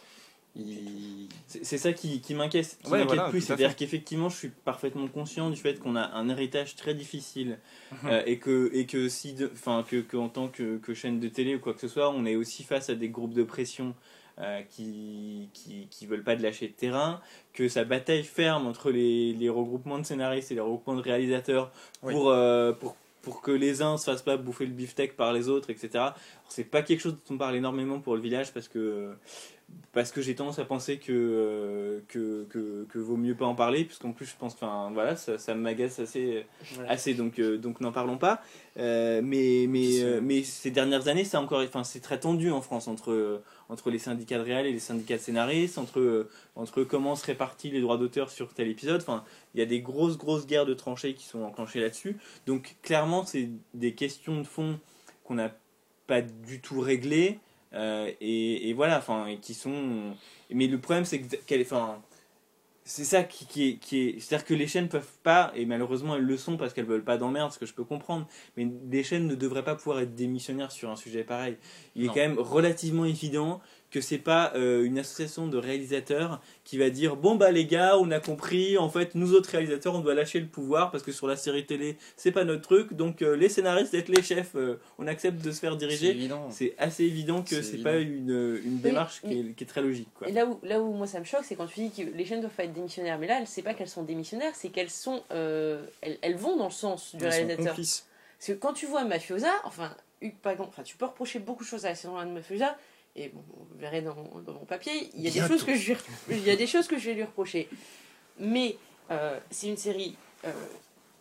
Il- 0.57 1.29
C'est 1.47 1.79
ça 1.79 1.93
qui, 1.93 2.21
qui 2.21 2.35
m'inquiète, 2.35 2.77
qui 2.83 2.91
Ouais, 2.91 3.05
voilà, 3.05 3.31
plus. 3.31 3.41
C'est-à-dire 3.41 3.75
qu'effectivement, 3.77 4.29
je 4.29 4.37
suis 4.37 4.49
parfaitement 4.49 5.07
conscient 5.09 5.49
du 5.49 5.57
fait 5.57 5.79
qu'on 5.79 5.95
a 5.97 6.03
un 6.03 6.29
héritage 6.29 6.75
très 6.77 6.93
difficile 6.95 7.59
euh, 8.05 8.23
et 8.27 8.39
que 8.39 8.69
et 8.75 8.85
que 8.85 9.09
si, 9.09 9.33
de- 9.33 9.51
enfin 9.53 9.85
que, 9.89 10.01
que 10.01 10.17
en 10.17 10.29
tant 10.29 10.49
que, 10.49 10.77
que 10.79 10.93
chaîne 10.93 11.21
de 11.21 11.29
télé 11.29 11.55
ou 11.55 11.61
quoi 11.61 11.73
que 11.73 11.81
ce 11.81 11.89
soit, 11.89 12.11
on 12.11 12.27
est 12.27 12.37
aussi 12.37 12.65
face 12.65 12.91
à 12.91 12.95
des 12.95 13.09
groupes 13.09 13.33
de 13.35 13.45
pression. 13.45 13.95
Euh, 14.41 14.63
qui, 14.63 15.49
qui 15.53 15.87
qui 15.91 16.07
veulent 16.07 16.25
pas 16.25 16.37
de 16.37 16.43
lâcher 16.43 16.69
de 16.69 16.73
terrain, 16.73 17.21
que 17.53 17.69
sa 17.69 17.85
bataille 17.85 18.25
ferme 18.25 18.67
entre 18.67 18.91
les, 18.91 19.33
les 19.35 19.49
regroupements 19.49 19.99
de 19.99 20.05
scénaristes 20.07 20.51
et 20.51 20.55
les 20.55 20.61
regroupements 20.61 20.97
de 20.97 21.03
réalisateurs 21.03 21.71
Oui. 22.03 22.13
pour, 22.15 22.31
euh, 22.31 22.73
pour 22.73 22.97
pour 23.23 23.43
que 23.43 23.51
les 23.51 23.83
uns 23.83 23.99
se 23.99 24.11
fassent 24.11 24.23
pas 24.23 24.39
bouffer 24.39 24.65
le 24.65 24.73
beefsteak 24.73 25.15
par 25.15 25.35
les 25.35 25.51
autres, 25.51 25.69
etc. 25.69 26.05
C'est 26.49 26.65
pas 26.65 26.81
quelque 26.81 27.01
chose 27.01 27.13
dont 27.29 27.35
on 27.35 27.39
parle 27.39 27.55
énormément 27.55 28.01
pour 28.01 28.15
le 28.17 28.23
village 28.23 28.53
parce 28.55 28.67
que 28.67 29.11
parce 29.93 30.11
que 30.11 30.21
j'ai 30.21 30.35
tendance 30.35 30.59
à 30.59 30.65
penser 30.65 30.99
que, 30.99 31.13
euh, 31.13 32.01
que, 32.09 32.45
que, 32.51 32.87
que 32.91 32.99
vaut 32.99 33.17
mieux 33.17 33.35
pas 33.35 33.45
en 33.45 33.55
parler, 33.55 33.85
puisqu'en 33.85 34.13
plus 34.13 34.27
je 34.27 34.35
pense 34.39 34.55
que 34.55 34.65
enfin, 34.65 34.91
voilà, 34.93 35.17
ça, 35.17 35.37
ça 35.39 35.55
m'agace 35.55 35.99
assez, 36.01 36.45
assez 36.89 37.15
donc, 37.15 37.39
euh, 37.39 37.57
donc 37.57 37.81
n'en 37.81 37.93
parlons 37.93 38.19
pas. 38.19 38.41
Euh, 38.79 39.21
mais, 39.23 39.67
mais, 39.69 40.21
mais 40.23 40.43
ces 40.43 40.71
dernières 40.71 41.07
années, 41.09 41.25
c'est 41.25 41.37
encore, 41.37 41.61
enfin, 41.63 41.85
c'est 41.85 42.01
très 42.01 42.19
tendu 42.19 42.51
en 42.51 42.61
France 42.63 42.89
entre, 42.89 43.43
entre 43.71 43.91
les 43.91 43.99
syndicats 43.99 44.39
de 44.39 44.43
réal 44.43 44.67
et 44.67 44.73
les 44.73 44.81
syndicats 44.81 45.17
de 45.17 45.23
scénaristes, 45.23 45.79
entre, 45.79 46.29
entre 46.57 46.83
comment 46.83 47.17
se 47.17 47.25
répartissent 47.25 47.73
les 47.73 47.81
droits 47.81 47.97
d'auteur 47.97 48.31
sur 48.31 48.53
tel 48.53 48.69
épisode. 48.69 49.01
Enfin, 49.01 49.25
il 49.55 49.61
y 49.61 49.63
a 49.63 49.67
des 49.67 49.81
grosses, 49.81 50.19
grosses 50.19 50.47
guerres 50.47 50.67
de 50.67 50.75
tranchées 50.75 51.15
qui 51.15 51.25
sont 51.25 51.43
enclenchées 51.43 51.81
là-dessus. 51.81 52.17
Donc 52.47 52.77
clairement, 52.83 53.25
c'est 53.25 53.49
des 53.75 53.95
questions 53.95 54.39
de 54.39 54.47
fond 54.47 54.79
qu'on 55.25 55.35
n'a 55.35 55.55
pas 56.07 56.21
du 56.21 56.61
tout 56.61 56.81
réglées. 56.81 57.39
Euh, 57.73 58.11
et, 58.21 58.73
voilà, 58.73 58.99
enfin, 58.99 59.37
qui 59.41 59.55
sont. 59.55 60.15
Mais 60.51 60.67
le 60.67 60.79
problème, 60.79 61.05
c'est 61.05 61.21
que 61.21 61.63
enfin, 61.63 62.03
c'est 62.91 63.05
ça 63.05 63.23
qui, 63.23 63.47
qui 63.47 63.69
est, 63.69 63.77
qui 63.77 64.01
est, 64.01 64.19
c'est-à-dire 64.19 64.45
que 64.45 64.53
les 64.53 64.67
chaînes 64.67 64.89
peuvent 64.89 65.17
pas, 65.23 65.53
et 65.55 65.65
malheureusement 65.65 66.17
elles 66.17 66.25
le 66.25 66.37
sont 66.37 66.57
parce 66.57 66.75
qu'elles 66.75 66.87
veulent 66.87 67.05
pas 67.05 67.19
d'emmerde, 67.19 67.53
ce 67.53 67.59
que 67.61 67.65
je 67.65 67.73
peux 67.73 67.85
comprendre. 67.85 68.27
Mais 68.57 68.65
des 68.65 69.05
chaînes 69.05 69.29
ne 69.29 69.37
devraient 69.37 69.63
pas 69.63 69.77
pouvoir 69.77 70.01
être 70.01 70.17
démissionnaires 70.17 70.73
sur 70.73 70.91
un 70.91 70.97
sujet 70.97 71.23
pareil. 71.23 71.57
Il 71.95 72.05
est 72.05 72.09
quand 72.09 72.17
même 72.17 72.39
relativement 72.41 73.05
évident 73.05 73.61
que 73.91 74.01
c'est 74.01 74.19
pas 74.19 74.53
euh, 74.55 74.85
une 74.85 74.99
association 74.99 75.47
de 75.49 75.57
réalisateurs 75.59 76.41
qui 76.65 76.79
va 76.79 76.91
dire 76.91 77.17
bon 77.17 77.35
bah 77.35 77.51
les 77.51 77.67
gars 77.67 77.99
on 77.99 78.11
a 78.11 78.21
compris 78.21 78.79
en 78.79 78.89
fait 78.89 79.15
nous 79.15 79.35
autres 79.35 79.51
réalisateurs 79.51 79.95
on 79.95 80.01
doit 80.01 80.15
lâcher 80.15 80.39
le 80.41 80.47
pouvoir 80.47 80.91
parce 80.91 81.03
que 81.03 81.13
sur 81.13 81.27
la 81.27 81.37
série 81.37 81.67
télé 81.67 81.97
c'est 82.17 82.31
pas 82.31 82.45
notre 82.45 82.63
truc 82.63 82.93
donc 82.95 83.23
euh, 83.23 83.35
les 83.37 83.49
scénaristes 83.49 83.93
être 83.95 84.09
les 84.09 84.23
chefs 84.23 84.55
euh, 84.55 84.79
on 84.99 85.07
accepte 85.07 85.43
de 85.45 85.51
se 85.51 85.59
faire 85.61 85.77
diriger 85.77 86.29
c'est 86.51 86.75
assez 86.79 87.05
évident 87.05 87.43
que 87.43 87.61
C'est 87.63 87.79
pas 87.79 87.97
une, 87.97 88.61
une 88.65 88.79
démarche 88.79 89.21
mais- 89.25 89.31
qui, 89.31 89.41
est, 89.41 89.53
qui 89.55 89.65
est 89.65 89.67
très 89.67 89.83
logique 89.83 90.09
quoi. 90.15 90.29
Et 90.29 90.33
là 90.33 90.47
où, 90.47 90.59
là 90.63 90.81
où 90.81 90.93
moi 90.93 91.07
ça 91.07 91.19
me 91.19 91.25
choque, 91.25 91.45
c'est 91.45 91.57
quand 91.57 91.67
tu 91.67 91.81
dis 91.81 91.91
que 91.91 92.17
les 92.17 92.25
chaînes 92.25 92.41
doivent 92.41 92.53
pas 92.55 92.65
être 92.65 92.73
démissionnaires. 92.73 93.19
Mais 93.19 93.27
là, 93.27 93.41
c'est 93.47 93.63
pas 93.63 93.75
qu'elles 93.75 93.89
sont 93.89 94.03
démissionnaires, 94.05 94.53
c'est 94.55 94.69
qu'elles 94.69 94.91
sont, 94.91 95.23
euh, 95.33 95.85
elles, 96.03 96.19
elles 96.23 96.37
vont 96.37 96.57
dans 96.57 96.67
le 96.67 96.71
sens 96.71 97.15
du 97.17 97.25
réalisateur. 97.27 97.75
Parce 97.75 98.05
que 98.47 98.53
quand 98.53 98.73
tu 98.73 98.87
vois 98.87 99.05
Mafiosa, 99.05 99.51
enfin, 99.65 99.95
Hugues 100.23 100.39
Pagan, 100.43 100.65
enfin, 100.69 100.83
tu 100.83 100.97
peux 100.97 101.07
reprocher 101.07 101.39
beaucoup 101.39 101.65
de 101.65 101.69
choses 101.69 101.85
à 101.87 101.91
la 101.91 101.95
saison 101.95 102.17
1 102.17 102.27
de 102.27 102.31
Mafiosa, 102.33 102.77
et 103.17 103.29
bon, 103.29 103.43
vous 103.49 103.79
verrez 103.79 104.03
dans, 104.03 104.15
dans 104.15 104.53
mon 104.53 104.65
papier, 104.65 105.11
il 105.15 105.23
y, 105.23 105.29
a 105.29 105.31
des 105.31 105.47
choses 105.49 105.65
que 105.65 105.75
je, 105.75 105.95
il 106.29 106.45
y 106.45 106.51
a 106.51 106.57
des 106.57 106.67
choses 106.67 106.87
que 106.87 106.99
je 106.99 107.07
vais 107.07 107.15
lui 107.15 107.25
reprocher. 107.25 107.69
Mais 108.39 108.77
euh, 109.11 109.39
c'est 109.51 109.69
une 109.69 109.77
série 109.77 110.17
euh, 110.45 110.53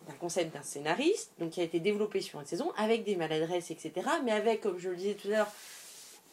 d'un 0.08 0.14
concept 0.14 0.54
d'un 0.54 0.62
scénariste, 0.62 1.32
donc 1.38 1.50
qui 1.50 1.60
a 1.60 1.64
été 1.64 1.80
développé 1.80 2.20
sur 2.20 2.40
une 2.40 2.46
saison, 2.46 2.72
avec 2.76 3.04
des 3.04 3.16
maladresses, 3.16 3.70
etc. 3.70 3.92
Mais 4.24 4.32
avec, 4.32 4.60
comme 4.60 4.78
je 4.78 4.90
le 4.90 4.96
disais 4.96 5.14
tout 5.14 5.28
à 5.28 5.30
l'heure, 5.30 5.52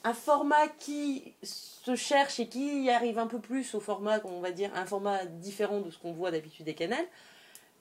un 0.03 0.13
format 0.13 0.67
qui 0.79 1.33
se 1.43 1.95
cherche 1.95 2.39
et 2.39 2.47
qui 2.47 2.83
y 2.83 2.89
arrive 2.89 3.19
un 3.19 3.27
peu 3.27 3.39
plus 3.39 3.73
au 3.75 3.79
format, 3.79 4.21
on 4.23 4.39
va 4.39 4.51
dire, 4.51 4.71
un 4.75 4.85
format 4.85 5.25
différent 5.25 5.81
de 5.81 5.89
ce 5.89 5.97
qu'on 5.97 6.13
voit 6.13 6.31
d'habitude 6.31 6.65
des 6.65 6.75
canals. 6.75 7.05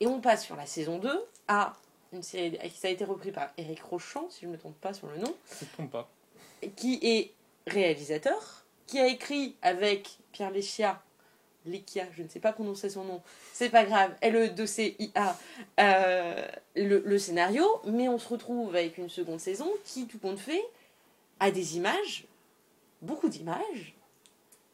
Et 0.01 0.07
on 0.07 0.21
passe 0.21 0.45
sur 0.45 0.57
la 0.57 0.67
saison 0.67 0.99
2 0.99 1.11
à 1.49 1.77
une 2.13 2.23
série, 2.23 2.59
ça 2.75 2.89
a 2.89 2.91
été 2.91 3.05
repris 3.05 3.33
par 3.33 3.51
Eric 3.59 3.83
Rochant, 3.83 4.29
si 4.31 4.43
je 4.43 4.47
ne 4.47 4.53
me 4.53 4.59
trompe 4.59 4.79
pas 4.81 4.95
sur 4.95 5.09
le 5.09 5.19
nom, 5.19 5.35
Je 5.61 5.65
ne 5.65 5.71
trompe 5.71 5.91
pas. 5.91 6.09
qui 6.77 6.99
est 7.03 7.33
réalisateur, 7.67 8.65
qui 8.87 8.99
a 9.01 9.07
écrit 9.07 9.57
avec 9.63 10.19
Pierre 10.33 10.51
Léchia, 10.51 11.03
Lekia, 11.67 12.07
je 12.17 12.23
ne 12.23 12.29
sais 12.29 12.39
pas 12.39 12.53
prononcer 12.53 12.89
son 12.89 13.05
nom, 13.05 13.23
c'est 13.53 13.71
pas 13.71 13.85
grave, 13.85 14.13
E 14.23 14.27
L-E-2-C-I-A, 14.27 15.37
euh, 15.81 16.47
le, 16.77 17.03
le 17.05 17.19
scénario, 17.19 17.65
mais 17.85 18.09
on 18.09 18.19
se 18.19 18.29
retrouve 18.29 18.69
avec 18.77 18.99
une 18.99 19.09
seconde 19.09 19.41
saison 19.41 19.69
qui, 19.85 20.07
tout 20.07 20.19
compte 20.19 20.39
fait, 20.39 20.65
a 21.41 21.51
des 21.51 21.77
images, 21.77 22.25
beaucoup 23.03 23.29
d'images, 23.29 23.96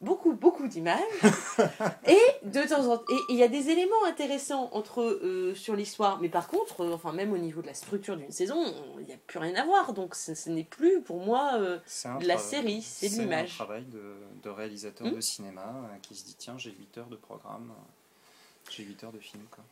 beaucoup, 0.03 0.35
beaucoup 0.35 0.69
d'images. 0.69 1.01
et 2.07 2.19
de 2.43 2.69
temps 2.69 2.87
en 2.93 2.99
temps, 2.99 3.05
et 3.11 3.19
il 3.31 3.37
y 3.37 3.43
a 3.43 3.49
des 3.49 3.71
éléments 3.71 4.05
intéressants 4.07 4.69
entre 4.73 5.01
euh, 5.03 5.55
sur 5.55 5.75
l'histoire, 5.77 6.21
mais 6.21 6.29
par 6.29 6.49
contre, 6.49 6.83
euh, 6.83 6.93
enfin 6.93 7.13
même 7.13 7.33
au 7.33 7.39
niveau 7.39 7.63
de 7.63 7.67
la 7.69 7.75
structure 7.75 8.17
d'une 8.17 8.31
saison, 8.33 8.63
il 9.01 9.07
n'y 9.07 9.13
a 9.13 9.17
plus 9.27 9.39
rien 9.39 9.55
à 9.55 9.65
voir. 9.65 9.93
Donc 9.95 10.15
ce, 10.15 10.35
ce 10.35 10.51
n'est 10.51 10.65
plus 10.65 11.01
pour 11.01 11.21
moi 11.21 11.53
euh, 11.55 11.79
C'est 11.87 12.09
un 12.09 12.19
de 12.19 12.27
la 12.27 12.37
série, 12.39 12.83
c'est 12.83 13.09
de 13.09 13.15
un 13.15 13.23
l'image. 13.23 13.55
travail 13.55 13.85
de, 13.85 14.15
de 14.43 14.51
réalisateur 14.51 15.07
Hmm. 15.07 15.15
de 15.15 15.21
cinéma 15.21 15.89
qui 16.03 16.15
se 16.15 16.25
dit 16.25 16.35
tiens, 16.39 16.59
j'ai 16.59 16.71
8 16.73 16.99
heures 16.99 17.07
de 17.09 17.17
programme, 17.17 17.73
j'ai 18.71 18.83
8 18.85 19.05
heures 19.05 19.13
de 19.13 19.19
film. 19.19 19.43
Quoi. 19.51 19.65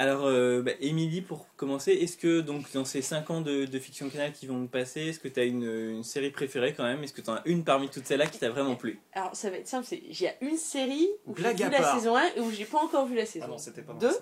Alors, 0.00 0.24
euh, 0.24 0.62
bah, 0.62 0.70
Émilie, 0.80 1.20
pour 1.20 1.46
commencer, 1.56 1.92
est-ce 1.92 2.16
que 2.16 2.40
donc 2.40 2.72
dans 2.72 2.86
ces 2.86 3.02
5 3.02 3.28
ans 3.28 3.40
de, 3.42 3.66
de 3.66 3.78
fiction 3.78 4.08
canal 4.08 4.32
qui 4.32 4.46
vont 4.46 4.66
passer, 4.66 5.02
est-ce 5.08 5.20
que 5.20 5.28
tu 5.28 5.38
as 5.38 5.44
une, 5.44 5.62
une 5.62 6.04
série 6.04 6.30
préférée 6.30 6.72
quand 6.72 6.84
même? 6.84 7.04
Est-ce 7.04 7.12
que 7.12 7.20
tu 7.20 7.28
en 7.28 7.34
as 7.34 7.42
une 7.44 7.64
parmi 7.64 7.90
toutes 7.90 8.06
celles-là 8.06 8.26
qui 8.26 8.38
t'a 8.38 8.48
vraiment 8.48 8.76
plu? 8.76 8.98
Alors 9.12 9.36
ça 9.36 9.50
va 9.50 9.58
être 9.58 9.68
simple, 9.68 9.84
c'est 9.86 9.98
il 10.02 10.18
y 10.18 10.26
a 10.26 10.32
une 10.40 10.56
série 10.56 11.06
où 11.26 11.36
j'ai 11.36 11.52
vu 11.52 11.70
la 11.70 11.94
saison 11.94 12.16
1 12.16 12.28
et 12.36 12.40
où 12.40 12.50
j'ai 12.50 12.64
pas 12.64 12.78
encore 12.78 13.04
vu 13.04 13.14
la 13.14 13.26
saison 13.26 13.44
Ah 13.46 13.50
non, 13.50 13.58
c'était 13.58 13.82
pas 13.82 13.92
2, 13.92 14.06
mal, 14.06 14.14
ça. 14.14 14.20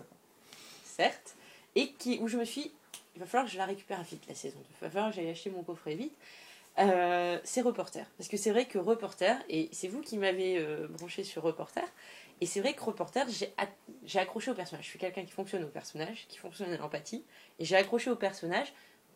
certes, 0.97 1.37
et 1.77 1.93
qui, 1.93 2.19
où 2.21 2.27
je 2.27 2.39
me 2.39 2.45
suis 2.45 2.63
dit, 2.63 2.73
il 3.15 3.21
va 3.21 3.27
falloir 3.27 3.47
que 3.47 3.53
je 3.53 3.59
la 3.59 3.67
récupère 3.67 4.03
vite 4.03 4.25
la 4.29 4.35
saison 4.35 4.59
2, 4.59 4.65
il 4.69 4.85
va 4.85 4.91
falloir 4.91 5.11
que 5.11 5.15
j'aille 5.17 5.31
acheter 5.31 5.51
mon 5.51 5.63
coffret 5.63 5.95
vite. 5.95 6.13
Euh, 6.81 7.39
c'est 7.43 7.61
Reporter. 7.61 8.05
Parce 8.17 8.29
que 8.29 8.37
c'est 8.37 8.51
vrai 8.51 8.67
que 8.67 8.79
Reporter, 8.79 9.37
et 9.49 9.69
c'est 9.73 9.89
vous 9.89 10.01
qui 10.01 10.17
m'avez 10.17 10.59
euh, 10.59 10.87
branché 10.89 11.23
sur 11.25 11.43
Reporter, 11.43 11.85
et 12.41 12.47
c'est 12.47 12.61
vrai 12.61 12.75
que 12.75 12.83
Reporter, 12.83 13.27
j'ai 13.29 13.53
ac- 13.59 13.69
j'ai 14.05 14.19
accroché 14.19 14.51
au 14.51 14.55
personnage. 14.55 14.85
Je 14.85 14.91
suis 14.91 14.99
quelqu'un 14.99 15.25
qui 15.25 15.33
fonctionne 15.33 15.65
au 15.65 15.69
personnage, 15.69 16.27
qui 16.29 16.39
fonctionne 16.39 16.73
à 16.73 16.77
l'empathie, 16.77 17.25
et 17.59 17.65
j'ai 17.65 17.77
accroché 17.77 18.11
au 18.11 18.17
personnage. 18.17 18.73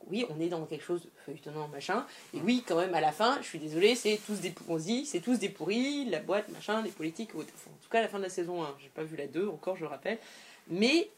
Oui, 0.09 0.27
on 0.31 0.41
est 0.41 0.49
dans 0.49 0.67
quelque 0.67 0.83
chose 0.85 1.03
de 1.03 1.11
feuilletonnant, 1.25 1.69
machin. 1.69 2.05
Et 2.35 2.39
oui, 2.41 2.65
quand 2.67 2.75
même, 2.77 2.93
à 2.95 3.01
la 3.01 3.13
fin, 3.13 3.39
je 3.41 3.47
suis 3.47 3.61
désolée, 3.61 3.95
c'est 3.95 4.19
tous 4.27 4.41
des 4.41 4.53
dit, 4.79 5.07
c'est 5.07 5.21
tous 5.21 5.39
des 5.39 5.49
pourris, 5.49 6.07
la 6.07 6.19
boîte, 6.19 6.49
machin, 6.49 6.83
les 6.83 6.91
politiques. 6.91 7.31
Enfin, 7.37 7.45
en 7.71 7.83
tout 7.85 7.89
cas, 7.89 7.99
à 7.99 8.03
la 8.03 8.09
fin 8.09 8.19
de 8.19 8.25
la 8.25 8.29
saison 8.29 8.65
1, 8.65 8.77
j'ai 8.83 8.89
pas 8.89 9.05
vu 9.05 9.17
la 9.17 9.29
2 9.29 9.47
encore, 9.49 9.77
je 9.77 9.85
rappelle. 9.85 10.19
Mais 10.67 11.09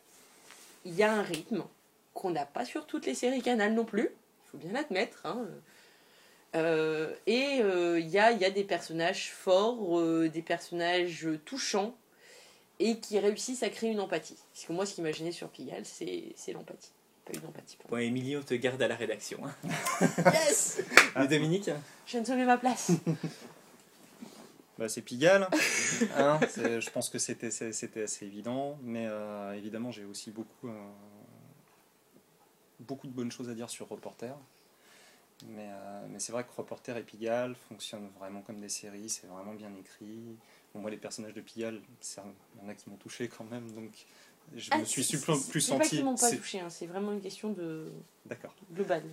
il 0.84 0.94
y 0.94 1.02
a 1.02 1.10
un 1.14 1.22
rythme 1.22 1.64
qu'on 2.12 2.30
n'a 2.30 2.44
pas 2.44 2.66
sur 2.66 2.86
toutes 2.86 3.06
les 3.06 3.14
séries 3.14 3.40
Canal 3.40 3.72
non 3.72 3.86
plus, 3.86 4.10
il 4.10 4.50
faut 4.50 4.58
bien 4.58 4.72
l'admettre. 4.72 5.22
hein. 5.24 5.46
Euh, 6.54 7.12
et 7.26 7.60
euh, 7.62 7.98
il 7.98 8.06
y, 8.08 8.18
a, 8.18 8.30
il 8.32 8.38
y 8.40 8.44
a 8.44 8.50
des 8.50 8.64
personnages 8.64 9.30
forts, 9.32 9.98
euh, 9.98 10.28
des 10.28 10.42
personnages 10.42 11.26
touchants, 11.44 11.96
et 12.78 12.98
qui 13.00 13.18
réussissent 13.18 13.62
à 13.62 13.68
créer 13.70 13.90
une 13.90 14.00
empathie. 14.00 14.36
Parce 14.52 14.66
que 14.66 14.72
moi, 14.72 14.86
ce 14.86 14.94
qui 14.94 15.02
m'a 15.02 15.12
gêné 15.12 15.32
sur 15.32 15.48
Pigalle, 15.48 15.84
c'est 15.84 16.32
c'est 16.36 16.52
l'empathie. 16.52 16.90
Pas 17.24 17.32
eu 17.32 17.40
d'empathie 17.40 17.76
pour 17.78 17.90
Bon, 17.90 17.96
Émilie, 17.96 18.36
on 18.36 18.42
te 18.42 18.54
garde 18.54 18.80
à 18.82 18.88
la 18.88 18.96
rédaction. 18.96 19.38
hein. 19.44 19.54
moi. 19.62 20.32
Yes 20.32 20.80
Et 21.22 21.26
Dominique? 21.26 21.70
Je 22.06 22.18
de 22.18 22.24
sauver 22.24 22.44
ma 22.44 22.58
place. 22.58 22.90
Bah, 24.76 24.88
c'est 24.88 25.02
Pigalle. 25.02 25.48
hein, 26.16 26.40
c'est- 26.48 26.80
je 26.80 26.90
pense 26.90 27.08
que 27.08 27.18
c'était 27.18 27.52
c'est- 27.52 27.70
c'était 27.72 28.02
assez 28.02 28.26
évident. 28.26 28.76
Mais 28.82 29.06
euh, 29.08 29.52
évidemment, 29.52 29.92
j'ai 29.92 30.04
aussi 30.04 30.32
beaucoup, 30.32 30.66
euh, 30.68 30.72
beaucoup 32.80 33.06
de 33.06 33.12
bonnes 33.12 33.30
choses 33.30 33.48
à 33.48 33.54
dire 33.54 33.70
sur 33.70 33.88
Reporter. 33.88 34.36
Mais, 35.46 35.68
euh, 35.70 36.06
mais 36.08 36.18
c'est 36.20 36.32
vrai 36.32 36.44
que 36.44 36.52
Reporter 36.52 36.96
et 36.96 37.02
Pigalle 37.02 37.54
fonctionnent 37.68 38.08
vraiment 38.18 38.42
comme 38.42 38.60
des 38.60 38.68
séries. 38.68 39.08
C'est 39.08 39.26
vraiment 39.26 39.54
bien 39.54 39.74
écrit. 39.74 40.36
Bon, 40.72 40.80
moi, 40.80 40.90
les 40.90 40.96
personnages 40.96 41.34
de 41.34 41.40
Pigalle, 41.40 41.82
il 42.16 42.62
y 42.62 42.64
en 42.64 42.68
a 42.68 42.74
qui 42.74 42.88
m'ont 42.88 42.96
touché 42.96 43.28
quand 43.28 43.44
même. 43.44 43.70
Donc, 43.72 44.06
je 44.54 44.70
Ah, 44.72 44.78
me 44.78 44.84
suis 44.84 45.02
plus, 45.02 45.16
pas 45.26 45.60
senti. 45.60 45.88
qu'ils 45.96 46.04
m'ont 46.04 46.16
pas 46.16 46.30
touché, 46.30 46.60
hein, 46.60 46.70
c'est 46.70 46.86
vraiment 46.86 47.12
une 47.12 47.20
question 47.20 47.50
de 47.52 47.90
D'accord. 48.26 48.54
globale. 48.72 49.04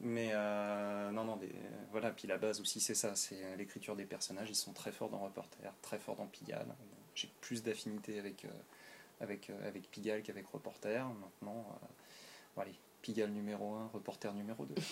Mais 0.00 0.30
euh, 0.32 1.10
non, 1.10 1.24
non, 1.24 1.36
des- 1.36 1.52
voilà, 1.90 2.10
puis 2.12 2.28
la 2.28 2.38
base 2.38 2.60
aussi, 2.60 2.80
c'est 2.80 2.94
ça, 2.94 3.16
c'est 3.16 3.56
l'écriture 3.56 3.96
des 3.96 4.04
personnages, 4.04 4.48
ils 4.48 4.54
sont 4.54 4.72
très 4.72 4.92
forts 4.92 5.10
dans 5.10 5.18
Reporter, 5.18 5.72
très 5.82 5.98
forts 5.98 6.14
dans 6.16 6.26
Pigalle. 6.26 6.68
J'ai 7.14 7.28
plus 7.40 7.62
d'affinité 7.64 8.18
avec, 8.18 8.44
euh, 8.44 8.48
avec, 9.20 9.50
euh, 9.50 9.68
avec 9.68 9.90
Pigalle 9.90 10.22
qu'avec 10.22 10.46
Reporter. 10.46 11.04
Maintenant, 11.08 11.66
euh, 11.82 11.86
bon, 12.54 12.62
allez, 12.62 12.78
Pigalle 13.08 13.30
numéro 13.30 13.72
1, 13.72 13.90
Reporter 13.94 14.34
numéro 14.34 14.66
2. 14.66 14.74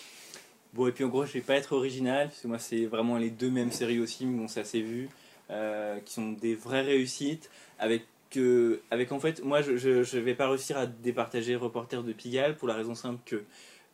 Bon, 0.73 0.85
et 0.87 0.91
puis 0.91 1.03
en 1.05 1.07
gros, 1.07 1.25
je 1.25 1.31
vais 1.31 1.41
pas 1.41 1.55
être 1.55 1.71
original, 1.71 2.27
parce 2.27 2.41
que 2.41 2.47
moi, 2.47 2.59
c'est 2.59 2.85
vraiment 2.85 3.17
les 3.17 3.29
deux 3.29 3.49
mêmes 3.49 3.71
séries 3.71 3.99
aussi, 3.99 4.25
mais 4.25 4.37
bon, 4.37 4.47
ça 4.47 4.65
s'est 4.65 4.81
vu, 4.81 5.07
euh, 5.49 5.99
qui 6.01 6.13
sont 6.13 6.33
des 6.33 6.55
vraies 6.55 6.81
réussites, 6.81 7.49
avec, 7.79 8.05
que 8.29 8.81
avec 8.91 9.13
en 9.13 9.19
fait, 9.19 9.41
moi, 9.43 9.61
je, 9.61 10.17
vais 10.17 10.35
pas 10.35 10.49
réussir 10.49 10.77
à 10.77 10.85
départager 10.85 11.55
Reporter 11.55 12.03
de 12.03 12.11
Pigalle, 12.11 12.57
pour 12.57 12.67
la 12.67 12.73
raison 12.73 12.95
simple 12.95 13.21
que, 13.25 13.43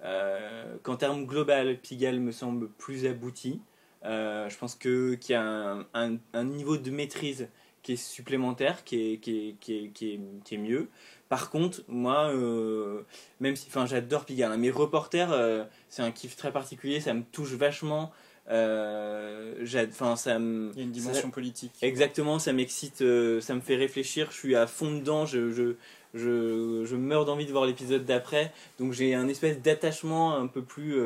euh, 0.03 0.75
qu'en 0.81 0.95
termes 0.95 1.25
global, 1.25 1.77
Pigalle 1.77 2.19
me 2.19 2.31
semble 2.31 2.69
plus 2.69 3.05
abouti. 3.05 3.61
Euh, 4.03 4.49
je 4.49 4.57
pense 4.57 4.75
que 4.75 5.13
qu'il 5.13 5.33
y 5.33 5.35
a 5.35 5.77
un 5.93 6.43
niveau 6.43 6.77
de 6.77 6.89
maîtrise 6.89 7.49
qui 7.83 7.93
est 7.93 7.97
supplémentaire, 7.97 8.83
qui 8.83 9.13
est, 9.13 9.17
qui 9.17 9.49
est, 9.49 9.55
qui 9.59 9.75
est, 9.75 9.87
qui 9.89 10.13
est, 10.13 10.19
qui 10.43 10.55
est 10.55 10.57
mieux. 10.57 10.87
Par 11.29 11.49
contre, 11.49 11.81
moi, 11.87 12.29
euh, 12.29 13.01
même 13.39 13.55
si, 13.55 13.67
enfin, 13.67 13.85
j'adore 13.85 14.25
Pigalle, 14.25 14.51
hein, 14.51 14.57
mais 14.57 14.69
Reporter, 14.69 15.31
euh, 15.31 15.65
c'est 15.89 16.01
un 16.01 16.11
kiff 16.11 16.35
très 16.35 16.51
particulier, 16.51 17.01
ça 17.01 17.13
me 17.13 17.23
touche 17.23 17.53
vachement. 17.53 18.11
Euh, 18.49 19.65
enfin, 19.89 20.15
ça 20.15 20.37
me, 20.39 20.71
Il 20.73 20.77
y 20.77 20.81
a 20.81 20.83
une 20.83 20.91
dimension 20.91 21.29
politique. 21.29 21.73
Exactement, 21.81 22.39
ça 22.39 22.53
m'excite, 22.53 23.01
euh, 23.01 23.41
ça 23.41 23.53
me 23.55 23.61
fait 23.61 23.75
réfléchir, 23.75 24.31
je 24.31 24.37
suis 24.37 24.55
à 24.55 24.67
fond 24.67 24.91
dedans, 24.91 25.25
je, 25.25 25.51
je, 25.51 25.75
je, 26.13 26.83
je 26.85 26.95
meurs 26.95 27.25
d'envie 27.25 27.45
de 27.45 27.51
voir 27.51 27.65
l'épisode 27.65 28.05
d'après, 28.05 28.53
donc 28.79 28.91
j'ai 28.93 29.15
un 29.15 29.27
espèce 29.27 29.59
d'attachement 29.61 30.35
un 30.35 30.47
peu 30.47 30.61
plus, 30.61 30.99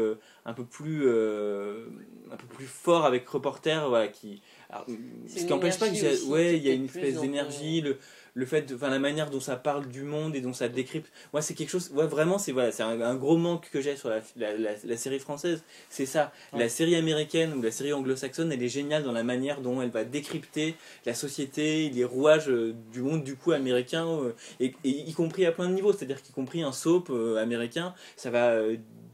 un 0.46 0.54
peu 0.54 0.66
plus, 0.66 1.08
un 1.08 2.36
peu 2.38 2.48
plus 2.56 2.66
fort 2.66 3.06
avec 3.06 3.28
Reporter, 3.30 3.88
voilà, 3.88 4.08
qui, 4.08 4.42
alors, 4.70 4.86
ce 5.28 5.36
qui 5.40 5.46
n'empêche 5.46 5.80
pas 5.80 5.88
que 5.88 5.94
aussi, 5.94 6.26
ouais, 6.28 6.58
il 6.58 6.64
y 6.64 6.70
a 6.70 6.74
une 6.74 6.86
espèce 6.86 7.22
d'énergie, 7.22 7.80
le, 7.82 7.98
le 8.34 8.46
fait, 8.46 8.64
de- 8.64 8.76
enfin 8.76 8.90
la 8.90 9.00
manière 9.00 9.30
dont 9.30 9.40
ça 9.40 9.56
parle 9.56 9.88
du 9.88 10.04
monde 10.04 10.36
et 10.36 10.42
dont 10.42 10.52
ça 10.52 10.68
décrypte, 10.68 11.10
moi 11.32 11.42
c'est 11.42 11.54
quelque 11.54 11.70
chose, 11.70 11.90
ouais, 11.94 12.06
vraiment 12.06 12.38
c'est 12.38 12.52
voilà, 12.52 12.72
c'est 12.74 12.84
un, 12.84 13.00
un 13.00 13.16
gros 13.16 13.38
manque 13.38 13.70
que 13.72 13.80
j'ai 13.80 13.96
sur 13.96 14.10
la, 14.10 14.20
la, 14.36 14.58
la, 14.58 14.72
la 14.84 14.98
série 14.98 15.20
française, 15.20 15.64
c'est 15.90 16.06
ça. 16.06 16.34
Ouais. 16.52 16.60
La 16.60 16.70
série 16.70 16.96
américaine 16.96 17.54
ou 17.54 17.62
la 17.62 17.72
série 17.72 17.94
anglo-saxonne, 17.94 18.52
elle 18.52 18.62
est 18.62 18.68
géniale 18.68 19.04
dans 19.04 19.14
la 19.14 19.24
manière 19.24 19.62
dont 19.62 19.82
elle 19.82 19.90
va 19.90 20.04
décrypter 20.04 20.76
la 21.06 21.14
société, 21.14 21.90
les 21.90 22.04
rouages 22.04 22.50
euh, 22.50 22.76
du 22.92 23.02
monde 23.02 23.24
du 23.24 23.36
coup 23.38 23.54
américain, 23.54 24.06
euh, 24.06 24.34
et, 24.60 24.74
et 24.84 24.90
y 24.90 25.14
compris 25.14 25.46
à 25.46 25.54
plein 25.54 25.70
de 25.70 25.74
niveaux, 25.76 25.94
c'est-à-dire 25.94 26.22
qu'y 26.22 26.34
compris 26.34 26.62
un 26.62 26.74
soap 26.74 27.10
euh, 27.10 27.38
américain, 27.42 27.94
ça 28.18 28.30
va 28.32 28.60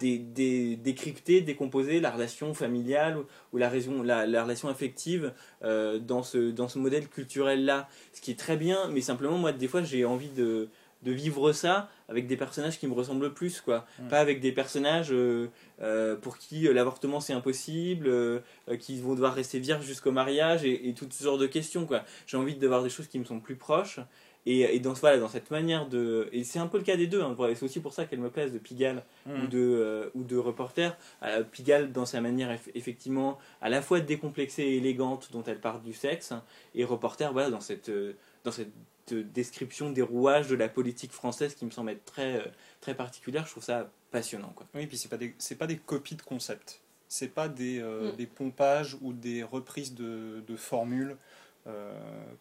dé- 0.03 0.17
dé- 0.17 0.75
décrypter, 0.75 1.41
décomposer 1.41 2.01
la 2.01 2.11
relation 2.11 2.53
familiale 2.53 3.17
ou, 3.17 3.25
ou 3.53 3.57
la, 3.57 3.69
raison, 3.69 4.03
la, 4.03 4.25
la 4.25 4.43
relation 4.43 4.67
affective 4.67 5.31
euh, 5.63 5.99
dans, 5.99 6.23
ce, 6.23 6.51
dans 6.51 6.67
ce 6.67 6.77
modèle 6.77 7.07
culturel-là, 7.07 7.87
ce 8.13 8.19
qui 8.21 8.31
est 8.31 8.39
très 8.39 8.57
bien, 8.57 8.89
mais 8.89 9.01
simplement 9.01 9.37
moi 9.37 9.51
des 9.53 9.69
fois 9.69 9.81
j'ai 9.83 10.03
envie 10.03 10.29
de, 10.29 10.67
de 11.03 11.11
vivre 11.11 11.53
ça 11.53 11.89
avec 12.09 12.27
des 12.27 12.37
personnages 12.37 12.77
qui 12.79 12.87
me 12.87 12.93
ressemblent 12.93 13.33
plus, 13.33 13.61
quoi. 13.61 13.85
Mm. 13.99 14.07
Pas 14.09 14.19
avec 14.19 14.39
des 14.41 14.51
personnages 14.51 15.11
euh, 15.11 15.47
euh, 15.81 16.15
pour 16.17 16.37
qui 16.37 16.61
l'avortement 16.73 17.19
c'est 17.21 17.33
impossible, 17.33 18.07
euh, 18.07 18.39
qui 18.79 18.99
vont 18.99 19.13
devoir 19.13 19.33
rester 19.33 19.59
vierges 19.59 19.85
jusqu'au 19.85 20.11
mariage 20.11 20.65
et, 20.65 20.89
et 20.89 20.93
toutes 20.93 21.13
ce 21.13 21.23
genre 21.23 21.37
de 21.37 21.47
questions, 21.47 21.85
quoi. 21.85 22.03
J'ai 22.27 22.37
envie 22.37 22.55
de 22.55 22.67
voir 22.67 22.83
des 22.83 22.89
choses 22.89 23.07
qui 23.07 23.19
me 23.19 23.25
sont 23.25 23.39
plus 23.39 23.55
proches. 23.55 23.99
Et, 24.45 24.59
et 24.75 24.79
dans, 24.79 24.91
voilà, 24.93 25.19
dans 25.19 25.29
cette 25.29 25.51
manière 25.51 25.87
de. 25.87 26.27
Et 26.33 26.43
c'est 26.43 26.59
un 26.59 26.67
peu 26.67 26.77
le 26.77 26.83
cas 26.83 26.97
des 26.97 27.07
deux, 27.07 27.21
hein, 27.21 27.35
c'est 27.55 27.63
aussi 27.63 27.79
pour 27.79 27.93
ça 27.93 28.05
qu'elle 28.05 28.19
me 28.19 28.29
plaise 28.29 28.51
de 28.51 28.57
Pigalle 28.59 29.03
ou 29.25 29.29
Mm. 29.31 29.47
de, 29.47 29.59
euh, 29.59 30.09
ou 30.15 30.23
de 30.23 30.35
reporter. 30.37 30.97
Euh, 31.23 31.43
Pigalle, 31.43 31.91
dans 31.93 32.05
sa 32.05 32.19
manière 32.19 32.49
eff- 32.51 32.69
effectivement 32.75 33.37
à 33.61 33.69
la 33.69 33.81
fois 33.81 34.01
décomplexée 34.01 34.63
et 34.63 34.77
élégante 34.77 35.29
dont 35.31 35.43
elle 35.43 35.59
part 35.61 35.79
du 35.79 35.93
sexe, 35.93 36.33
et 36.75 36.83
reporter 36.83 37.31
voilà, 37.31 37.49
dans 37.49 37.61
cette, 37.61 37.87
euh, 37.89 38.13
dans 38.43 38.51
cette 38.51 38.67
euh, 39.13 39.23
description 39.33 39.91
des 39.91 40.01
rouages 40.01 40.47
de 40.49 40.55
la 40.55 40.67
politique 40.67 41.11
française 41.13 41.55
qui 41.55 41.65
me 41.65 41.71
semble 41.71 41.91
être 41.91 42.03
très, 42.05 42.37
euh, 42.39 42.45
très 42.81 42.95
particulière. 42.95 43.45
Je 43.45 43.51
trouve 43.51 43.63
ça 43.63 43.89
passionnant. 44.11 44.51
Quoi. 44.55 44.65
Oui, 44.75 44.87
puis 44.87 44.97
c'est 44.97 45.09
pas 45.09 45.17
des 45.17 45.33
c'est 45.37 45.55
pas 45.55 45.67
des 45.67 45.77
copies 45.77 46.15
de 46.15 46.21
concepts. 46.21 46.81
C'est 47.07 47.27
pas 47.33 47.47
des, 47.47 47.79
euh, 47.79 48.11
Mm. 48.11 48.15
des 48.17 48.25
pompages 48.25 48.97
ou 49.01 49.13
des 49.13 49.41
reprises 49.43 49.93
de, 49.93 50.43
de 50.47 50.55
formules 50.55 51.15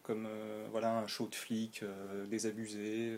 comme 0.03 0.25
euh, 0.27 0.67
voilà 0.71 0.97
un 0.97 1.07
show 1.07 1.27
de 1.27 1.35
flic 1.35 1.83
euh, 1.83 2.25
désabusé. 2.25 3.13
euh, 3.13 3.17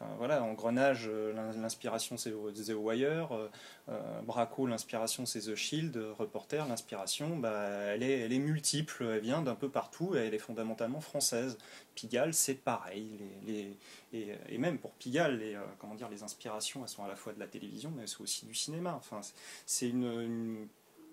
Enfin, 0.00 0.12
voilà, 0.18 0.42
euh, 0.42 1.32
l'inspiration 1.56 2.16
c'est 2.16 2.32
The 2.32 2.72
Wire, 2.74 3.30
euh, 3.32 3.48
euh, 3.88 4.20
Braco, 4.22 4.66
l'inspiration 4.66 5.24
c'est 5.24 5.42
The 5.42 5.54
Shield, 5.54 5.96
euh, 5.96 6.12
Reporter, 6.18 6.66
l'inspiration, 6.66 7.36
bah, 7.36 7.68
elle, 7.94 8.02
est, 8.02 8.18
elle 8.22 8.32
est 8.32 8.40
multiple, 8.40 9.04
elle 9.04 9.20
vient 9.20 9.40
d'un 9.42 9.54
peu 9.54 9.68
partout 9.68 10.16
et 10.16 10.18
elle 10.26 10.34
est 10.34 10.38
fondamentalement 10.38 11.00
française. 11.00 11.58
Pigalle, 11.94 12.34
c'est 12.34 12.54
pareil. 12.54 13.20
Les, 13.46 13.76
et, 14.12 14.36
même 14.58 14.78
pour 14.78 14.90
Pigalle, 14.94 15.38
les, 15.38 15.54
euh, 15.54 15.60
comment 15.78 15.94
dire, 15.94 16.08
les 16.08 16.24
inspirations, 16.24 16.82
elles 16.82 16.88
sont 16.88 17.04
à 17.04 17.08
la 17.08 17.16
fois 17.16 17.32
de 17.32 17.38
la 17.38 17.46
télévision, 17.46 17.92
mais 17.94 18.02
elles 18.02 18.08
sont 18.08 18.24
aussi 18.24 18.46
du 18.46 18.54
cinéma. 18.54 18.94
Enfin, 18.96 19.20
c'est- 19.64 19.88
une- 20.24 20.66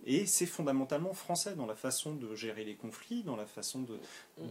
et 0.05 0.25
c'est 0.25 0.45
fondamentalement 0.45 1.13
français 1.13 1.55
dans 1.55 1.65
la 1.65 1.75
façon 1.75 2.13
de 2.15 2.35
gérer 2.35 2.63
les 2.63 2.75
conflits, 2.75 3.23
dans 3.23 3.35
la 3.35 3.45
façon 3.45 3.81
de- 3.81 3.99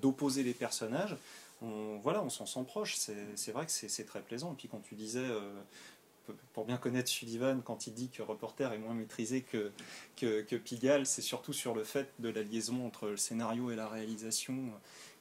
d'opposer 0.00 0.42
les 0.42 0.54
personnages. 0.54 1.16
On, 1.62 1.98
voilà, 1.98 2.22
on 2.22 2.30
s'en 2.30 2.46
sent 2.46 2.64
proche. 2.66 2.96
C'est 2.96 3.52
vrai 3.52 3.66
que 3.66 3.72
c'est 3.72 3.88
c'est 3.88 4.04
très 4.04 4.22
plaisant. 4.22 4.52
Et 4.52 4.56
puis 4.56 4.68
quand 4.68 4.80
tu 4.80 4.94
disais, 4.94 5.18
euh, 5.20 5.50
pour 6.52 6.64
bien 6.64 6.76
connaître 6.76 7.08
Sullivan, 7.08 7.62
quand 7.62 7.86
il 7.86 7.94
dit 7.94 8.08
que 8.08 8.22
Reporter 8.22 8.72
est 8.72 8.78
moins 8.78 8.94
maîtrisé 8.94 9.42
que, 9.42 9.72
que, 10.16 10.42
que 10.42 10.56
Pigalle, 10.56 11.06
c'est 11.06 11.22
surtout 11.22 11.52
sur 11.52 11.74
le 11.74 11.84
fait 11.84 12.12
de 12.18 12.28
la 12.28 12.42
liaison 12.42 12.86
entre 12.86 13.08
le 13.08 13.16
scénario 13.16 13.70
et 13.70 13.76
la 13.76 13.88
réalisation 13.88 14.72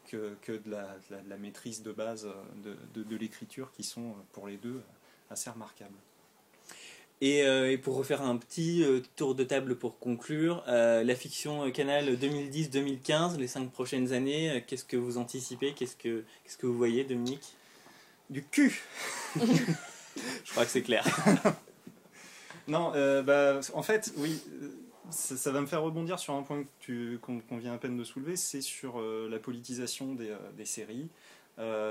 que, 0.07 0.35
que 0.41 0.53
de, 0.53 0.69
la, 0.71 0.83
de, 0.83 1.15
la, 1.15 1.21
de, 1.21 1.29
la, 1.29 1.37
maîtrise 1.37 1.83
de 1.83 1.91
base 1.91 2.27
de, 2.63 3.03
de, 3.03 3.15
l'écriture 3.15 3.71
qui 3.71 3.83
sont 3.83 4.15
pour 4.33 4.47
les 4.47 4.57
deux 4.57 4.81
assez 5.29 5.49
remarquables. 5.49 5.97
Et, 7.21 7.43
euh, 7.43 7.69
et, 7.69 7.77
pour 7.77 7.95
refaire 7.95 8.21
un 8.21 8.37
petit 8.37 8.81
euh, 8.81 9.01
tour 9.17 9.35
de 9.35 9.43
table 9.43 9.75
pour 9.75 9.99
conclure, 9.99 10.63
euh, 10.69 11.03
la 11.03 11.15
fiction 11.15 11.69
Canal 11.71 12.15
2010-2015, 12.15 13.37
les 13.37 13.47
cinq 13.47 13.69
prochaines 13.71 14.13
années, 14.13 14.63
qu'est-ce 14.65 14.85
que 14.85 14.95
vous 14.95 15.17
anticipez 15.17 15.73
Qu'est-ce 15.73 15.97
que, 15.97 16.23
qu'est-ce 16.43 16.57
que 16.57 16.65
vous 16.65 16.77
voyez, 16.77 17.03
Dominique? 17.03 17.55
Du 18.29 18.43
cul 18.43 18.81
Je 19.35 20.51
crois 20.51 20.63
que 20.63 20.71
c'est 20.71 20.81
clair. 20.81 21.05
non, 22.69 22.93
bah, 23.23 23.59
en 23.73 23.83
fait, 23.83 24.13
oui, 24.15 24.41
ça, 25.09 25.35
ça, 25.35 25.51
va 25.51 25.59
me 25.59 25.67
faire 25.67 25.81
rebondir 25.81 26.19
sur 26.19 26.35
un 26.35 26.43
point 26.43 26.63
qu'on, 27.21 27.41
qu'on 27.41 27.57
vient 27.57 27.73
à 27.73 27.77
peine 27.77 27.97
de 27.97 28.03
soulever, 28.05 28.37
c'est 28.37 28.61
sur 28.61 29.01
la 29.01 29.39
politisation 29.39 30.13
des, 30.15 30.33
des 30.55 30.65
séries. 30.65 31.09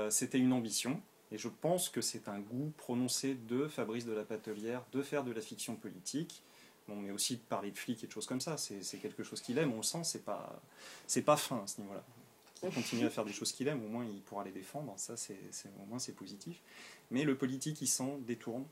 C'était 0.09 0.39
une 0.39 0.53
ambition, 0.53 0.99
et 1.31 1.37
je 1.37 1.47
pense 1.47 1.89
que 1.89 2.01
c'est 2.01 2.27
un 2.27 2.39
goût 2.39 2.71
prononcé 2.77 3.35
de 3.35 3.67
Fabrice 3.67 4.05
de 4.05 4.13
la 4.13 4.23
Patelière 4.23 4.83
de 4.91 5.01
faire 5.01 5.23
de 5.23 5.31
la 5.31 5.41
fiction 5.41 5.75
politique. 5.75 6.41
Bon, 6.87 6.95
mais 6.95 7.11
aussi 7.11 7.35
de 7.35 7.41
parler 7.41 7.69
de 7.69 7.77
flics 7.77 8.03
et 8.03 8.07
de 8.07 8.11
choses 8.11 8.25
comme 8.25 8.41
ça. 8.41 8.57
C'est 8.57 8.97
quelque 8.97 9.23
chose 9.23 9.41
qu'il 9.41 9.59
aime, 9.59 9.71
on 9.73 9.77
le 9.77 9.83
sent, 9.83 10.03
c'est 10.03 10.25
pas, 10.25 10.59
pas 11.23 11.37
fin 11.37 11.61
à 11.63 11.67
ce 11.67 11.81
niveau-là. 11.81 12.03
Il 12.63 12.71
continue 12.71 13.05
à 13.05 13.09
faire 13.09 13.25
des 13.25 13.31
choses 13.31 13.51
qu'il 13.51 13.67
aime, 13.67 13.85
au 13.85 13.87
moins 13.87 14.03
il 14.03 14.21
pourra 14.21 14.43
les 14.43 14.51
défendre, 14.51 14.93
ça 14.97 15.15
c'est, 15.15 15.37
au 15.81 15.85
moins 15.85 15.99
c'est 15.99 16.15
positif. 16.15 16.61
Mais 17.11 17.23
le 17.23 17.37
politique, 17.37 17.81
il 17.81 17.87
s'en 17.87 18.17
détourne 18.17 18.65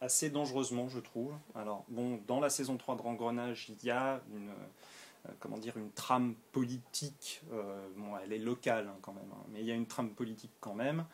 assez 0.00 0.30
dangereusement, 0.30 0.88
je 0.88 1.00
trouve. 1.00 1.32
Alors, 1.54 1.84
bon, 1.88 2.20
dans 2.26 2.40
la 2.40 2.50
saison 2.50 2.76
3 2.76 2.96
de 2.96 3.02
Rengrenage, 3.02 3.68
il 3.68 3.86
y 3.86 3.90
a 3.90 4.20
une, 4.34 4.48
euh, 4.48 5.32
comment 5.40 5.58
dire, 5.58 5.76
une 5.76 5.90
trame 5.90 6.34
politique, 6.52 7.42
euh, 7.52 7.86
bon, 7.96 8.16
elle 8.18 8.32
est 8.32 8.38
locale 8.38 8.88
hein, 8.88 8.96
quand 9.02 9.12
même, 9.12 9.30
hein, 9.32 9.44
mais 9.52 9.60
il 9.60 9.66
y 9.66 9.72
a 9.72 9.74
une 9.74 9.86
trame 9.86 10.10
politique 10.10 10.52
quand 10.60 10.74
même. 10.74 11.04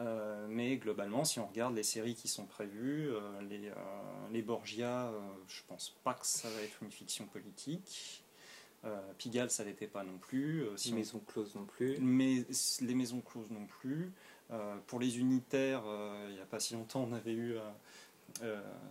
Euh, 0.00 0.46
mais 0.48 0.76
globalement, 0.76 1.24
si 1.24 1.38
on 1.40 1.46
regarde 1.46 1.74
les 1.74 1.82
séries 1.82 2.14
qui 2.14 2.28
sont 2.28 2.46
prévues, 2.46 3.10
euh, 3.10 3.20
les, 3.42 3.68
euh, 3.68 3.74
les, 4.32 4.40
Borgia, 4.40 5.12
je 5.46 5.60
pense 5.68 5.94
pas 6.02 6.14
que 6.14 6.26
ça 6.26 6.48
va 6.48 6.62
être 6.62 6.82
une 6.82 6.90
fiction 6.90 7.26
politique. 7.26 8.24
Pigalle, 9.18 9.50
ça 9.50 9.62
l'était 9.62 9.86
pas 9.86 10.02
non 10.04 10.16
plus. 10.16 10.64
Si 10.76 10.88
les 10.88 10.96
maisons 10.96 11.20
closes 11.26 11.54
non 11.54 11.66
plus. 11.66 11.98
Mais 12.00 12.46
les 12.80 12.94
maisons 12.94 13.20
closes 13.20 13.50
non 13.50 13.66
plus. 13.66 14.10
pour 14.86 14.98
les 14.98 15.18
unitaires, 15.18 15.82
il 16.28 16.34
n'y 16.34 16.40
a 16.40 16.46
pas 16.46 16.60
si 16.60 16.72
longtemps, 16.72 17.06
on 17.06 17.12
avait 17.12 17.34
eu. 17.34 17.58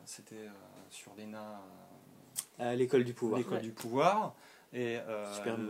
C'était 0.06 0.48
sur 0.92 1.16
l'ENA. 1.18 1.60
à 2.60 2.76
l'école 2.76 3.04
du 3.04 3.16
pouvoir. 3.16 3.40
L'école 3.40 3.58
ouais. 3.58 3.64
du 3.64 3.72
pouvoir. 3.72 4.36
Et 4.74 5.00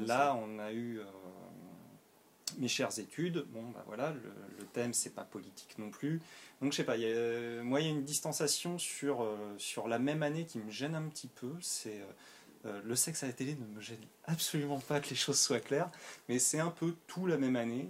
là, 0.05 0.35
on 0.35 0.59
a 0.59 0.73
eu 0.73 0.99
mes 2.59 2.67
chères 2.67 2.97
études, 2.99 3.45
bon 3.49 3.63
bah 3.71 3.83
voilà, 3.87 4.11
le, 4.11 4.31
le 4.59 4.65
thème 4.65 4.93
c'est 4.93 5.15
pas 5.15 5.23
politique 5.23 5.77
non 5.77 5.89
plus. 5.89 6.21
Donc 6.61 6.73
je 6.73 6.77
sais 6.77 6.83
pas, 6.83 6.97
moi 7.63 7.79
il 7.81 7.85
y 7.85 7.89
a 7.89 7.91
une 7.91 8.03
distanciation 8.03 8.77
sur, 8.77 9.23
euh, 9.23 9.37
sur 9.57 9.87
la 9.87 9.97
même 9.97 10.23
année 10.23 10.45
qui 10.45 10.59
me 10.59 10.69
gêne 10.69 10.95
un 10.95 11.03
petit 11.03 11.27
peu. 11.27 11.51
C'est 11.61 12.01
euh, 12.01 12.05
euh, 12.65 12.81
le 12.83 12.95
sexe 12.95 13.23
à 13.23 13.27
la 13.27 13.33
télé 13.33 13.55
ne 13.55 13.65
me 13.75 13.81
gêne 13.81 14.03
absolument 14.25 14.79
pas 14.79 14.99
que 14.99 15.09
les 15.09 15.15
choses 15.15 15.39
soient 15.39 15.61
claires, 15.61 15.89
mais 16.27 16.37
c'est 16.39 16.59
un 16.59 16.71
peu 16.71 16.95
tout 17.07 17.25
la 17.25 17.37
même 17.37 17.55
année. 17.55 17.89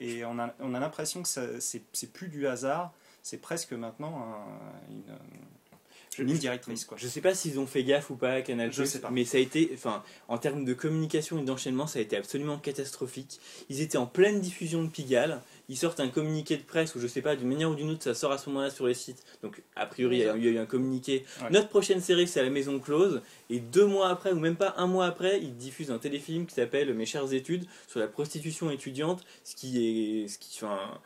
Et 0.00 0.24
on 0.24 0.38
a, 0.38 0.54
on 0.60 0.74
a 0.74 0.80
l'impression 0.80 1.22
que 1.22 1.28
c'est 1.60 2.12
plus 2.12 2.28
du 2.28 2.46
hasard, 2.46 2.92
c'est 3.22 3.38
presque 3.38 3.72
maintenant 3.72 4.22
un, 4.22 4.90
une 4.90 5.18
ligne 6.22 6.38
directrice. 6.38 6.84
Quoi. 6.84 6.96
Je 7.00 7.08
sais 7.08 7.20
pas 7.20 7.34
s'ils 7.34 7.58
ont 7.58 7.66
fait 7.66 7.84
gaffe 7.84 8.10
ou 8.10 8.16
pas 8.16 8.32
à 8.32 8.42
Canal+, 8.42 8.72
je 8.72 8.84
sais 8.84 9.00
pas. 9.00 9.10
mais 9.10 9.24
ça 9.24 9.38
a 9.38 9.40
été, 9.40 9.70
enfin, 9.74 10.02
en 10.28 10.38
termes 10.38 10.64
de 10.64 10.74
communication 10.74 11.38
et 11.38 11.42
d'enchaînement, 11.42 11.86
ça 11.86 11.98
a 11.98 12.02
été 12.02 12.16
absolument 12.16 12.58
catastrophique. 12.58 13.40
Ils 13.68 13.80
étaient 13.80 13.98
en 13.98 14.06
pleine 14.06 14.40
diffusion 14.40 14.82
de 14.84 14.88
Pigalle, 14.88 15.40
ils 15.68 15.76
sortent 15.76 16.00
un 16.00 16.08
communiqué 16.08 16.56
de 16.56 16.62
presse, 16.62 16.94
ou 16.94 17.00
je 17.00 17.06
sais 17.06 17.22
pas, 17.22 17.36
d'une 17.36 17.48
manière 17.48 17.70
ou 17.70 17.74
d'une 17.74 17.90
autre, 17.90 18.02
ça 18.02 18.14
sort 18.14 18.32
à 18.32 18.38
ce 18.38 18.48
moment-là 18.50 18.70
sur 18.70 18.86
les 18.86 18.94
sites. 18.94 19.24
Donc, 19.42 19.62
a 19.76 19.86
priori, 19.86 20.18
il 20.18 20.22
y 20.22 20.28
a 20.28 20.36
eu 20.36 20.58
un 20.58 20.66
communiqué. 20.66 21.24
Ouais. 21.42 21.50
Notre 21.50 21.68
prochaine 21.68 22.00
série, 22.00 22.28
c'est 22.28 22.40
à 22.40 22.44
la 22.44 22.50
Maison 22.50 22.78
Close, 22.78 23.22
et 23.50 23.60
deux 23.60 23.86
mois 23.86 24.08
après, 24.08 24.32
ou 24.32 24.38
même 24.38 24.56
pas 24.56 24.74
un 24.76 24.86
mois 24.86 25.06
après, 25.06 25.40
ils 25.40 25.56
diffusent 25.56 25.90
un 25.90 25.98
téléfilm 25.98 26.46
qui 26.46 26.54
s'appelle 26.54 26.92
Mes 26.94 27.06
chères 27.06 27.32
études 27.32 27.66
sur 27.88 28.00
la 28.00 28.08
prostitution 28.08 28.70
étudiante, 28.70 29.24
ce 29.44 29.54
qui 29.54 30.22
est, 30.22 30.28
ce 30.28 30.38
qui, 30.38 30.58
enfin, 30.62 31.00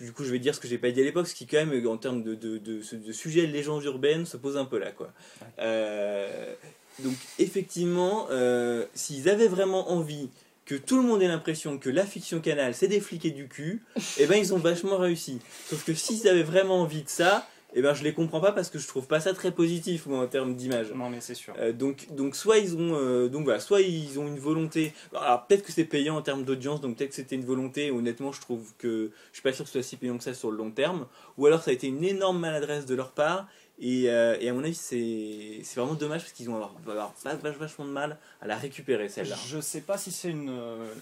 du 0.00 0.12
coup 0.12 0.24
je 0.24 0.30
vais 0.30 0.38
dire 0.38 0.54
ce 0.54 0.60
que 0.60 0.68
j'ai 0.68 0.78
pas 0.78 0.90
dit 0.90 1.00
à 1.00 1.04
l'époque, 1.04 1.26
ce 1.26 1.34
qui 1.34 1.46
quand 1.46 1.64
même 1.64 1.86
en 1.86 1.96
termes 1.96 2.22
de, 2.22 2.34
de, 2.34 2.58
de, 2.58 2.80
de 2.80 3.12
sujet 3.12 3.46
légendes 3.46 3.84
urbaines 3.84 4.26
se 4.26 4.36
pose 4.36 4.56
un 4.56 4.64
peu 4.64 4.78
là 4.78 4.92
quoi. 4.92 5.12
Euh, 5.58 6.54
donc 7.00 7.14
effectivement, 7.38 8.26
euh, 8.30 8.84
s'ils 8.94 9.28
avaient 9.28 9.48
vraiment 9.48 9.90
envie 9.90 10.28
que 10.64 10.74
tout 10.74 10.96
le 10.96 11.02
monde 11.02 11.22
ait 11.22 11.28
l'impression 11.28 11.78
que 11.78 11.90
la 11.90 12.04
fiction 12.04 12.40
canal 12.40 12.74
c'est 12.74 12.88
des 12.88 13.00
flics 13.00 13.24
et 13.24 13.30
du 13.30 13.48
cul, 13.48 13.82
eh 14.18 14.26
ben 14.26 14.36
ils 14.36 14.54
ont 14.54 14.58
vachement 14.58 14.98
réussi. 14.98 15.38
Sauf 15.68 15.84
que 15.84 15.94
s'ils 15.94 16.28
avaient 16.28 16.42
vraiment 16.42 16.80
envie 16.82 17.02
de 17.02 17.08
ça, 17.08 17.48
et 17.74 17.80
eh 17.80 17.82
ben 17.82 17.92
je 17.92 18.02
les 18.02 18.14
comprends 18.14 18.40
pas 18.40 18.52
parce 18.52 18.70
que 18.70 18.78
je 18.78 18.88
trouve 18.88 19.06
pas 19.06 19.20
ça 19.20 19.34
très 19.34 19.52
positif 19.52 20.06
moi, 20.06 20.20
en 20.20 20.26
termes 20.26 20.54
d'image. 20.54 20.90
Non 20.94 21.10
mais 21.10 21.20
c'est 21.20 21.34
sûr. 21.34 21.52
Euh, 21.58 21.70
donc 21.74 22.06
donc 22.14 22.34
soit 22.34 22.56
ils 22.56 22.74
ont 22.74 22.94
euh, 22.94 23.28
donc 23.28 23.44
voilà, 23.44 23.60
soit 23.60 23.82
ils 23.82 24.18
ont 24.18 24.26
une 24.26 24.38
volonté. 24.38 24.94
Alors 25.14 25.46
peut-être 25.46 25.64
que 25.64 25.72
c'est 25.72 25.84
payant 25.84 26.16
en 26.16 26.22
termes 26.22 26.44
d'audience, 26.44 26.80
donc 26.80 26.96
peut-être 26.96 27.10
que 27.10 27.16
c'était 27.16 27.36
une 27.36 27.44
volonté. 27.44 27.90
Honnêtement, 27.90 28.32
je 28.32 28.40
trouve 28.40 28.72
que 28.78 29.10
je 29.32 29.36
suis 29.36 29.42
pas 29.42 29.52
sûr 29.52 29.66
que 29.66 29.70
ce 29.70 29.82
soit 29.82 29.86
si 29.86 29.96
payant 29.96 30.16
que 30.16 30.24
ça 30.24 30.32
sur 30.32 30.50
le 30.50 30.56
long 30.56 30.70
terme. 30.70 31.06
Ou 31.36 31.44
alors 31.44 31.62
ça 31.62 31.70
a 31.70 31.74
été 31.74 31.88
une 31.88 32.02
énorme 32.02 32.38
maladresse 32.38 32.86
de 32.86 32.94
leur 32.94 33.12
part. 33.12 33.46
Et, 33.80 34.10
euh, 34.10 34.36
et 34.40 34.48
à 34.48 34.52
mon 34.52 34.64
avis, 34.64 34.74
c'est 34.74 35.62
vraiment 35.76 35.94
dommage 35.94 36.22
parce 36.22 36.32
qu'ils 36.32 36.46
vont 36.46 36.56
avoir, 36.56 36.74
avoir 36.86 37.12
vachement 37.58 37.84
de 37.84 37.90
mal 37.90 38.18
à 38.40 38.46
la 38.46 38.56
récupérer 38.56 39.08
celle-là. 39.08 39.36
Je 39.46 39.60
sais 39.60 39.82
pas 39.82 39.96
si 39.96 40.10
c'est 40.10 40.30
une, 40.30 40.52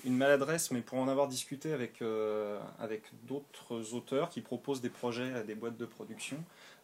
une 0.04 0.16
maladresse, 0.16 0.70
mais 0.70 0.82
pour 0.82 0.98
en 0.98 1.08
avoir 1.08 1.26
discuté 1.26 1.72
avec, 1.72 2.02
euh, 2.02 2.60
avec 2.78 3.02
d'autres 3.26 3.94
auteurs 3.94 4.28
qui 4.28 4.42
proposent 4.42 4.82
des 4.82 4.90
projets 4.90 5.32
à 5.32 5.42
des 5.42 5.54
boîtes 5.54 5.78
de 5.78 5.86
production, 5.86 6.36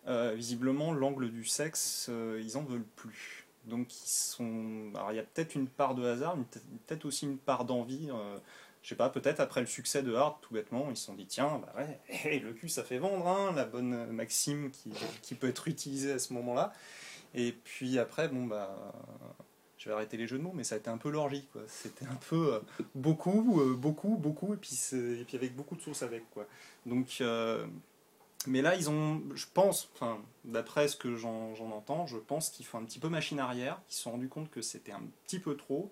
euh, 0.09 0.33
visiblement 0.35 0.93
l'angle 0.93 1.31
du 1.31 1.45
sexe, 1.45 2.07
euh, 2.09 2.41
ils 2.43 2.57
en 2.57 2.63
veulent 2.63 2.89
plus. 2.97 3.47
Donc 3.67 3.95
ils 3.95 4.09
sont. 4.09 4.91
Il 5.11 5.17
y 5.17 5.21
a 5.21 5.23
peut-être 5.23 5.55
une 5.55 5.69
part 5.69 5.95
de 5.95 6.05
hasard, 6.05 6.37
peut-être 6.87 7.05
aussi 7.05 7.27
une 7.27 7.39
part 7.39 7.65
d'envie. 7.65 8.09
Je 8.83 8.89
sais 8.89 8.95
pas, 8.97 9.09
peut-être 9.11 9.41
après 9.41 9.61
le 9.61 9.67
succès 9.67 10.03
de 10.03 10.13
Hard, 10.15 10.37
tout 10.43 10.55
bêtement, 10.55 10.89
ils 10.91 10.97
se 10.97 11.07
sont 11.07 11.15
dit 11.15 11.27
tiens, 11.27 11.61
bah 11.65 11.73
ouais, 11.79 12.01
hey, 12.09 12.41
le 12.41 12.53
cul 12.53 12.69
ça 12.69 12.83
fait 12.83 12.99
vendre, 12.99 13.27
hein, 13.29 13.53
la 13.55 13.65
bonne 13.65 14.07
maxime 14.07 14.71
qui, 15.23 15.35
peut 15.35 15.49
être 15.49 15.69
utilisée 15.69 16.13
à 16.13 16.19
ce 16.19 16.33
moment-là. 16.33 16.73
Et 17.35 17.53
puis 17.53 17.99
après, 17.99 18.29
bon 18.29 18.47
bah. 18.47 18.93
Je 19.83 19.89
vais 19.89 19.97
arrêter 19.97 20.17
les 20.17 20.29
jeux 20.29 20.39
de 20.39 20.45
mots, 20.45 20.53
mais 20.55 20.63
ça 20.63 20.77
a 20.77 20.79
été 20.79 20.91
un 20.91 20.97
peu 20.97 21.11
l'orgie, 21.11 21.45
quoi. 21.53 21.63
C'était 21.67 22.05
un 22.05 22.19
peu 22.31 22.55
euh, 22.55 22.61
beaucoup, 22.95 23.61
euh, 23.61 23.75
beaucoup, 23.75 24.17
beaucoup, 24.17 24.55
et 24.55 24.57
puis, 24.57 24.79
et 24.93 25.25
puis 25.25 25.37
avec 25.37 25.57
beaucoup 25.57 25.75
de 25.75 25.81
sauce 25.81 26.05
avec, 26.05 26.31
quoi. 26.31 26.47
Donc, 26.87 27.19
euh, 27.21 27.67
mais 28.47 28.63
là, 28.63 28.77
ils 28.77 28.89
ont, 28.91 29.21
je 29.35 29.47
pense, 29.53 29.91
enfin, 29.95 30.21
d'après 30.45 30.87
ce 30.87 30.97
que 30.97 31.17
j'en 31.17 31.53
entends, 31.73 32.07
je 32.07 32.17
pense 32.17 32.49
qu'ils 32.51 32.65
font 32.65 32.79
un 32.79 32.85
petit 32.85 33.01
peu 33.01 33.09
machine 33.09 33.41
arrière, 33.41 33.81
qu'ils 33.89 33.97
se 33.97 34.03
sont 34.03 34.13
rendus 34.13 34.29
compte 34.29 34.53
que 34.53 34.63
c'était 34.63 34.93
un 34.93 35.03
petit 35.27 35.41
peu 35.41 35.57
trop. 35.57 35.91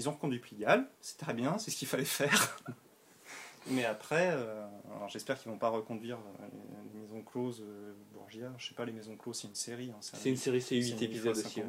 Ils 0.00 0.08
ont 0.08 0.12
reconduit 0.12 0.38
Pigalle, 0.38 0.88
c'est 1.02 1.18
très 1.18 1.34
bien, 1.34 1.58
c'est 1.58 1.70
ce 1.70 1.76
qu'il 1.76 1.86
fallait 1.86 2.06
faire. 2.06 2.56
Mais 3.66 3.84
après, 3.84 4.30
euh, 4.32 4.64
j'espère 5.08 5.38
qu'ils 5.38 5.52
vont 5.52 5.58
pas 5.58 5.68
reconduire 5.68 6.16
euh, 6.16 6.46
les 6.94 7.00
maisons 7.00 7.20
closes 7.20 7.60
euh, 7.60 7.92
Borgia. 8.14 8.50
Je 8.56 8.68
sais 8.68 8.74
pas, 8.74 8.86
les 8.86 8.92
maisons 8.92 9.14
closes, 9.16 9.40
c'est 9.42 9.48
une 9.48 9.54
série. 9.54 9.90
Hein, 9.90 9.98
c'est 10.00 10.30
une 10.30 10.38
série, 10.38 10.62
c'est 10.62 10.76
8 10.76 11.02
épisodes 11.02 11.36
aussi. 11.36 11.60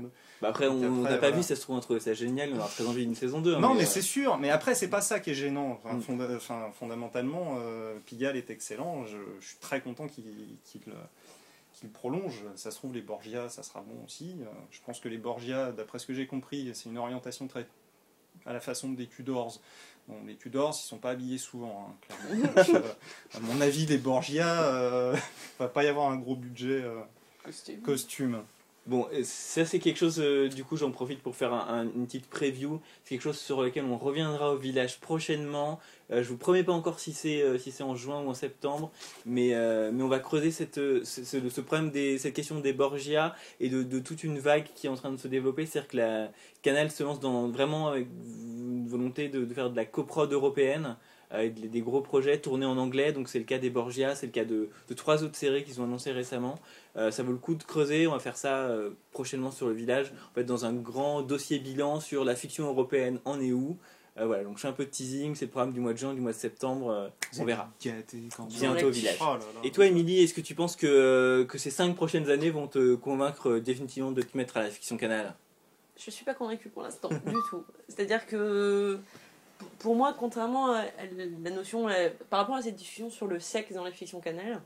Bah 0.41 0.47
après, 0.47 0.69
on 0.69 0.79
n'a 0.79 1.09
pas 1.09 1.17
voilà. 1.17 1.35
vu, 1.35 1.43
ça 1.43 1.57
se 1.57 1.61
trouve, 1.61 1.75
on 1.75 1.81
trouvait 1.81 1.99
ça 1.99 2.13
génial, 2.13 2.53
on 2.53 2.61
a 2.61 2.67
très 2.69 2.87
envie 2.87 3.05
d'une 3.05 3.15
saison 3.15 3.41
2. 3.41 3.55
Hein, 3.55 3.59
non, 3.59 3.73
mais, 3.73 3.81
mais 3.81 3.85
c'est 3.85 4.01
sûr, 4.01 4.37
mais 4.37 4.49
après, 4.49 4.75
c'est 4.75 4.89
pas 4.89 5.01
ça 5.01 5.19
qui 5.19 5.31
est 5.31 5.35
gênant. 5.35 5.71
Enfin, 5.71 5.95
mm. 5.95 6.01
fonda 6.01 6.27
enfin, 6.33 6.71
fondamentalement, 6.73 7.57
Pigalle 8.05 8.37
est 8.37 8.49
excellent, 8.49 9.05
je, 9.07 9.17
je 9.41 9.45
suis 9.45 9.57
très 9.57 9.81
content 9.81 10.07
qu'il 10.07 10.23
qu 10.71 10.79
qu 10.79 11.87
prolonge. 11.89 12.45
Ça 12.55 12.71
se 12.71 12.77
trouve, 12.77 12.93
les 12.93 13.01
Borgia, 13.01 13.49
ça 13.49 13.61
sera 13.61 13.81
bon 13.81 14.05
aussi. 14.05 14.37
Je 14.69 14.79
pense 14.85 15.01
que 15.01 15.09
les 15.09 15.17
Borgia, 15.17 15.73
d'après 15.73 15.99
ce 15.99 16.05
que 16.05 16.13
j'ai 16.13 16.27
compris, 16.27 16.71
c'est 16.73 16.87
une 16.87 16.97
orientation 16.97 17.47
très 17.47 17.67
à 18.45 18.53
la 18.53 18.59
façon 18.59 18.89
des 18.89 19.07
Tudors. 19.07 19.59
Bon, 20.07 20.17
les 20.25 20.35
Tudors, 20.35 20.77
ils 20.77 20.87
sont 20.87 20.97
pas 20.97 21.11
habillés 21.11 21.37
souvent, 21.37 21.89
hein, 21.89 21.95
clairement. 22.01 22.47
Donc, 22.47 22.69
euh, 22.75 22.93
à 23.35 23.39
mon 23.39 23.61
avis, 23.61 23.85
les 23.85 23.97
Borgia, 23.97 24.63
euh, 24.63 25.15
va 25.59 25.67
pas 25.67 25.83
y 25.83 25.87
avoir 25.87 26.09
un 26.09 26.17
gros 26.17 26.35
budget 26.35 26.81
euh, 26.83 26.99
costume. 27.43 27.81
costume. 27.81 28.43
Bon, 28.87 29.07
ça 29.23 29.63
c'est 29.63 29.77
quelque 29.77 29.97
chose, 29.97 30.19
euh, 30.19 30.49
du 30.49 30.63
coup 30.63 30.75
j'en 30.75 30.89
profite 30.89 31.21
pour 31.21 31.35
faire 31.35 31.53
un, 31.53 31.67
un, 31.67 31.83
une 31.83 32.07
petite 32.07 32.27
preview. 32.27 32.81
C'est 33.03 33.11
quelque 33.11 33.21
chose 33.21 33.37
sur 33.37 33.61
lequel 33.61 33.85
on 33.85 33.95
reviendra 33.97 34.53
au 34.53 34.57
village 34.57 34.99
prochainement. 34.99 35.79
Euh, 36.11 36.23
je 36.23 36.29
vous 36.29 36.37
promets 36.37 36.63
pas 36.63 36.71
encore 36.73 36.99
si 36.99 37.13
c'est 37.13 37.43
euh, 37.43 37.59
si 37.59 37.71
en 37.83 37.95
juin 37.95 38.21
ou 38.23 38.29
en 38.29 38.33
septembre, 38.33 38.91
mais, 39.25 39.53
euh, 39.53 39.91
mais 39.93 40.01
on 40.03 40.07
va 40.07 40.19
creuser 40.19 40.49
cette, 40.49 40.75
ce, 40.75 41.61
problème 41.61 41.91
des, 41.91 42.17
cette 42.17 42.33
question 42.33 42.59
des 42.59 42.73
Borgia 42.73 43.35
et 43.59 43.69
de, 43.69 43.83
de, 43.83 43.99
toute 43.99 44.23
une 44.23 44.39
vague 44.39 44.67
qui 44.75 44.87
est 44.87 44.89
en 44.89 44.95
train 44.95 45.11
de 45.11 45.17
se 45.17 45.27
développer. 45.27 45.67
C'est-à-dire 45.67 45.89
que 45.89 45.97
la 45.97 46.31
Canal 46.63 46.89
se 46.89 47.03
lance 47.03 47.19
dans, 47.19 47.49
vraiment 47.49 47.89
avec 47.89 48.07
une 48.07 48.87
volonté 48.87 49.29
de, 49.29 49.45
de 49.45 49.53
faire 49.53 49.69
de 49.69 49.75
la 49.75 49.85
coprode 49.85 50.33
européenne. 50.33 50.97
Avec 51.31 51.53
des, 51.53 51.67
des 51.67 51.81
gros 51.81 52.01
projets 52.01 52.39
tournés 52.39 52.65
en 52.65 52.77
anglais. 52.77 53.11
Donc 53.13 53.29
c'est 53.29 53.39
le 53.39 53.45
cas 53.45 53.57
des 53.57 53.69
Borgia, 53.69 54.15
c'est 54.15 54.27
le 54.27 54.31
cas 54.31 54.45
de, 54.45 54.69
de 54.87 54.93
trois 54.93 55.23
autres 55.23 55.35
séries 55.35 55.63
qui 55.63 55.73
sont 55.73 55.83
annoncées 55.83 56.11
récemment. 56.11 56.59
Euh, 56.97 57.09
ça 57.09 57.23
vaut 57.23 57.31
le 57.31 57.37
coup 57.37 57.55
de 57.55 57.63
creuser. 57.63 58.05
On 58.07 58.11
va 58.11 58.19
faire 58.19 58.37
ça 58.37 58.67
euh, 58.67 58.91
prochainement 59.11 59.51
sur 59.51 59.67
le 59.67 59.73
village. 59.73 60.13
En 60.31 60.33
fait, 60.35 60.43
dans 60.43 60.65
un 60.65 60.73
grand 60.73 61.21
dossier 61.21 61.59
bilan 61.59 61.99
sur 61.99 62.25
la 62.25 62.35
fiction 62.35 62.67
européenne 62.67 63.19
en 63.25 63.39
est 63.39 63.51
où? 63.51 63.77
Euh, 64.17 64.25
voilà, 64.25 64.43
donc 64.43 64.57
je 64.57 64.61
fais 64.63 64.67
un 64.67 64.73
peu 64.73 64.83
de 64.83 64.89
teasing. 64.89 65.35
C'est 65.35 65.45
le 65.45 65.51
programme 65.51 65.71
du 65.71 65.79
mois 65.79 65.93
de 65.93 65.97
juin, 65.97 66.13
du 66.13 66.19
mois 66.19 66.33
de 66.33 66.37
septembre. 66.37 66.89
euh, 66.89 67.07
on 67.39 67.45
verra. 67.45 67.71
Bientôt 67.79 68.87
au 68.87 68.91
village. 68.91 69.17
Oh 69.21 69.25
là 69.25 69.37
là. 69.37 69.61
Et 69.63 69.71
toi, 69.71 69.85
Émilie, 69.85 70.21
est-ce 70.21 70.33
que 70.33 70.41
tu 70.41 70.53
penses 70.53 70.75
que, 70.75 71.45
que 71.47 71.57
ces 71.57 71.69
cinq 71.69 71.95
prochaines 71.95 72.29
années 72.29 72.49
vont 72.49 72.67
te 72.67 72.95
convaincre 72.95 73.51
euh, 73.51 73.61
définitivement 73.61 74.11
de 74.11 74.21
te 74.21 74.37
mettre 74.37 74.57
à 74.57 74.63
la 74.63 74.69
fiction 74.69 74.97
canal? 74.97 75.33
Je 75.97 76.11
suis 76.11 76.25
pas 76.25 76.33
convaincue 76.33 76.67
pour 76.67 76.83
l'instant, 76.83 77.07
du 77.09 77.35
tout. 77.49 77.63
C'est-à-dire 77.87 78.25
que 78.25 78.99
pour- 79.79 79.95
moi, 79.95 80.15
contrairement 80.17 80.73
à 80.73 80.85
la 81.43 81.49
notion, 81.51 81.87
euh, 81.89 82.09
par 82.29 82.39
rapport 82.41 82.55
à 82.55 82.61
cette 82.61 82.75
discussion 82.75 83.09
sur 83.09 83.27
le 83.27 83.39
sexe 83.39 83.73
dans 83.73 83.83
la 83.83 83.91
fiction 83.91 84.19
canal, 84.19 84.61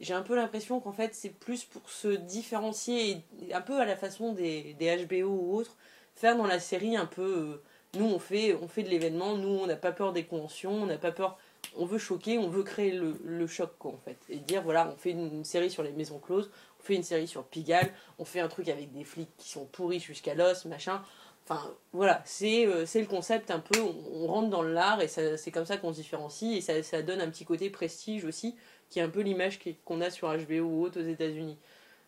j'ai 0.00 0.14
un 0.14 0.22
peu 0.22 0.34
l'impression 0.34 0.80
qu'en 0.80 0.92
fait 0.92 1.14
c'est 1.14 1.30
plus 1.30 1.64
pour 1.64 1.88
se 1.90 2.08
différencier, 2.08 3.22
un 3.52 3.60
peu 3.60 3.78
à 3.80 3.84
la 3.84 3.96
façon 3.96 4.32
des, 4.32 4.76
HBO 5.08 5.28
ou 5.28 5.56
autres, 5.56 5.76
faire 6.14 6.36
dans 6.36 6.46
la 6.46 6.60
série 6.60 6.96
un 6.96 7.06
peu. 7.06 7.22
euh, 7.22 7.62
nous 7.98 8.06
on 8.06 8.18
fait, 8.18 8.54
on 8.54 8.68
fait 8.68 8.82
de 8.84 8.88
l'événement, 8.88 9.36
nous 9.36 9.48
on 9.48 9.66
n'a 9.66 9.76
pas 9.76 9.92
peur 9.92 10.12
des 10.12 10.24
conventions, 10.24 10.72
on 10.72 10.86
n'a 10.86 10.98
pas 10.98 11.12
peur. 11.12 11.38
On 11.76 11.84
veut 11.84 11.98
choquer, 11.98 12.38
on 12.38 12.48
veut 12.48 12.62
créer 12.62 12.92
le, 12.92 13.20
le 13.24 13.46
choc 13.46 13.72
quoi, 13.78 13.92
en 13.92 13.98
fait. 13.98 14.16
Et 14.30 14.36
dire 14.38 14.62
voilà, 14.62 14.88
on 14.92 14.96
fait 14.96 15.10
une, 15.10 15.26
une 15.26 15.44
série 15.44 15.70
sur 15.70 15.82
les 15.82 15.92
maisons 15.92 16.18
closes, 16.18 16.50
on 16.80 16.82
fait 16.82 16.94
une 16.94 17.02
série 17.02 17.28
sur 17.28 17.44
Pigalle, 17.44 17.92
on 18.18 18.24
fait 18.24 18.40
un 18.40 18.48
truc 18.48 18.68
avec 18.68 18.92
des 18.92 19.04
flics 19.04 19.28
qui 19.36 19.50
sont 19.50 19.66
pourris 19.66 20.00
jusqu'à 20.00 20.34
l'os, 20.34 20.64
machin. 20.64 21.02
Enfin, 21.50 21.74
voilà, 21.92 22.22
c'est 22.24 22.64
euh, 22.66 22.86
c'est 22.86 23.00
le 23.00 23.08
concept 23.08 23.50
un 23.50 23.58
peu, 23.58 23.80
on, 23.80 24.28
rentre 24.28 24.50
dans 24.50 24.62
l'art 24.62 25.00
et 25.02 25.08
c'est 25.08 25.50
comme 25.50 25.66
ça 25.66 25.76
qu'on 25.78 25.92
se 25.92 25.98
différencie 25.98 26.56
et 26.56 26.60
ça, 26.60 26.80
ça 26.84 27.02
donne 27.02 27.20
un 27.20 27.28
petit 27.28 27.44
côté 27.44 27.70
prestige 27.70 28.24
aussi, 28.24 28.54
qui 28.88 29.00
est 29.00 29.02
un 29.02 29.08
peu 29.08 29.20
l'image 29.20 29.58
qu'on 29.84 30.00
a 30.00 30.10
sur 30.10 30.28
HBO 30.28 30.60
ou 30.60 30.84
autre 30.84 31.00
aux 31.00 31.04
États-Unis. 31.04 31.58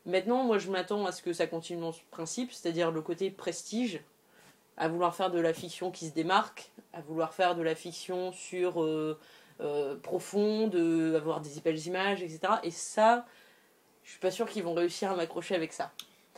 Maintenant, 0.06 0.44
moi 0.44 0.58
je 0.58 0.70
m'attends 0.70 1.06
à 1.06 1.12
ce 1.12 1.22
que 1.22 1.32
ça 1.32 1.48
continue 1.48 1.80
dans 1.80 1.90
ce 1.90 2.02
principe, 2.12 2.52
c'est-à-dire 2.52 2.92
le 2.92 3.02
côté 3.02 3.32
prestige, 3.32 4.00
à 4.76 4.88
vouloir 4.88 5.14
faire 5.14 5.30
de 5.30 5.40
la 5.40 5.52
fiction 5.52 5.90
qui 5.90 6.06
se 6.08 6.14
démarque, 6.14 6.70
à 6.92 7.00
vouloir 7.00 7.34
faire 7.34 7.56
de 7.56 7.62
la 7.62 7.74
fiction 7.74 8.32
sur 8.32 8.82
euh, 8.82 9.18
euh, 9.60 9.96
profonde, 9.96 10.74
euh, 10.74 11.16
avoir 11.16 11.40
des 11.40 11.60
belles 11.64 11.86
images, 11.86 12.22
etc. 12.22 12.54
Et 12.62 12.70
ça, 12.70 13.26
je 14.04 14.10
suis 14.10 14.20
pas 14.20 14.30
sûre 14.30 14.48
qu'ils 14.48 14.62
vont 14.62 14.74
réussir 14.74 15.10
à 15.10 15.16
m'accrocher 15.16 15.54
avec 15.54 15.72
ça. 15.72 15.92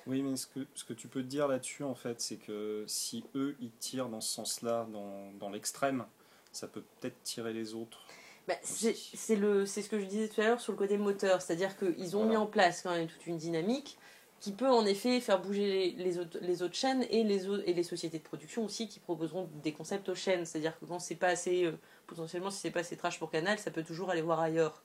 Oui, 0.07 0.23
mais 0.23 0.37
ce 0.37 0.47
que, 0.47 0.67
ce 0.75 0.85
que 0.85 0.93
tu 0.93 1.09
peux 1.09 1.23
te 1.23 1.27
dire 1.29 1.49
là-dessus, 1.49 1.83
en 1.83 1.95
fait, 1.95 2.21
c'est 2.21 2.37
que 2.37 2.85
si 2.87 3.25
eux, 3.35 3.57
ils 3.61 3.73
tirent 3.73 4.09
dans 4.09 4.21
ce 4.21 4.33
sens-là, 4.35 4.87
dans, 4.93 5.33
dans 5.41 5.49
l'extrême, 5.51 6.05
ça 6.53 6.69
peut 6.69 6.83
peut-être 7.01 7.23
tirer 7.23 7.53
les 7.53 7.75
autres. 7.75 8.01
Bah, 8.47 8.55
c'est 8.63 8.95
ce 8.95 9.89
que 9.89 9.99
je 9.99 10.05
disais 10.05 10.29
tout 10.29 10.41
à 10.43 10.45
l'heure 10.45 10.61
sur 10.61 10.73
le 10.73 10.79
côté 10.79 10.99
moteur, 10.99 11.41
c'est-à-dire 11.41 11.77
qu'ils 11.79 12.17
ont 12.17 12.21
Voilà. 12.21 12.31
mis 12.31 12.37
en 12.37 12.47
place 12.47 12.83
quand 12.83 12.91
même 12.91 13.09
toute 13.09 13.27
une 13.27 13.39
dynamique 13.39 13.97
qui 14.41 14.53
peut 14.53 14.69
en 14.69 14.85
effet 14.85 15.21
faire 15.21 15.41
bouger 15.41 15.95
les, 15.97 16.05
les 16.05 16.19
autres, 16.19 16.39
les 16.43 16.63
autres 16.63 16.75
chaînes 16.75 17.07
et 17.09 17.25
les, 17.25 17.49
autres, 17.49 17.63
et 17.67 17.73
les 17.73 17.83
sociétés 17.83 18.19
de 18.19 18.23
production 18.23 18.63
aussi 18.67 18.89
qui 18.89 19.01
proposeront 19.01 19.49
des 19.63 19.73
concepts 19.73 20.07
aux 20.11 20.15
chaînes. 20.15 20.45
C'est-à-dire 20.45 20.79
que 20.79 20.85
quand 20.85 20.99
c'est 20.99 21.15
pas 21.15 21.29
assez, 21.29 21.65
euh, 21.65 21.79
potentiellement 22.07 22.51
si 22.51 22.61
c'est 22.61 22.71
pas 22.71 22.81
assez 22.81 22.97
trash 22.99 23.19
pour 23.19 23.31
Canal, 23.31 23.59
ça 23.59 23.71
peut 23.71 23.83
toujours 23.83 24.11
aller 24.11 24.21
voir 24.21 24.41
ailleurs. 24.41 24.83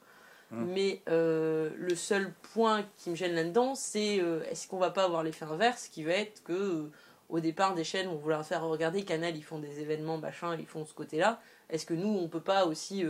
Mm. 0.51 0.65
Mais 0.65 1.01
euh, 1.09 1.69
le 1.77 1.95
seul 1.95 2.33
point 2.53 2.85
qui 2.97 3.09
me 3.09 3.15
gêne 3.15 3.33
là-dedans, 3.33 3.75
c'est 3.75 4.19
euh, 4.19 4.43
est-ce 4.49 4.67
qu'on 4.67 4.77
va 4.77 4.89
pas 4.89 5.03
avoir 5.03 5.23
l'effet 5.23 5.45
inverse 5.45 5.87
qui 5.87 6.03
va 6.03 6.13
être 6.13 6.43
que 6.43 6.53
euh, 6.53 6.91
au 7.29 7.39
départ 7.39 7.75
des 7.75 7.83
chaînes 7.83 8.07
vont 8.07 8.15
vouloir 8.15 8.45
faire 8.45 8.63
regarder 8.63 9.03
Canal, 9.03 9.35
ils 9.35 9.43
font 9.43 9.59
des 9.59 9.79
événements, 9.79 10.17
machin, 10.17 10.55
ils 10.59 10.65
font 10.65 10.85
ce 10.85 10.93
côté-là. 10.93 11.39
Est-ce 11.69 11.85
que 11.85 11.93
nous, 11.93 12.09
on 12.09 12.27
peut 12.27 12.41
pas 12.41 12.65
aussi 12.65 13.05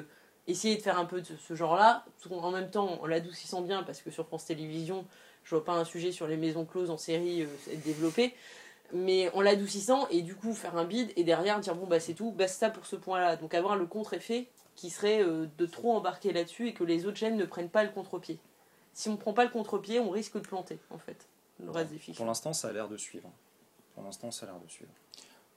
essayer 0.47 0.75
de 0.75 0.81
faire 0.81 0.99
un 0.99 1.05
peu 1.05 1.21
de 1.21 1.27
ce 1.47 1.55
genre-là, 1.55 2.03
en 2.29 2.51
même 2.51 2.69
temps 2.69 3.01
en 3.01 3.05
l'adoucissant 3.05 3.61
bien, 3.61 3.83
parce 3.83 4.01
que 4.01 4.11
sur 4.11 4.27
France 4.27 4.45
Télévisions, 4.45 5.05
je 5.45 5.55
vois 5.55 5.63
pas 5.63 5.71
un 5.71 5.85
sujet 5.85 6.11
sur 6.11 6.27
les 6.27 6.35
maisons 6.35 6.65
closes 6.65 6.89
en 6.89 6.97
série 6.97 7.43
être 7.43 7.83
développé, 7.85 8.35
mais 8.91 9.31
en 9.33 9.39
l'adoucissant 9.39 10.05
et 10.09 10.21
du 10.21 10.35
coup 10.35 10.53
faire 10.53 10.75
un 10.75 10.83
bid 10.83 11.13
et 11.15 11.23
derrière 11.23 11.61
dire 11.61 11.75
bon 11.75 11.87
bah 11.87 12.01
c'est 12.01 12.13
tout, 12.13 12.31
basta 12.31 12.69
pour 12.69 12.85
ce 12.85 12.97
point-là. 12.97 13.37
Donc 13.37 13.53
avoir 13.53 13.77
le 13.77 13.85
contre-effet 13.85 14.47
qui 14.79 14.89
serait 14.89 15.21
euh, 15.21 15.45
de 15.57 15.65
trop 15.65 15.91
embarquer 15.93 16.31
là-dessus 16.31 16.69
et 16.69 16.73
que 16.73 16.85
les 16.85 17.05
autres 17.05 17.17
chaînes 17.17 17.35
ne 17.35 17.43
prennent 17.43 17.69
pas 17.69 17.83
le 17.83 17.89
contre-pied. 17.89 18.39
Si 18.93 19.09
on 19.09 19.17
prend 19.17 19.33
pas 19.33 19.43
le 19.43 19.51
contre-pied, 19.51 19.99
on 19.99 20.09
risque 20.09 20.35
de 20.35 20.39
planter 20.39 20.79
en 20.89 20.97
fait 20.97 21.27
le 21.61 21.69
reste 21.69 21.89
des 21.89 21.97
Pour 21.97 22.03
fictions. 22.05 22.25
l'instant, 22.25 22.53
ça 22.53 22.69
a 22.69 22.71
l'air 22.71 22.87
de 22.87 22.95
suivre. 22.95 23.29
Pour 23.93 24.03
l'instant, 24.05 24.31
ça 24.31 24.45
a 24.45 24.49
l'air 24.51 24.59
de 24.59 24.69
suivre. 24.71 24.91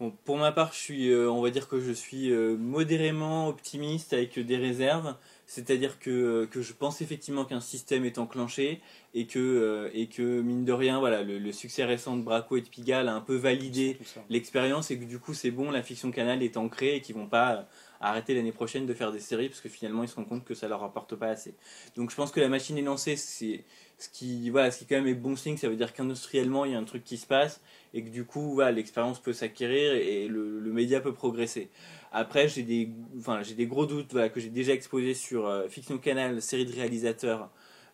Bon, 0.01 0.12
pour 0.25 0.37
ma 0.39 0.51
part, 0.51 0.73
je 0.73 0.79
suis, 0.79 1.11
euh, 1.12 1.31
on 1.31 1.41
va 1.43 1.51
dire 1.51 1.68
que 1.68 1.79
je 1.79 1.93
suis 1.93 2.33
euh, 2.33 2.57
modérément 2.57 3.47
optimiste 3.47 4.12
avec 4.12 4.37
des 4.37 4.57
réserves. 4.57 5.14
C'est-à-dire 5.47 6.01
que, 6.01 6.49
que 6.51 6.61
je 6.62 6.73
pense 6.73 7.01
effectivement 7.03 7.45
qu'un 7.45 7.61
système 7.61 8.05
est 8.05 8.18
enclenché 8.18 8.81
et 9.14 9.27
que, 9.27 9.39
euh, 9.39 9.91
et 9.95 10.09
que 10.09 10.41
mine 10.41 10.64
de 10.64 10.73
rien, 10.73 10.99
voilà, 10.99 11.23
le, 11.23 11.39
le 11.39 11.53
succès 11.53 11.85
récent 11.85 12.16
de 12.16 12.23
Braco 12.23 12.57
et 12.57 12.62
de 12.62 12.68
Pigalle 12.68 13.09
a 13.09 13.14
un 13.14 13.20
peu 13.20 13.37
validé 13.37 13.99
l'expérience 14.29 14.91
et 14.91 14.99
que 14.99 15.05
du 15.05 15.20
coup 15.20 15.35
c'est 15.35 15.51
bon, 15.53 15.70
la 15.70 15.83
fiction 15.83 16.11
canal 16.11 16.43
est 16.43 16.57
ancrée 16.57 16.97
et 16.97 17.01
qu'ils 17.01 17.14
vont 17.14 17.29
pas 17.29 17.55
euh, 17.55 17.62
arrêter 18.03 18.35
l'année 18.35 18.53
prochaine 18.53 18.85
de 18.87 18.95
faire 18.95 19.13
des 19.13 19.21
séries 19.21 19.49
parce 19.49 19.61
que 19.61 19.69
finalement 19.69 20.03
ils 20.03 20.09
se 20.09 20.17
rendent 20.17 20.29
compte 20.29 20.45
que 20.45 20.55
ça 20.55 20.69
leur 20.69 20.83
apporte 20.83 21.15
pas 21.15 21.29
assez. 21.29 21.55
Donc 21.97 22.11
je 22.11 22.17
pense 22.17 22.31
que 22.31 22.41
la 22.41 22.49
machine 22.49 22.77
est 22.77 22.83
lancée, 22.83 23.17
c'est 23.17 23.65
ce 23.99 24.09
qui 24.09 24.51
voilà, 24.51 24.71
ce 24.71 24.79
qui 24.79 24.87
quand 24.87 24.97
même 24.97 25.07
est 25.07 25.15
bon 25.15 25.37
signe, 25.37 25.57
ça 25.57 25.69
veut 25.69 25.77
dire 25.77 25.93
qu'industriellement 25.93 26.65
il 26.65 26.73
y 26.73 26.75
a 26.75 26.79
un 26.79 26.85
truc 26.85 27.05
qui 27.05 27.17
se 27.17 27.27
passe 27.27 27.61
et 27.95 28.03
que 28.03 28.11
du 28.11 28.25
coup 28.25 28.55
voilà, 28.55 28.73
l'expérience 28.73 29.21
peut 29.21 29.33
s'acquérir 29.33 29.95
et 29.95 30.29
le, 30.29 30.59
le 30.59 30.73
média 30.73 31.01
peut 31.01 31.15
progresser. 31.15 31.71
Après 32.11 32.49
j'ai 32.49 32.63
des 32.63 32.91
enfin 33.19 33.43
j'ai 33.43 33.55
des 33.55 33.67
gros 33.67 33.87
doutes 33.87 34.13
voilà, 34.13 34.29
que 34.29 34.41
j'ai 34.41 34.51
déjà 34.51 34.73
exposés 34.73 35.15
sur 35.15 35.47
euh, 35.47 35.69
fiction 35.69 35.99
canal, 35.99 36.43
série 36.43 36.67
de 36.67 36.75
réalisateurs. 36.75 37.51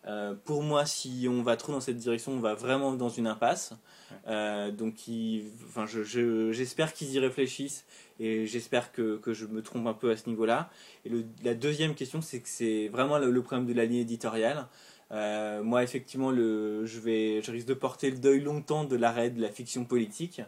Euh, 0.07 0.33
pour 0.45 0.63
moi, 0.63 0.85
si 0.85 1.27
on 1.29 1.43
va 1.43 1.57
trop 1.57 1.73
dans 1.73 1.81
cette 1.81 1.97
direction, 1.97 2.31
on 2.31 2.39
va 2.39 2.53
vraiment 2.53 2.93
dans 2.93 3.09
une 3.09 3.27
impasse. 3.27 3.73
Euh, 4.27 4.71
donc, 4.71 5.07
il- 5.07 5.51
enfin, 5.67 5.85
je- 5.85 6.03
je- 6.03 6.51
j'espère 6.51 6.93
qu'ils 6.93 7.11
y 7.11 7.19
réfléchissent 7.19 7.85
et 8.19 8.47
j'espère 8.47 8.91
que, 8.91 9.17
que 9.17 9.33
je 9.33 9.45
me 9.45 9.61
trompe 9.61 9.85
un 9.87 9.93
peu 9.93 10.09
à 10.11 10.17
ce 10.17 10.29
niveau-là. 10.29 10.69
Et 11.05 11.09
le- 11.09 11.25
la 11.43 11.53
deuxième 11.53 11.95
question, 11.95 12.21
c'est 12.21 12.39
que 12.39 12.47
c'est 12.49 12.87
vraiment 12.87 13.17
le, 13.17 13.29
le 13.29 13.41
problème 13.43 13.67
de 13.67 13.73
la 13.73 13.85
ligne 13.85 13.99
éditoriale. 13.99 14.67
Euh, 15.11 15.63
moi, 15.63 15.83
effectivement, 15.83 16.31
le, 16.31 16.85
je, 16.85 16.99
vais, 16.99 17.41
je 17.41 17.51
risque 17.51 17.67
de 17.67 17.73
porter 17.73 18.09
le 18.09 18.17
deuil 18.19 18.39
longtemps 18.41 18.85
de 18.85 18.95
l'arrêt 18.95 19.29
de 19.31 19.41
la 19.41 19.49
fiction 19.49 19.83
politique 19.83 20.41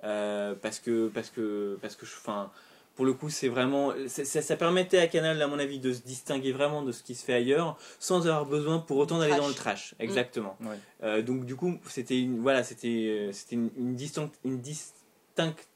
parce 0.00 0.80
que, 0.80 1.08
parce 1.08 1.30
que, 1.30 1.78
parce 1.80 1.96
que 1.96 2.04
je, 2.06 2.12
enfin, 2.16 2.50
pour 2.94 3.04
le 3.04 3.12
coup, 3.12 3.28
c'est 3.30 3.48
vraiment, 3.48 3.92
ça, 4.06 4.24
ça- 4.24 4.56
permettait 4.56 4.98
à 4.98 5.06
Canal, 5.08 5.40
à 5.42 5.46
mon 5.48 5.58
avis, 5.58 5.80
de 5.80 5.92
se 5.92 6.00
distinguer 6.02 6.52
vraiment 6.52 6.82
de 6.82 6.92
ce 6.92 7.02
qui 7.02 7.14
se 7.14 7.24
fait 7.24 7.34
ailleurs, 7.34 7.76
sans 7.98 8.26
avoir 8.26 8.46
besoin 8.46 8.78
pour 8.78 8.98
autant 8.98 9.18
d'aller 9.18 9.36
dans 9.36 9.48
le 9.48 9.54
trash. 9.54 9.94
Exactement. 9.98 10.56
Ouais. 10.60 10.78
Euh, 11.02 11.22
donc 11.22 11.44
du 11.44 11.56
coup, 11.56 11.76
c'était 11.88 12.20
une, 12.20 12.40
voilà, 12.40 12.62
c'était, 12.62 12.88
euh, 13.28 13.32
c'était 13.32 13.56
une, 13.56 13.70
une, 13.76 13.96
une, 14.44 14.60
distinc- 14.60 15.66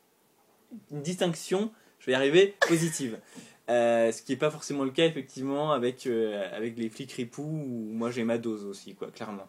une 0.90 1.02
distinction, 1.02 1.70
je 1.98 2.06
vais 2.06 2.12
y 2.12 2.14
arriver, 2.14 2.54
positive. 2.66 3.18
Euh, 3.70 4.10
ce 4.12 4.22
qui 4.22 4.32
n'est 4.32 4.38
pas 4.38 4.50
forcément 4.50 4.82
le 4.82 4.90
cas 4.90 5.04
effectivement 5.04 5.72
avec, 5.72 6.06
euh, 6.06 6.42
avec 6.56 6.78
les 6.78 6.88
flics 6.88 7.12
ripoux 7.12 7.42
où 7.42 7.90
moi 7.92 8.10
j'ai 8.10 8.24
ma 8.24 8.38
dose 8.38 8.64
aussi 8.64 8.94
quoi 8.94 9.08
clairement 9.10 9.46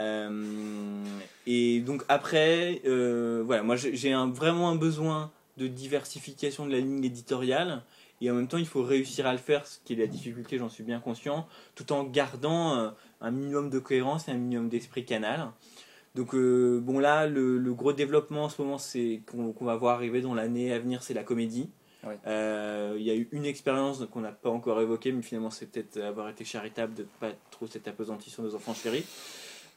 euh, 0.00 1.04
et 1.46 1.78
donc 1.78 2.02
après, 2.08 2.82
voilà, 2.84 3.62
moi 3.62 3.76
j'ai 3.76 3.94
j'ai 3.94 4.12
un, 4.12 4.26
vraiment 4.28 4.68
un 4.70 4.74
besoin 4.74 5.30
de 5.56 5.66
diversification 5.66 6.66
de 6.66 6.72
la 6.72 6.78
ligne 6.78 7.04
éditoriale. 7.04 7.82
Et 8.20 8.30
en 8.30 8.34
même 8.34 8.48
temps, 8.48 8.56
il 8.56 8.66
faut 8.66 8.82
réussir 8.82 9.26
à 9.26 9.32
le 9.32 9.38
faire, 9.38 9.66
ce 9.66 9.78
qui 9.84 9.92
est 9.92 9.96
la 9.96 10.06
difficulté, 10.06 10.56
j'en 10.58 10.70
suis 10.70 10.84
bien 10.84 11.00
conscient, 11.00 11.46
tout 11.74 11.92
en 11.92 12.02
gardant 12.04 12.76
euh, 12.76 12.90
un 13.20 13.30
minimum 13.30 13.68
de 13.68 13.78
cohérence 13.78 14.28
et 14.28 14.30
un 14.30 14.38
minimum 14.38 14.68
d'esprit 14.68 15.04
canal. 15.04 15.50
Donc 16.14 16.34
euh, 16.34 16.80
bon 16.82 16.98
là, 16.98 17.26
le, 17.26 17.58
le 17.58 17.74
gros 17.74 17.92
développement 17.92 18.44
en 18.44 18.48
ce 18.48 18.62
moment, 18.62 18.78
c'est 18.78 19.20
qu'on 19.30 19.52
va 19.60 19.76
voir 19.76 19.96
arriver 19.96 20.22
dans 20.22 20.32
l'année 20.32 20.72
à 20.72 20.78
venir, 20.78 21.02
c'est 21.02 21.12
la 21.12 21.24
comédie. 21.24 21.68
Ouais. 22.06 22.18
Euh, 22.26 22.96
Il 22.98 23.04
y 23.04 23.10
a 23.10 23.14
eu 23.14 23.28
une 23.32 23.44
expérience 23.44 24.02
qu'on 24.10 24.20
n'a 24.20 24.32
pas 24.32 24.48
encore 24.48 24.80
évoquée, 24.80 25.12
mais 25.12 25.20
finalement 25.20 25.50
c'est 25.50 25.66
peut-être 25.66 26.00
avoir 26.00 26.30
été 26.30 26.44
charitable 26.44 26.94
de 26.94 27.02
ne 27.02 27.08
pas 27.20 27.36
trop 27.50 27.66
s'être 27.66 27.88
appesanti 27.88 28.30
sur 28.30 28.42
nos 28.42 28.54
enfants 28.54 28.72
chéris. 28.72 29.04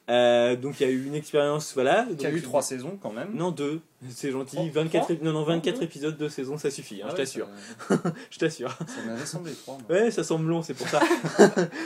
Euh, 0.08 0.56
donc 0.56 0.80
il 0.80 0.82
y 0.84 0.86
a 0.86 0.92
eu 0.92 1.04
une 1.06 1.14
expérience, 1.14 1.72
voilà. 1.74 2.04
Qui 2.18 2.26
a 2.26 2.30
donc- 2.30 2.38
eu 2.38 2.42
trois 2.42 2.62
saisons 2.62 2.98
quand 3.00 3.12
même. 3.12 3.32
Non, 3.34 3.52
deux. 3.52 3.80
C'est 4.08 4.32
gentil. 4.32 4.56
Trois 4.56 4.68
24, 4.82 5.04
Trois 5.04 5.16
ép- 5.16 5.22
non, 5.22 5.32
non, 5.32 5.44
24 5.44 5.76
deux 5.78 5.84
épisodes 5.84 6.16
de 6.16 6.28
saison, 6.28 6.58
ça 6.58 6.70
suffit, 6.70 6.96
hein, 7.02 7.04
Ah 7.04 7.08
je 7.10 7.12
ouais, 7.12 7.16
t'assure. 7.18 7.48
Ça, 7.88 7.94
Je 8.30 8.38
t'assure. 8.38 8.70
ça 8.88 9.02
m'avait 9.06 9.24
semblé 9.26 9.52
trois. 9.52 9.78
moi. 9.88 9.98
Ouais, 10.00 10.10
ça 10.10 10.24
semble 10.24 10.48
long, 10.48 10.62
c'est 10.62 10.74
pour 10.74 10.88
ça. 10.88 11.00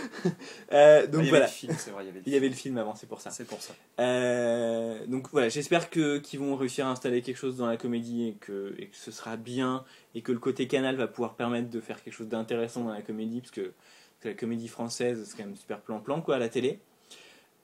Euh, 0.73 1.07
donc 1.07 1.21
Ah, 1.21 1.23
il 1.23 1.27
y 1.27 1.29
voilà. 1.29 1.45
avait 1.45 1.53
le 1.53 1.57
film, 1.59 1.75
c'est 1.79 1.91
vrai, 1.91 2.05
il 2.05 2.07
y 2.07 2.11
avait 2.11 2.19
le 2.21 2.25
Il 2.27 2.33
y 2.33 2.37
avait 2.37 2.49
le 2.49 2.55
film 2.55 2.79
avant, 2.79 2.95
c'est 2.95 3.07
pour 3.09 3.21
ça. 3.21 3.31
C'est 3.31 3.45
pour 3.47 3.61
ça. 3.61 3.75
Euh, 4.01 5.07
donc 5.07 5.29
voilà, 5.31 5.49
j'espère 5.49 5.91
que 5.91 6.19
qu'ils 6.19 6.41
vont 6.41 6.57
réussir 6.57 6.87
à 6.87 6.91
installer 6.91 7.21
quelque 7.23 7.37
chose 7.37 7.57
dans 7.57 7.67
la 7.67 7.77
comédie 7.77 8.29
et 8.29 8.33
que, 8.35 8.75
et 8.79 8.87
que 8.89 8.97
ce 8.97 9.11
sera 9.11 9.37
bien 9.37 9.85
et 10.15 10.23
que 10.23 10.33
le 10.33 10.39
côté 10.39 10.67
canal 10.67 10.97
va 10.97 11.07
pouvoir 11.07 11.35
permettre 11.35 11.69
de 11.71 11.81
faire 11.81 12.03
quelque 12.03 12.15
chose 12.15 12.29
d'intéressant 12.29 12.85
dans 12.85 12.93
la 12.93 13.03
comédie 13.03 13.41
parce 13.41 13.51
que, 13.53 13.61
parce 13.61 13.75
que 14.23 14.29
la 14.29 14.35
comédie 14.35 14.69
française 14.69 15.25
c'est 15.29 15.37
quand 15.37 15.45
même 15.45 15.57
super 15.57 15.81
plan-plan 15.81 16.21
quoi 16.23 16.37
à 16.37 16.39
la 16.39 16.49
télé. 16.49 16.81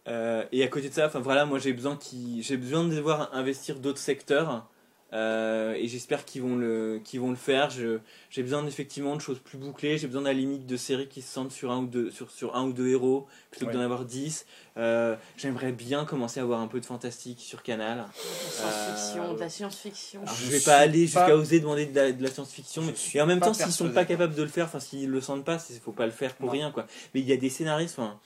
Euh, 0.09 0.45
et 0.53 0.63
à 0.63 0.69
côté 0.69 0.89
de 0.89 0.95
ça, 0.95 1.07
enfin 1.07 1.21
voilà, 1.21 1.45
moi 1.45 1.59
j'ai 1.59 1.73
besoin 1.75 1.97
qui 1.97 2.43
j'ai 2.43 2.57
besoin 2.57 2.85
de 2.85 2.95
les 2.95 3.01
voir 3.01 3.31
investir 3.35 3.79
d'autres 3.81 3.99
secteurs 3.99 4.67
Euh, 5.13 5.73
et 5.75 5.89
j'espère 5.89 6.25
qu'ils 6.25 6.41
vont 6.41 6.55
le 6.55 7.01
qu'ils 7.05 7.19
vont 7.21 7.31
le 7.31 7.37
faire. 7.37 7.69
Je- 7.69 7.99
J'ai 8.31 8.45
besoin 8.45 8.65
effectivement 8.65 9.17
de 9.17 9.21
choses 9.21 9.41
plus 9.41 9.59
bouclées. 9.59 9.99
J'ai 9.99 10.07
besoin 10.07 10.23
à 10.25 10.29
la 10.29 10.35
limite 10.35 10.67
de 10.67 10.77
séries 10.77 11.09
qui 11.09 11.21
se 11.21 11.33
centrent 11.33 11.51
sur 11.53 11.73
un 11.73 11.79
ou 11.79 11.87
deux 11.89 12.13
sur, 12.13 12.31
sur 12.31 12.55
un 12.55 12.63
ou 12.63 12.73
deux 12.73 12.87
héros 12.87 13.27
plutôt 13.51 13.67
que 13.67 13.71
Ouais. 13.73 13.77
d'en 13.77 13.83
avoir 13.83 14.05
dix. 14.05 14.47
Euh, 14.77 15.17
J'aimerais 15.37 15.73
bien 15.73 16.05
commencer 16.05 16.39
à 16.39 16.45
avoir 16.45 16.61
un 16.61 16.69
peu 16.69 16.79
de 16.79 16.87
fantastique 16.87 17.41
sur 17.41 17.65
Canal. 17.65 18.05
Science-fiction, 18.15 19.25
Euh, 19.25 19.35
de 19.35 19.41
la 19.41 19.49
science-fiction. 19.49 20.23
Alors, 20.23 20.35
Je 20.35 20.45
je 20.47 20.51
vais 20.53 20.61
pas 20.61 20.77
aller 20.77 21.01
pas- 21.07 21.27
jusqu'à 21.27 21.35
oser 21.37 21.59
demander 21.59 21.87
de 21.87 21.97
la, 21.97 22.13
de 22.13 22.23
la 22.23 22.31
science-fiction, 22.31 22.83
mais 22.83 22.95
et 23.15 23.21
en 23.21 23.27
même 23.27 23.41
temps, 23.41 23.53
s'ils 23.53 23.73
sont 23.73 23.91
pas 23.91 24.05
capables 24.05 24.35
de 24.37 24.43
le 24.43 24.49
faire, 24.49 24.67
enfin 24.67 24.79
s'ils 24.81 25.09
le 25.11 25.21
sentent 25.21 25.45
pas, 25.45 25.59
il 25.71 25.81
faut 25.81 25.91
pas 25.93 26.07
le 26.07 26.13
faire 26.13 26.37
pour 26.37 26.47
Non. 26.47 26.53
rien 26.53 26.71
quoi. 26.71 26.87
Mais 27.15 27.21
il 27.21 27.27
y 27.27 27.33
a 27.33 27.37
des 27.37 27.51
scénaristes, 27.51 27.99
enfin, 27.99 28.21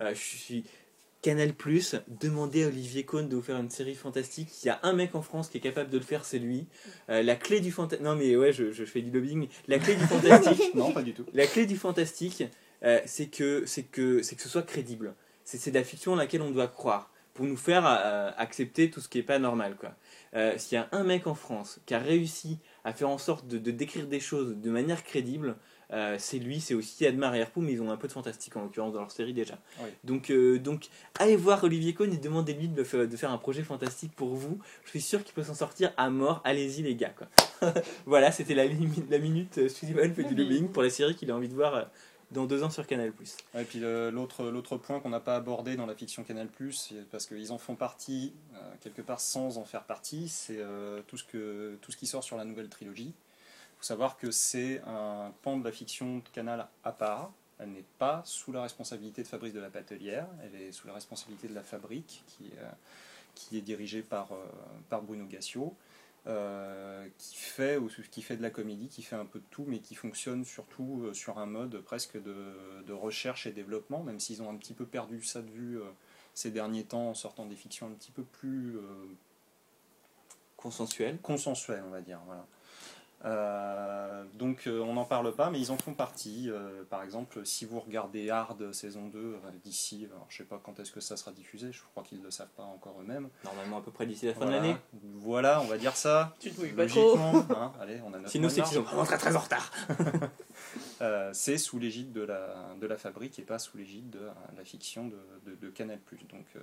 euh, 0.00 0.12
je 0.14 0.20
suis 0.36 0.64
Canal 1.26 1.54
Plus, 1.54 1.96
demandez 2.06 2.62
à 2.62 2.68
Olivier 2.68 3.04
Cohn 3.04 3.28
de 3.28 3.34
vous 3.34 3.42
faire 3.42 3.56
une 3.56 3.68
série 3.68 3.96
fantastique. 3.96 4.48
Il 4.62 4.66
y 4.68 4.70
a 4.70 4.78
un 4.84 4.92
mec 4.92 5.16
en 5.16 5.22
France 5.22 5.48
qui 5.48 5.58
est 5.58 5.60
capable 5.60 5.90
de 5.90 5.98
le 5.98 6.04
faire, 6.04 6.24
c'est 6.24 6.38
lui. 6.38 6.68
Euh, 7.10 7.20
la 7.24 7.34
clé 7.34 7.58
du 7.58 7.72
fantastique. 7.72 8.06
Non 8.06 8.14
mais 8.14 8.36
ouais, 8.36 8.52
je, 8.52 8.70
je 8.70 8.84
fais 8.84 9.02
du 9.02 9.10
lobbying. 9.10 9.48
La 9.66 9.80
clé 9.80 9.96
du 9.96 10.04
fantastique. 10.06 10.72
Non, 10.76 10.92
pas 10.92 11.02
du 11.02 11.14
tout. 11.14 11.26
La 11.34 11.48
clé 11.48 11.66
du 11.66 11.76
fantastique, 11.76 12.44
euh, 12.84 13.00
c'est 13.06 13.26
que, 13.26 13.64
que, 13.90 14.20
que 14.20 14.22
ce 14.22 14.48
soit 14.48 14.62
crédible. 14.62 15.16
C'est, 15.42 15.68
de 15.68 15.74
la 15.76 15.82
fiction 15.82 16.14
à 16.14 16.16
laquelle 16.16 16.42
on 16.42 16.52
doit 16.52 16.68
croire 16.68 17.10
pour 17.34 17.44
nous 17.44 17.56
faire 17.56 17.84
euh, 17.84 18.30
accepter 18.36 18.88
tout 18.88 19.00
ce 19.00 19.08
qui 19.08 19.18
est 19.18 19.24
pas 19.24 19.40
normal. 19.40 19.74
Quoi. 19.80 19.96
Euh, 20.34 20.54
s'il 20.58 20.76
y 20.76 20.80
a 20.80 20.88
un 20.92 21.02
mec 21.02 21.26
en 21.26 21.34
France 21.34 21.80
qui 21.86 21.94
a 21.94 21.98
réussi 21.98 22.60
à 22.84 22.92
faire 22.92 23.08
en 23.08 23.18
sorte 23.18 23.48
de, 23.48 23.58
de 23.58 23.72
décrire 23.72 24.06
des 24.06 24.20
choses 24.20 24.54
de 24.56 24.70
manière 24.70 25.02
crédible, 25.02 25.56
euh, 25.92 26.16
c'est 26.18 26.38
lui, 26.38 26.60
c'est 26.60 26.74
aussi 26.74 27.06
Admar 27.06 27.34
et 27.34 27.46
mais 27.56 27.72
ils 27.72 27.80
ont 27.82 27.90
un 27.90 27.96
peu 27.96 28.08
de 28.08 28.12
fantastique 28.12 28.56
en 28.56 28.62
l'occurrence 28.62 28.92
dans 28.92 29.00
leur 29.00 29.10
série 29.10 29.32
déjà. 29.32 29.58
Oui. 29.80 29.88
Donc, 30.04 30.30
euh, 30.30 30.58
donc, 30.58 30.88
allez 31.18 31.36
voir 31.36 31.62
Olivier 31.64 31.94
Cohn 31.94 32.12
et 32.12 32.16
demandez-lui 32.16 32.68
de, 32.68 32.82
fa- 32.84 33.06
de 33.06 33.16
faire 33.16 33.30
un 33.30 33.38
projet 33.38 33.62
fantastique 33.62 34.12
pour 34.14 34.34
vous. 34.34 34.58
Je 34.84 34.90
suis 34.90 35.00
sûr 35.00 35.22
qu'il 35.22 35.34
peut 35.34 35.44
s'en 35.44 35.54
sortir 35.54 35.92
à 35.96 36.10
mort. 36.10 36.40
Allez-y 36.44 36.82
les 36.82 36.96
gars. 36.96 37.14
Quoi. 37.16 37.72
voilà, 38.06 38.32
c'était 38.32 38.54
la, 38.54 38.64
la 38.66 39.18
minute 39.18 39.58
euh, 39.58 39.68
Sullivan 39.68 40.12
fait 40.12 40.24
du 40.24 40.34
lobbying 40.34 40.68
pour 40.68 40.82
la 40.82 40.90
série 40.90 41.14
qu'il 41.14 41.30
a 41.30 41.36
envie 41.36 41.48
de 41.48 41.54
voir 41.54 41.74
euh, 41.74 41.84
dans 42.32 42.46
deux 42.46 42.64
ans 42.64 42.70
sur 42.70 42.84
Canal+. 42.88 43.12
Et 43.56 43.62
puis 43.62 43.78
l'autre 43.78 44.50
l'autre 44.50 44.76
point 44.76 44.98
qu'on 44.98 45.10
n'a 45.10 45.20
pas 45.20 45.36
abordé 45.36 45.76
dans 45.76 45.86
la 45.86 45.94
fiction 45.94 46.24
Canal+, 46.24 46.48
parce 47.12 47.26
qu'ils 47.26 47.52
en 47.52 47.58
font 47.58 47.76
partie 47.76 48.32
euh, 48.54 48.58
quelque 48.80 49.02
part 49.02 49.20
sans 49.20 49.58
en 49.58 49.64
faire 49.64 49.84
partie, 49.84 50.28
c'est 50.28 50.58
euh, 50.58 51.00
tout 51.06 51.16
ce 51.16 51.22
que 51.24 51.78
tout 51.80 51.92
ce 51.92 51.96
qui 51.96 52.08
sort 52.08 52.24
sur 52.24 52.36
la 52.36 52.44
nouvelle 52.44 52.68
trilogie. 52.68 53.12
Il 53.76 53.78
faut 53.78 53.84
savoir 53.84 54.16
que 54.16 54.30
c'est 54.30 54.80
un 54.86 55.32
pan 55.42 55.58
de 55.58 55.64
la 55.64 55.72
fiction 55.72 56.18
de 56.18 56.28
Canal 56.32 56.66
à 56.84 56.92
part. 56.92 57.32
Elle 57.58 57.72
n'est 57.72 57.84
pas 57.98 58.22
sous 58.24 58.52
la 58.52 58.62
responsabilité 58.62 59.22
de 59.22 59.28
Fabrice 59.28 59.52
de 59.54 59.60
la 59.60 59.70
Patelière, 59.70 60.28
elle 60.42 60.60
est 60.60 60.72
sous 60.72 60.86
la 60.86 60.92
responsabilité 60.92 61.48
de 61.48 61.54
la 61.54 61.62
Fabrique, 61.62 62.22
qui, 62.26 62.50
euh, 62.58 62.70
qui 63.34 63.56
est 63.56 63.62
dirigée 63.62 64.02
par, 64.02 64.32
euh, 64.32 64.44
par 64.90 65.00
Bruno 65.02 65.24
Gassio, 65.24 65.74
euh, 66.26 67.08
qui, 67.16 67.36
fait, 67.36 67.78
ou 67.78 67.88
qui 68.10 68.20
fait 68.20 68.36
de 68.36 68.42
la 68.42 68.50
comédie, 68.50 68.88
qui 68.88 69.02
fait 69.02 69.16
un 69.16 69.24
peu 69.24 69.38
de 69.38 69.44
tout, 69.50 69.64
mais 69.66 69.78
qui 69.78 69.94
fonctionne 69.94 70.44
surtout 70.44 71.08
sur 71.14 71.38
un 71.38 71.46
mode 71.46 71.80
presque 71.80 72.20
de, 72.22 72.82
de 72.86 72.92
recherche 72.92 73.46
et 73.46 73.52
développement, 73.52 74.02
même 74.02 74.20
s'ils 74.20 74.42
ont 74.42 74.50
un 74.50 74.56
petit 74.56 74.74
peu 74.74 74.84
perdu 74.84 75.22
ça 75.22 75.40
de 75.40 75.50
vue 75.50 75.80
ces 76.36 76.50
derniers 76.50 76.84
temps 76.84 77.08
en 77.08 77.14
sortant 77.14 77.46
des 77.46 77.56
fictions 77.56 77.86
un 77.86 77.92
petit 77.92 78.12
peu 78.12 78.22
plus 78.22 78.76
euh, 78.76 78.82
Consensuel. 80.58 81.18
consensuelles, 81.22 81.82
on 81.86 81.90
va 81.90 82.02
dire. 82.02 82.20
Voilà. 82.26 82.46
Euh, 83.24 84.24
donc 84.34 84.66
euh, 84.66 84.80
on 84.82 84.92
n'en 84.94 85.04
parle 85.04 85.34
pas, 85.34 85.50
mais 85.50 85.58
ils 85.58 85.72
en 85.72 85.76
font 85.78 85.94
partie. 85.94 86.50
Euh, 86.50 86.84
par 86.88 87.02
exemple, 87.02 87.44
si 87.44 87.64
vous 87.64 87.80
regardez 87.80 88.28
Hard 88.30 88.72
saison 88.72 89.06
2 89.08 89.18
euh, 89.18 89.36
d'ici, 89.64 90.06
alors 90.12 90.26
je 90.28 90.36
sais 90.38 90.44
pas 90.44 90.60
quand 90.62 90.78
est-ce 90.80 90.92
que 90.92 91.00
ça 91.00 91.16
sera 91.16 91.32
diffusé, 91.32 91.72
je 91.72 91.80
crois 91.92 92.02
qu'ils 92.02 92.18
ne 92.20 92.24
le 92.24 92.30
savent 92.30 92.50
pas 92.56 92.62
encore 92.62 92.96
eux-mêmes. 93.00 93.28
Normalement 93.44 93.78
à 93.78 93.80
peu 93.80 93.90
près 93.90 94.06
d'ici 94.06 94.26
la 94.26 94.34
fin 94.34 94.40
Voilà. 94.40 94.58
de 94.60 94.62
l'année. 94.66 94.76
Voilà, 95.14 95.60
on 95.60 95.64
va 95.66 95.78
dire 95.78 95.96
ça. 95.96 96.34
Tu 96.38 96.50
te 96.50 96.60
mouilles 96.60 96.72
pas 96.72 96.86
trop. 96.86 97.16
Hein, 97.18 97.72
allez, 97.80 98.00
on 98.04 98.12
a 98.12 98.18
notre 98.18 98.30
Sinon 98.30 98.48
c'est 98.48 98.62
qu'ils 98.62 98.74
sont 98.74 98.82
vraiment 98.82 99.04
très 99.04 99.18
très 99.18 99.34
en 99.34 99.40
retard. 99.40 99.70
Euh, 101.02 101.30
c'est 101.32 101.58
sous 101.58 101.78
l'égide 101.78 102.12
de 102.12 102.22
la, 102.22 102.74
de 102.80 102.86
la 102.86 102.96
fabrique 102.96 103.38
et 103.38 103.42
pas 103.42 103.58
sous 103.58 103.76
l'égide 103.76 104.10
de 104.10 104.20
la 104.56 104.64
fiction 104.64 105.06
de, 105.08 105.16
de, 105.50 105.54
de 105.56 105.68
Canal+. 105.70 105.98
Donc 106.30 106.46
euh, 106.56 106.60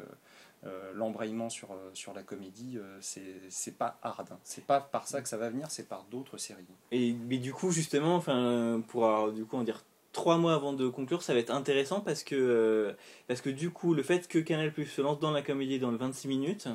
euh, 0.66 0.92
l'embrayement 0.96 1.50
sur, 1.50 1.72
euh, 1.72 1.90
sur 1.94 2.14
la 2.14 2.24
comédie, 2.24 2.78
euh, 2.78 2.98
c'est 3.02 3.22
c'est 3.50 3.78
pas 3.78 4.00
hard. 4.02 4.28
hein. 4.32 4.40
C'est 4.44 4.66
pas 4.66 4.80
par 4.82 5.08
ça 5.08 5.22
que 5.22 5.28
ça 5.30 5.38
va 5.38 5.50
venir, 5.50 5.70
c'est 5.70 5.88
par 5.88 6.06
d'autres 6.10 6.38
séries. 6.38 6.66
Et 6.92 7.14
mais 7.28 7.38
du 7.38 7.54
coup 7.54 7.72
justement, 7.72 8.16
enfin 8.16 8.82
pour 8.88 9.32
du 9.32 9.46
coup 9.46 9.58
en 9.58 9.64
dire 9.64 9.84
trois 10.12 10.38
mois 10.38 10.54
avant 10.54 10.74
de 10.74 10.88
conclure, 10.88 11.22
ça 11.22 11.34
va 11.34 11.40
être 11.40 11.52
intéressant 11.52 12.00
parce 12.02 12.24
que 12.24 12.36
euh, 12.36 12.94
parce 13.28 13.42
que 13.42 13.50
du 13.50 13.72
coup 13.72 13.94
le 13.94 14.04
fait 14.04 14.28
que 14.28 14.40
Canal 14.40 14.72
Plus 14.74 14.86
se 14.86 15.02
lance 15.02 15.20
dans 15.20 15.32
la 15.32 15.42
comédie 15.42 15.80
dans 15.80 15.92
le 15.92 15.98
26 15.98 16.28
minutes, 16.28 16.68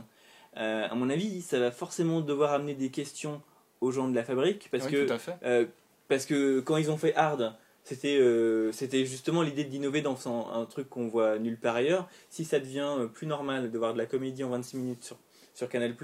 euh, 0.57 0.87
à 0.89 0.95
mon 0.95 1.09
avis, 1.11 1.43
ça 1.43 1.59
va 1.59 1.71
forcément 1.71 2.21
devoir 2.21 2.53
amener 2.53 2.75
des 2.75 2.91
questions 2.91 3.41
aux 3.81 3.93
gens 3.93 4.09
de 4.09 4.15
la 4.15 4.25
fabrique 4.25 4.69
parce 4.73 4.87
Oui, 4.87 4.91
que 4.93 5.07
tout 5.07 5.13
à 5.13 5.19
fait. 5.19 5.37
Euh, 5.45 5.67
parce 6.09 6.27
que 6.27 6.61
quand 6.61 6.77
ils 6.77 6.91
ont 6.91 6.97
fait 6.97 7.15
Hard, 7.15 7.55
c'était 7.85 8.19
euh, 8.19 8.71
justement 8.73 9.43
l'idée 9.43 9.65
d'innover 9.65 10.03
dans 10.03 10.29
un, 10.29 10.61
un 10.61 10.67
truc 10.67 10.89
qu'on 10.91 11.09
voit 11.09 11.39
nulle 11.39 11.59
part 11.59 11.77
ailleurs. 11.77 12.09
Si 12.29 12.45
ça 12.45 12.59
devient 12.61 12.95
euh, 12.99 13.07
plus 13.07 13.27
normal 13.27 13.71
de 13.71 13.79
voir 13.79 13.95
de 13.95 13.99
la 13.99 14.07
comédie 14.07 14.45
en 14.45 14.51
26 14.51 14.77
minutes 14.77 15.05
sur, 15.05 15.17
sur 15.55 15.69
Canal+, 15.69 15.95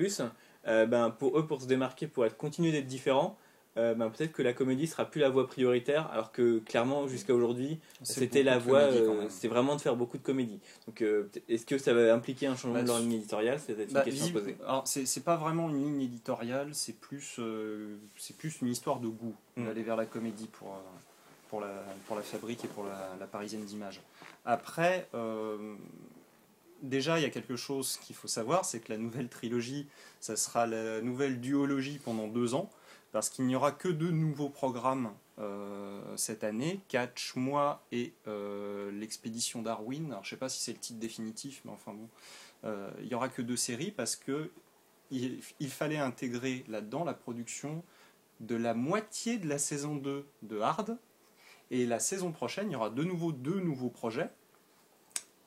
euh, 0.66 0.86
ben 0.86 1.10
pour 1.10 1.38
eux, 1.38 1.46
pour 1.46 1.60
se 1.60 1.66
démarquer, 1.66 2.06
pour 2.06 2.24
être 2.24 2.36
continuer 2.36 2.72
d'être 2.72 2.86
différents, 2.86 3.36
euh, 3.76 3.94
ben 3.94 4.08
peut-être 4.10 4.32
que 4.32 4.42
la 4.42 4.52
comédie 4.52 4.86
sera 4.86 5.04
plus 5.04 5.20
la 5.20 5.28
voie 5.28 5.46
prioritaire, 5.46 6.08
alors 6.12 6.30
que 6.32 6.58
clairement 6.60 7.08
jusqu'à 7.08 7.34
aujourd'hui, 7.34 7.78
c'était 8.02 8.42
la 8.42 8.58
voie, 8.58 8.78
euh, 8.80 9.26
c'est 9.28 9.48
vraiment 9.48 9.74
de 9.76 9.80
faire 9.80 9.96
beaucoup 9.96 10.16
de 10.18 10.22
comédie. 10.22 10.60
Donc 10.86 11.02
euh, 11.02 11.28
est-ce 11.48 11.66
que 11.66 11.76
ça 11.78 11.92
va 11.92 12.12
impliquer 12.14 12.46
un 12.46 12.54
changement 12.56 12.74
Bah, 12.74 12.82
de 12.82 12.86
leur 12.88 12.98
ligne 13.00 13.14
éditoriale 13.14 13.58
C'est 13.58 13.74
peut-être 13.74 13.88
une 13.88 13.94
Bah, 13.94 14.02
question 14.02 14.30
poser. 14.32 14.56
alors 14.64 14.84
c'est 14.86 15.24
pas 15.24 15.36
vraiment 15.36 15.68
une 15.70 15.82
ligne 15.82 16.02
éditoriale, 16.02 16.68
c'est 16.72 16.94
plus, 16.98 17.36
euh, 17.38 17.96
c'est 18.16 18.36
plus 18.36 18.60
une 18.62 18.68
histoire 18.68 19.00
de 19.00 19.08
goût 19.08 19.34
Mm. 19.56 19.66
d'aller 19.66 19.82
vers 19.82 19.96
la 19.96 20.06
comédie 20.06 20.48
pour, 20.48 20.68
euh, 20.68 20.78
pour, 21.48 21.60
la, 21.60 21.84
pour 22.06 22.16
la 22.16 22.22
fabrique 22.22 22.64
et 22.64 22.68
pour 22.68 22.84
la, 22.84 23.16
la 23.20 23.26
parisienne 23.26 23.64
d'image. 23.64 24.00
Après, 24.44 25.06
euh, 25.14 25.74
déjà 26.82 27.18
il 27.18 27.22
y 27.22 27.26
a 27.26 27.30
quelque 27.30 27.56
chose 27.56 27.96
qu'il 27.98 28.14
faut 28.16 28.28
savoir, 28.28 28.64
c'est 28.64 28.80
que 28.80 28.92
la 28.92 28.98
nouvelle 28.98 29.28
trilogie, 29.28 29.86
ça 30.20 30.36
sera 30.36 30.66
la 30.66 31.00
nouvelle 31.00 31.40
duologie 31.40 31.98
pendant 32.04 32.26
deux 32.28 32.54
ans, 32.54 32.68
parce 33.14 33.30
qu'il 33.30 33.46
n'y 33.46 33.54
aura 33.54 33.70
que 33.70 33.86
deux 33.86 34.10
nouveaux 34.10 34.48
programmes 34.48 35.12
euh, 35.38 36.02
cette 36.16 36.42
année, 36.42 36.80
Catch 36.88 37.36
Moi 37.36 37.80
et 37.92 38.12
euh, 38.26 38.90
l'expédition 38.90 39.62
Darwin. 39.62 40.10
Alors 40.10 40.24
je 40.24 40.30
sais 40.30 40.36
pas 40.36 40.48
si 40.48 40.60
c'est 40.60 40.72
le 40.72 40.78
titre 40.78 40.98
définitif, 40.98 41.62
mais 41.64 41.70
enfin 41.70 41.94
bon. 41.94 42.08
Euh, 42.64 42.90
il 42.98 43.06
n'y 43.06 43.14
aura 43.14 43.28
que 43.28 43.40
deux 43.40 43.56
séries 43.56 43.92
parce 43.92 44.16
que 44.16 44.50
il, 45.12 45.40
il 45.60 45.70
fallait 45.70 45.98
intégrer 45.98 46.64
là-dedans 46.66 47.04
la 47.04 47.14
production 47.14 47.84
de 48.40 48.56
la 48.56 48.74
moitié 48.74 49.38
de 49.38 49.46
la 49.46 49.58
saison 49.58 49.94
2 49.94 50.26
de 50.42 50.58
Hard. 50.58 50.98
Et 51.70 51.86
la 51.86 52.00
saison 52.00 52.32
prochaine, 52.32 52.68
il 52.68 52.72
y 52.72 52.76
aura 52.76 52.90
de 52.90 53.04
nouveau 53.04 53.30
deux 53.30 53.60
nouveaux 53.60 53.90
projets. 53.90 54.30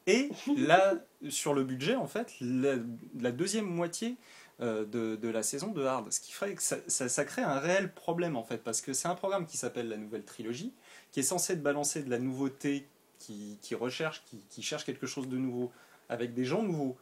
Et 0.05 0.29
là, 0.55 0.93
sur 1.27 1.53
le 1.53 1.65
budget, 1.65 1.95
en 1.95 2.07
fait, 2.07 2.33
la, 2.39 2.75
la 3.19 3.33
deuxième 3.33 3.65
moitié 3.65 4.15
de, 4.59 5.15
de 5.15 5.27
la 5.29 5.43
saison 5.43 5.71
de 5.71 5.83
Hard. 5.83 6.11
Ce 6.11 6.19
qui 6.19 6.31
ferait 6.31 6.55
que 6.55 6.63
ça, 6.63 7.25
crée 7.25 7.43
un 7.43 7.59
réel 7.59 7.93
problème, 7.93 8.35
en 8.35 8.43
fait, 8.43 8.57
parce 8.57 8.81
que 8.81 8.93
c'est 8.93 9.07
un 9.07 9.15
programme 9.15 9.45
qui 9.45 9.57
s'appelle 9.57 9.87
la 9.87 9.97
Nouvelle 9.97 10.23
Trilogie, 10.23 10.73
qui 11.11 11.19
est 11.19 11.23
censé 11.23 11.55
balancer 11.55 12.01
de 12.01 12.09
la 12.09 12.19
nouveauté, 12.19 12.87
qui, 13.19 13.75
recherche, 13.75 14.23
qui, 14.49 14.61
cherche 14.63 14.83
quelque 14.83 15.05
chose 15.05 15.27
de 15.27 15.37
nouveau, 15.37 15.71
avec 16.09 16.33
des 16.33 16.45
gens 16.45 16.63
nouveaux 16.63 16.97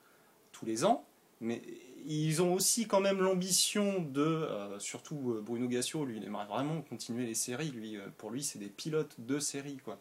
tous 0.52 0.66
les 0.66 0.84
ans, 0.84 1.06
mais 1.42 1.62
ils 2.08 2.42
ont 2.42 2.54
aussi 2.54 2.88
quand 2.88 3.02
même 3.02 3.20
l'ambition 3.20 4.02
de, 4.02 4.22
euh, 4.22 4.80
surtout 4.80 5.32
euh, 5.32 5.42
Bruno 5.42 5.68
Gassio, 5.68 6.06
lui, 6.06 6.18
il 6.18 6.24
aimerait 6.24 6.46
vraiment 6.46 6.82
continuer 6.82 7.26
les 7.26 7.34
séries. 7.34 7.72
Lui, 7.72 7.98
euh, 7.98 8.08
pour 8.18 8.32
lui, 8.32 8.44
c'est 8.44 8.60
des 8.60 8.68
pilotes 8.70 9.16
de 9.20 9.40
séries, 9.40 9.80
quoi. 9.84 9.98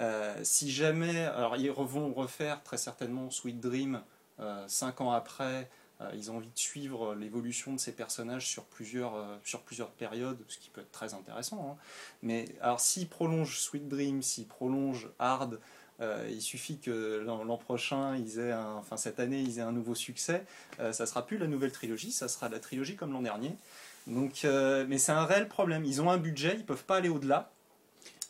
Euh, 0.00 0.36
si 0.42 0.70
jamais, 0.70 1.24
alors 1.24 1.56
ils 1.56 1.70
vont 1.70 2.12
refaire 2.12 2.62
très 2.62 2.76
certainement 2.76 3.30
Sweet 3.30 3.58
Dream 3.58 4.00
euh, 4.40 4.64
cinq 4.68 5.00
ans 5.00 5.10
après. 5.10 5.68
Euh, 6.00 6.10
ils 6.14 6.30
ont 6.30 6.36
envie 6.36 6.50
de 6.50 6.58
suivre 6.58 7.14
l'évolution 7.14 7.72
de 7.72 7.78
ces 7.78 7.92
personnages 7.92 8.46
sur 8.46 8.64
plusieurs, 8.64 9.14
euh, 9.16 9.36
sur 9.44 9.62
plusieurs 9.62 9.90
périodes, 9.90 10.38
ce 10.48 10.58
qui 10.58 10.70
peut 10.70 10.80
être 10.80 10.92
très 10.92 11.14
intéressant. 11.14 11.72
hein. 11.72 11.82
Mais 12.22 12.46
alors 12.60 12.80
s'ils 12.80 13.08
prolongent 13.08 13.58
Sweet 13.58 13.88
Dream, 13.88 14.22
s'ils 14.22 14.46
prolongent 14.46 15.08
Hard, 15.18 15.60
euh, 16.00 16.28
il 16.30 16.40
suffit 16.40 16.78
que 16.78 17.24
l'an 17.26 17.56
prochain, 17.56 18.16
ils 18.16 18.38
aient 18.38 18.54
enfin 18.54 18.96
cette 18.96 19.18
année, 19.18 19.40
ils 19.40 19.58
aient 19.58 19.62
un 19.62 19.72
nouveau 19.72 19.96
succès. 19.96 20.44
Euh, 20.78 20.92
ça 20.92 21.06
sera 21.06 21.26
plus 21.26 21.38
la 21.38 21.48
nouvelle 21.48 21.72
trilogie, 21.72 22.12
ça 22.12 22.28
sera 22.28 22.48
la 22.48 22.60
trilogie 22.60 22.94
comme 22.94 23.12
l'an 23.12 23.22
dernier. 23.22 23.56
Donc, 24.06 24.44
euh, 24.44 24.86
mais 24.88 24.98
c'est 24.98 25.12
un 25.12 25.24
réel 25.24 25.48
problème. 25.48 25.84
Ils 25.84 26.00
ont 26.00 26.10
un 26.10 26.18
budget, 26.18 26.54
ils 26.56 26.64
peuvent 26.64 26.84
pas 26.84 26.96
aller 26.96 27.08
au-delà, 27.08 27.50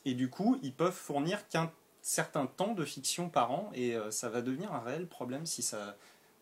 et 0.05 0.15
du 0.15 0.31
coup, 0.31 0.59
ils 0.63 0.73
peuvent 0.73 0.95
fournir 0.95 1.47
qu'un 1.49 1.71
certain 2.01 2.47
temps 2.47 2.73
de 2.73 2.85
fiction 2.85 3.29
par 3.29 3.53
an, 3.53 3.71
et 3.75 3.95
euh, 3.95 4.11
ça 4.11 4.31
va 4.31 4.41
devenir 4.41 4.73
un 4.73 4.81
réel 4.81 5.07
problème 5.07 5.45
si 5.45 5.63
ça, 5.63 5.97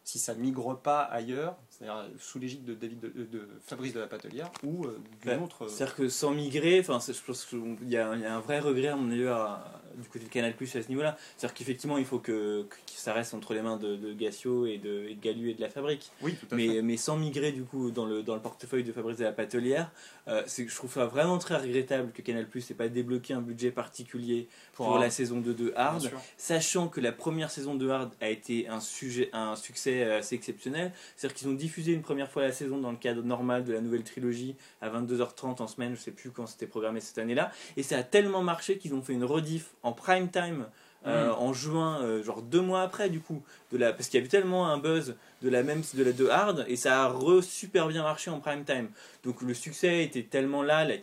si 0.06 0.20
ça 0.20 0.34
migre 0.34 0.78
pas 0.80 1.00
ailleurs, 1.02 1.56
c'est-à-dire 1.68 2.08
sous 2.20 2.38
l'égide 2.38 2.64
de, 2.64 2.74
David 2.74 3.00
de, 3.00 3.08
de 3.24 3.48
Fabrice 3.66 3.92
de 3.92 3.98
la 3.98 4.06
Patelière 4.06 4.52
ou 4.62 4.84
euh, 4.84 5.00
d'une 5.20 5.42
autre. 5.42 5.64
euh, 5.64 5.68
C'est-à-dire 5.68 5.96
que 5.96 6.08
sans 6.08 6.30
migrer, 6.30 6.80
je 6.84 6.86
pense 6.86 7.44
qu'il 7.44 7.88
y, 7.88 7.96
a 7.96 8.08
un- 8.10 8.14
il 8.14 8.22
y 8.22 8.24
a 8.24 8.36
un 8.36 8.38
vrai 8.40 8.60
regret 8.60 8.86
à 8.88 8.96
mon 8.96 9.10
avis 9.10 9.26
à- 9.26 9.82
du 9.96 10.08
côté 10.08 10.24
de 10.24 10.30
Canal 10.30 10.54
Plus 10.54 10.74
à 10.76 10.82
ce 10.82 10.88
niveau-là. 10.88 11.16
C'est-à-dire 11.36 11.54
qu'effectivement, 11.54 11.98
il 11.98 12.04
faut 12.04 12.18
que, 12.18 12.62
que 12.62 12.76
ça 12.86 13.12
reste 13.12 13.34
entre 13.34 13.54
les 13.54 13.62
mains 13.62 13.76
de, 13.76 13.96
de 13.96 14.12
Gassio 14.12 14.66
et 14.66 14.78
de, 14.78 15.06
et 15.08 15.14
de 15.14 15.20
Galu 15.20 15.50
et 15.50 15.54
de 15.54 15.60
la 15.60 15.68
fabrique. 15.68 16.10
oui, 16.22 16.34
tout 16.34 16.46
à 16.50 16.56
Mais, 16.56 16.68
fait. 16.68 16.82
mais 16.82 16.96
sans 16.96 17.16
migrer 17.16 17.52
du 17.52 17.62
coup 17.64 17.90
dans 17.90 18.04
le, 18.04 18.22
dans 18.22 18.34
le 18.34 18.42
portefeuille 18.42 18.84
de 18.84 18.92
Fabrice 18.92 19.18
de 19.18 19.24
la 19.24 19.32
Patelière, 19.32 19.90
euh, 20.28 20.42
je 20.46 20.74
trouve 20.74 20.92
ça 20.92 21.06
vraiment 21.06 21.38
très 21.38 21.56
regrettable 21.56 22.12
que 22.12 22.22
Canal 22.22 22.48
Plus 22.48 22.68
n'ait 22.68 22.76
pas 22.76 22.88
débloqué 22.88 23.32
un 23.34 23.40
budget 23.40 23.70
particulier 23.70 24.48
pour, 24.72 24.98
la 24.98 25.10
saison 25.10 25.40
2 25.40 25.54
de 25.54 25.72
Hard, 25.76 26.10
sachant 26.36 26.88
que 26.88 27.00
la 27.00 27.12
première 27.12 27.50
saison 27.50 27.74
de 27.74 27.88
Hard 27.88 28.12
a 28.20 28.28
été 28.28 28.68
un, 28.68 28.80
sujet, 28.80 29.30
un 29.32 29.56
succès 29.56 30.04
assez 30.04 30.34
exceptionnel. 30.34 30.92
C'est-à-dire 31.16 31.36
qu'ils 31.36 31.48
ont 31.48 31.54
diffusé 31.54 31.92
une 31.92 32.02
première 32.02 32.30
fois 32.30 32.42
la 32.42 32.52
saison 32.52 32.78
dans 32.78 32.90
le 32.90 32.96
cadre 32.96 33.22
normal 33.22 33.64
de 33.64 33.72
la 33.72 33.80
nouvelle 33.80 34.04
trilogie 34.04 34.56
à 34.80 34.90
22h30 34.90 35.62
en 35.62 35.66
semaine, 35.66 35.94
je 35.94 36.00
sais 36.00 36.10
plus 36.10 36.30
quand 36.30 36.46
c'était 36.46 36.66
programmé 36.66 37.00
cette 37.00 37.18
année-là, 37.18 37.50
et 37.76 37.82
ça 37.82 37.98
a 37.98 38.02
tellement 38.02 38.42
marché 38.42 38.78
qu'ils 38.78 38.94
ont 38.94 39.02
fait 39.02 39.12
une 39.12 39.24
rediff 39.24 39.74
en 39.82 39.85
prime 39.92 40.28
time. 40.30 40.66
euh, 41.06 41.28
Mm. 41.28 41.34
en 41.38 41.52
juin, 41.52 42.00
euh, 42.02 42.20
genre 42.24 42.42
deux 42.42 42.60
mois 42.62 42.82
après 42.82 43.08
du 43.08 43.20
coup, 43.20 43.40
de 43.70 43.78
la, 43.78 43.92
parce 43.92 44.08
qu'il 44.08 44.18
y 44.18 44.22
a 44.24 44.26
eu 44.26 44.28
tellement 44.28 44.66
un 44.66 44.76
buzz 44.78 45.14
de 45.40 45.48
la 45.48 45.62
même 45.62 45.82
de 45.94 46.02
la 46.02 46.10
de 46.10 46.26
Hard 46.26 46.64
et 46.66 46.74
ça 46.74 47.04
a 47.04 47.08
re 47.08 47.44
super 47.44 47.86
bien 47.86 48.02
marché 48.02 48.28
en 48.28 48.40
prime 48.40 48.64
time. 48.64 48.88
Donc 49.22 49.40
le 49.42 49.54
succès 49.54 50.02
était 50.02 50.24
tellement 50.24 50.64
là, 50.64 50.84
la- 50.84 50.94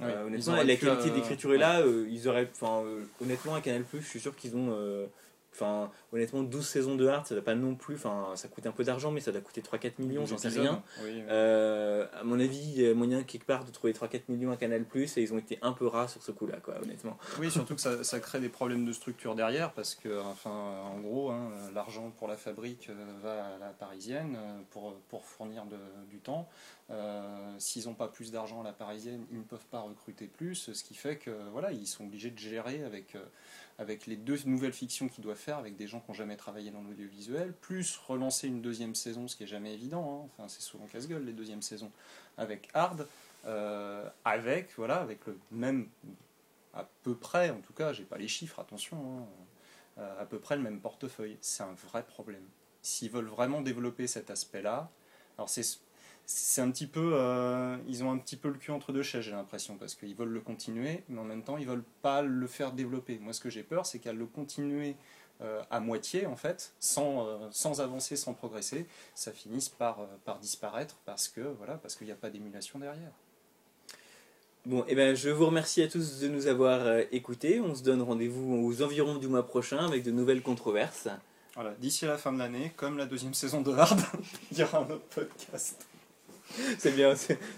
euh, 0.00 0.24
honnêtement, 0.26 0.54
la 0.64 0.76
qualité 0.76 1.10
d'écriture 1.10 1.52
est 1.52 1.58
là. 1.58 1.82
ils 2.08 2.28
auraient, 2.28 2.48
honnêtement, 3.20 3.54
à 3.56 3.60
Canal 3.60 3.84
je 3.92 3.98
suis 4.06 4.20
sûr 4.20 4.34
qu'ils 4.34 4.56
ont, 4.56 4.70
enfin, 5.52 5.90
honnêtement, 6.12 6.42
12 6.42 6.66
saisons 6.66 6.94
de 6.96 7.06
Hard, 7.06 7.26
ça 7.26 7.34
doit 7.34 7.44
pas 7.44 7.54
non 7.54 7.74
plus, 7.74 7.94
enfin, 7.96 8.28
ça 8.36 8.48
coûte 8.48 8.66
un 8.66 8.72
peu 8.72 8.84
d'argent, 8.84 9.10
mais 9.10 9.20
ça 9.20 9.32
doit 9.32 9.40
coûter 9.40 9.60
3-4 9.60 9.98
millions, 9.98 10.24
j'en 10.26 10.38
sais 10.38 10.48
rien. 10.48 10.82
Oui, 11.02 11.22
Euh, 11.28 12.06
à 12.18 12.24
mon 12.24 12.38
avis, 12.40 12.58
il 12.58 12.80
y 12.82 12.86
a 12.88 12.94
moyen 12.94 13.22
quelque 13.22 13.44
part 13.46 13.64
de 13.64 13.70
trouver 13.70 13.92
3-4 13.92 14.22
millions 14.28 14.50
à 14.52 14.56
Canal 14.56 14.84
et 14.94 15.22
ils 15.22 15.32
ont 15.34 15.38
été 15.38 15.58
un 15.62 15.72
peu 15.72 15.86
rares 15.86 16.08
sur 16.10 16.22
ce 16.22 16.32
coup-là, 16.32 16.58
quoi, 16.62 16.80
honnêtement. 16.82 17.18
Oui, 17.38 17.50
surtout 17.50 17.74
que 17.74 17.80
ça, 17.80 18.02
ça 18.04 18.20
crée 18.20 18.40
des 18.40 18.48
problèmes 18.48 18.84
de 18.84 18.92
structure 18.92 19.34
derrière, 19.34 19.72
parce 19.72 19.94
que, 19.94 20.20
enfin, 20.22 20.50
en 20.50 20.98
gros, 21.00 21.30
hein, 21.30 21.50
l'argent 21.74 22.10
pour 22.10 22.28
la 22.28 22.36
fabrique 22.36 22.88
euh, 22.90 23.04
va 23.22 23.54
à 23.54 23.58
la 23.58 23.68
parisienne 23.70 24.36
euh, 24.36 24.60
pour, 24.70 24.94
pour 25.08 25.24
fournir 25.24 25.64
de- 25.66 25.76
du 26.08 26.18
temps. 26.18 26.48
Euh, 26.90 27.54
S'ils 27.58 27.86
n'ont 27.86 27.94
pas 27.94 28.08
plus 28.08 28.32
d'argent 28.32 28.60
à 28.62 28.64
la 28.64 28.72
parisienne, 28.72 29.24
ils 29.30 29.38
ne 29.38 29.44
peuvent 29.44 29.66
pas 29.70 29.80
recruter 29.80 30.26
plus, 30.26 30.72
ce 30.72 30.82
qui 30.84 30.94
fait 30.94 31.16
que 31.16 31.30
voilà, 31.52 31.70
ils 31.72 31.86
sont 31.86 32.04
obligés 32.04 32.30
de 32.30 32.38
gérer 32.38 32.82
avec, 32.84 33.14
euh, 33.14 33.24
avec 33.80 34.06
les 34.06 34.16
deux 34.16 34.36
nouvelles 34.44 34.74
fictions 34.74 35.08
qu'ils 35.08 35.24
doivent 35.24 35.38
faire, 35.38 35.56
avec 35.56 35.74
des 35.74 35.88
gens 35.88 36.00
qui 36.00 36.10
n'ont 36.10 36.14
jamais 36.14 36.36
travaillé 36.36 36.70
dans 36.70 36.82
l'audiovisuel, 36.82 37.54
plus 37.62 37.96
relancer 38.06 38.46
une 38.46 38.60
deuxième 38.60 38.94
saison, 38.94 39.26
ce 39.26 39.34
qui 39.34 39.44
est 39.44 39.48
jamais 39.48 39.72
évident. 39.72 40.22
hein. 40.22 40.28
Enfin, 40.36 40.48
c'est 40.48 40.60
souvent 40.60 40.86
casse-gueule 40.86 41.24
les 41.24 41.32
deuxièmes 41.32 41.62
saisons 41.62 41.90
avec 42.36 42.68
Hard, 42.74 43.08
euh, 43.46 44.06
avec 44.26 44.68
voilà, 44.76 44.96
avec 44.96 45.24
le 45.26 45.38
même 45.50 45.88
à 46.74 46.86
peu 47.02 47.14
près, 47.14 47.48
en 47.48 47.60
tout 47.60 47.72
cas, 47.72 47.94
j'ai 47.94 48.04
pas 48.04 48.18
les 48.18 48.28
chiffres, 48.28 48.60
attention, 48.60 48.98
hein, 48.98 49.26
euh, 49.98 50.22
à 50.22 50.26
peu 50.26 50.38
près 50.38 50.56
le 50.56 50.62
même 50.62 50.78
portefeuille. 50.78 51.38
C'est 51.40 51.62
un 51.62 51.72
vrai 51.72 52.04
problème. 52.04 52.44
S'ils 52.82 53.10
veulent 53.10 53.24
vraiment 53.24 53.62
développer 53.62 54.06
cet 54.06 54.30
aspect-là, 54.30 54.90
alors 55.38 55.48
c'est 55.48 55.64
c'est 56.32 56.60
un 56.60 56.70
petit 56.70 56.86
peu, 56.86 57.10
euh, 57.14 57.76
ils 57.88 58.04
ont 58.04 58.12
un 58.12 58.18
petit 58.18 58.36
peu 58.36 58.48
le 58.48 58.54
cul 58.54 58.70
entre 58.70 58.92
deux 58.92 59.02
chaises, 59.02 59.24
j'ai 59.24 59.32
l'impression, 59.32 59.76
parce 59.76 59.96
qu'ils 59.96 60.14
veulent 60.14 60.28
le 60.28 60.40
continuer, 60.40 61.02
mais 61.08 61.18
en 61.18 61.24
même 61.24 61.42
temps, 61.42 61.58
ils 61.58 61.66
veulent 61.66 61.84
pas 62.02 62.22
le 62.22 62.46
faire 62.46 62.70
développer. 62.70 63.18
Moi, 63.18 63.32
ce 63.32 63.40
que 63.40 63.50
j'ai 63.50 63.64
peur, 63.64 63.84
c'est 63.84 63.98
qu'à 63.98 64.12
le 64.12 64.26
continuer 64.26 64.94
euh, 65.40 65.60
à 65.72 65.80
moitié, 65.80 66.26
en 66.26 66.36
fait, 66.36 66.72
sans, 66.78 67.26
euh, 67.26 67.48
sans 67.50 67.80
avancer, 67.80 68.14
sans 68.14 68.32
progresser, 68.32 68.86
ça 69.16 69.32
finisse 69.32 69.68
par, 69.68 70.06
par 70.24 70.38
disparaître 70.38 70.98
parce 71.04 71.26
que 71.26 71.40
voilà, 71.40 71.74
parce 71.74 71.96
qu'il 71.96 72.06
n'y 72.06 72.12
a 72.12 72.16
pas 72.16 72.30
d'émulation 72.30 72.78
derrière. 72.78 73.10
Bon, 74.66 74.84
et 74.86 74.94
ben, 74.94 75.16
je 75.16 75.30
vous 75.30 75.46
remercie 75.46 75.82
à 75.82 75.88
tous 75.88 76.20
de 76.20 76.28
nous 76.28 76.46
avoir 76.46 77.00
écoutés. 77.10 77.60
On 77.60 77.74
se 77.74 77.82
donne 77.82 78.02
rendez-vous 78.02 78.54
aux 78.54 78.82
environs 78.82 79.16
du 79.16 79.26
mois 79.26 79.48
prochain 79.48 79.84
avec 79.84 80.04
de 80.04 80.12
nouvelles 80.12 80.42
controverses. 80.42 81.08
Voilà, 81.56 81.74
d'ici 81.80 82.04
la 82.04 82.18
fin 82.18 82.32
de 82.32 82.38
l'année, 82.38 82.72
comme 82.76 82.98
la 82.98 83.06
deuxième 83.06 83.34
saison 83.34 83.62
de 83.62 83.72
Hard, 83.72 84.00
il 84.52 84.58
y 84.58 84.62
aura 84.62 84.78
un 84.78 84.90
autre 84.90 85.06
podcast. 85.12 85.89
C'est 86.78 86.94
bien, 86.94 87.14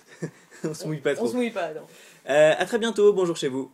on 0.64 0.74
se 0.74 0.86
mouille 0.86 0.98
pas 1.00 1.12
On 1.12 1.14
trop. 1.16 1.28
se 1.28 1.34
mouille 1.34 1.50
pas, 1.50 1.72
non. 1.74 1.82
Euh, 2.28 2.54
à 2.56 2.64
très 2.66 2.78
bientôt, 2.78 3.12
bonjour 3.12 3.36
chez 3.36 3.48
vous. 3.48 3.70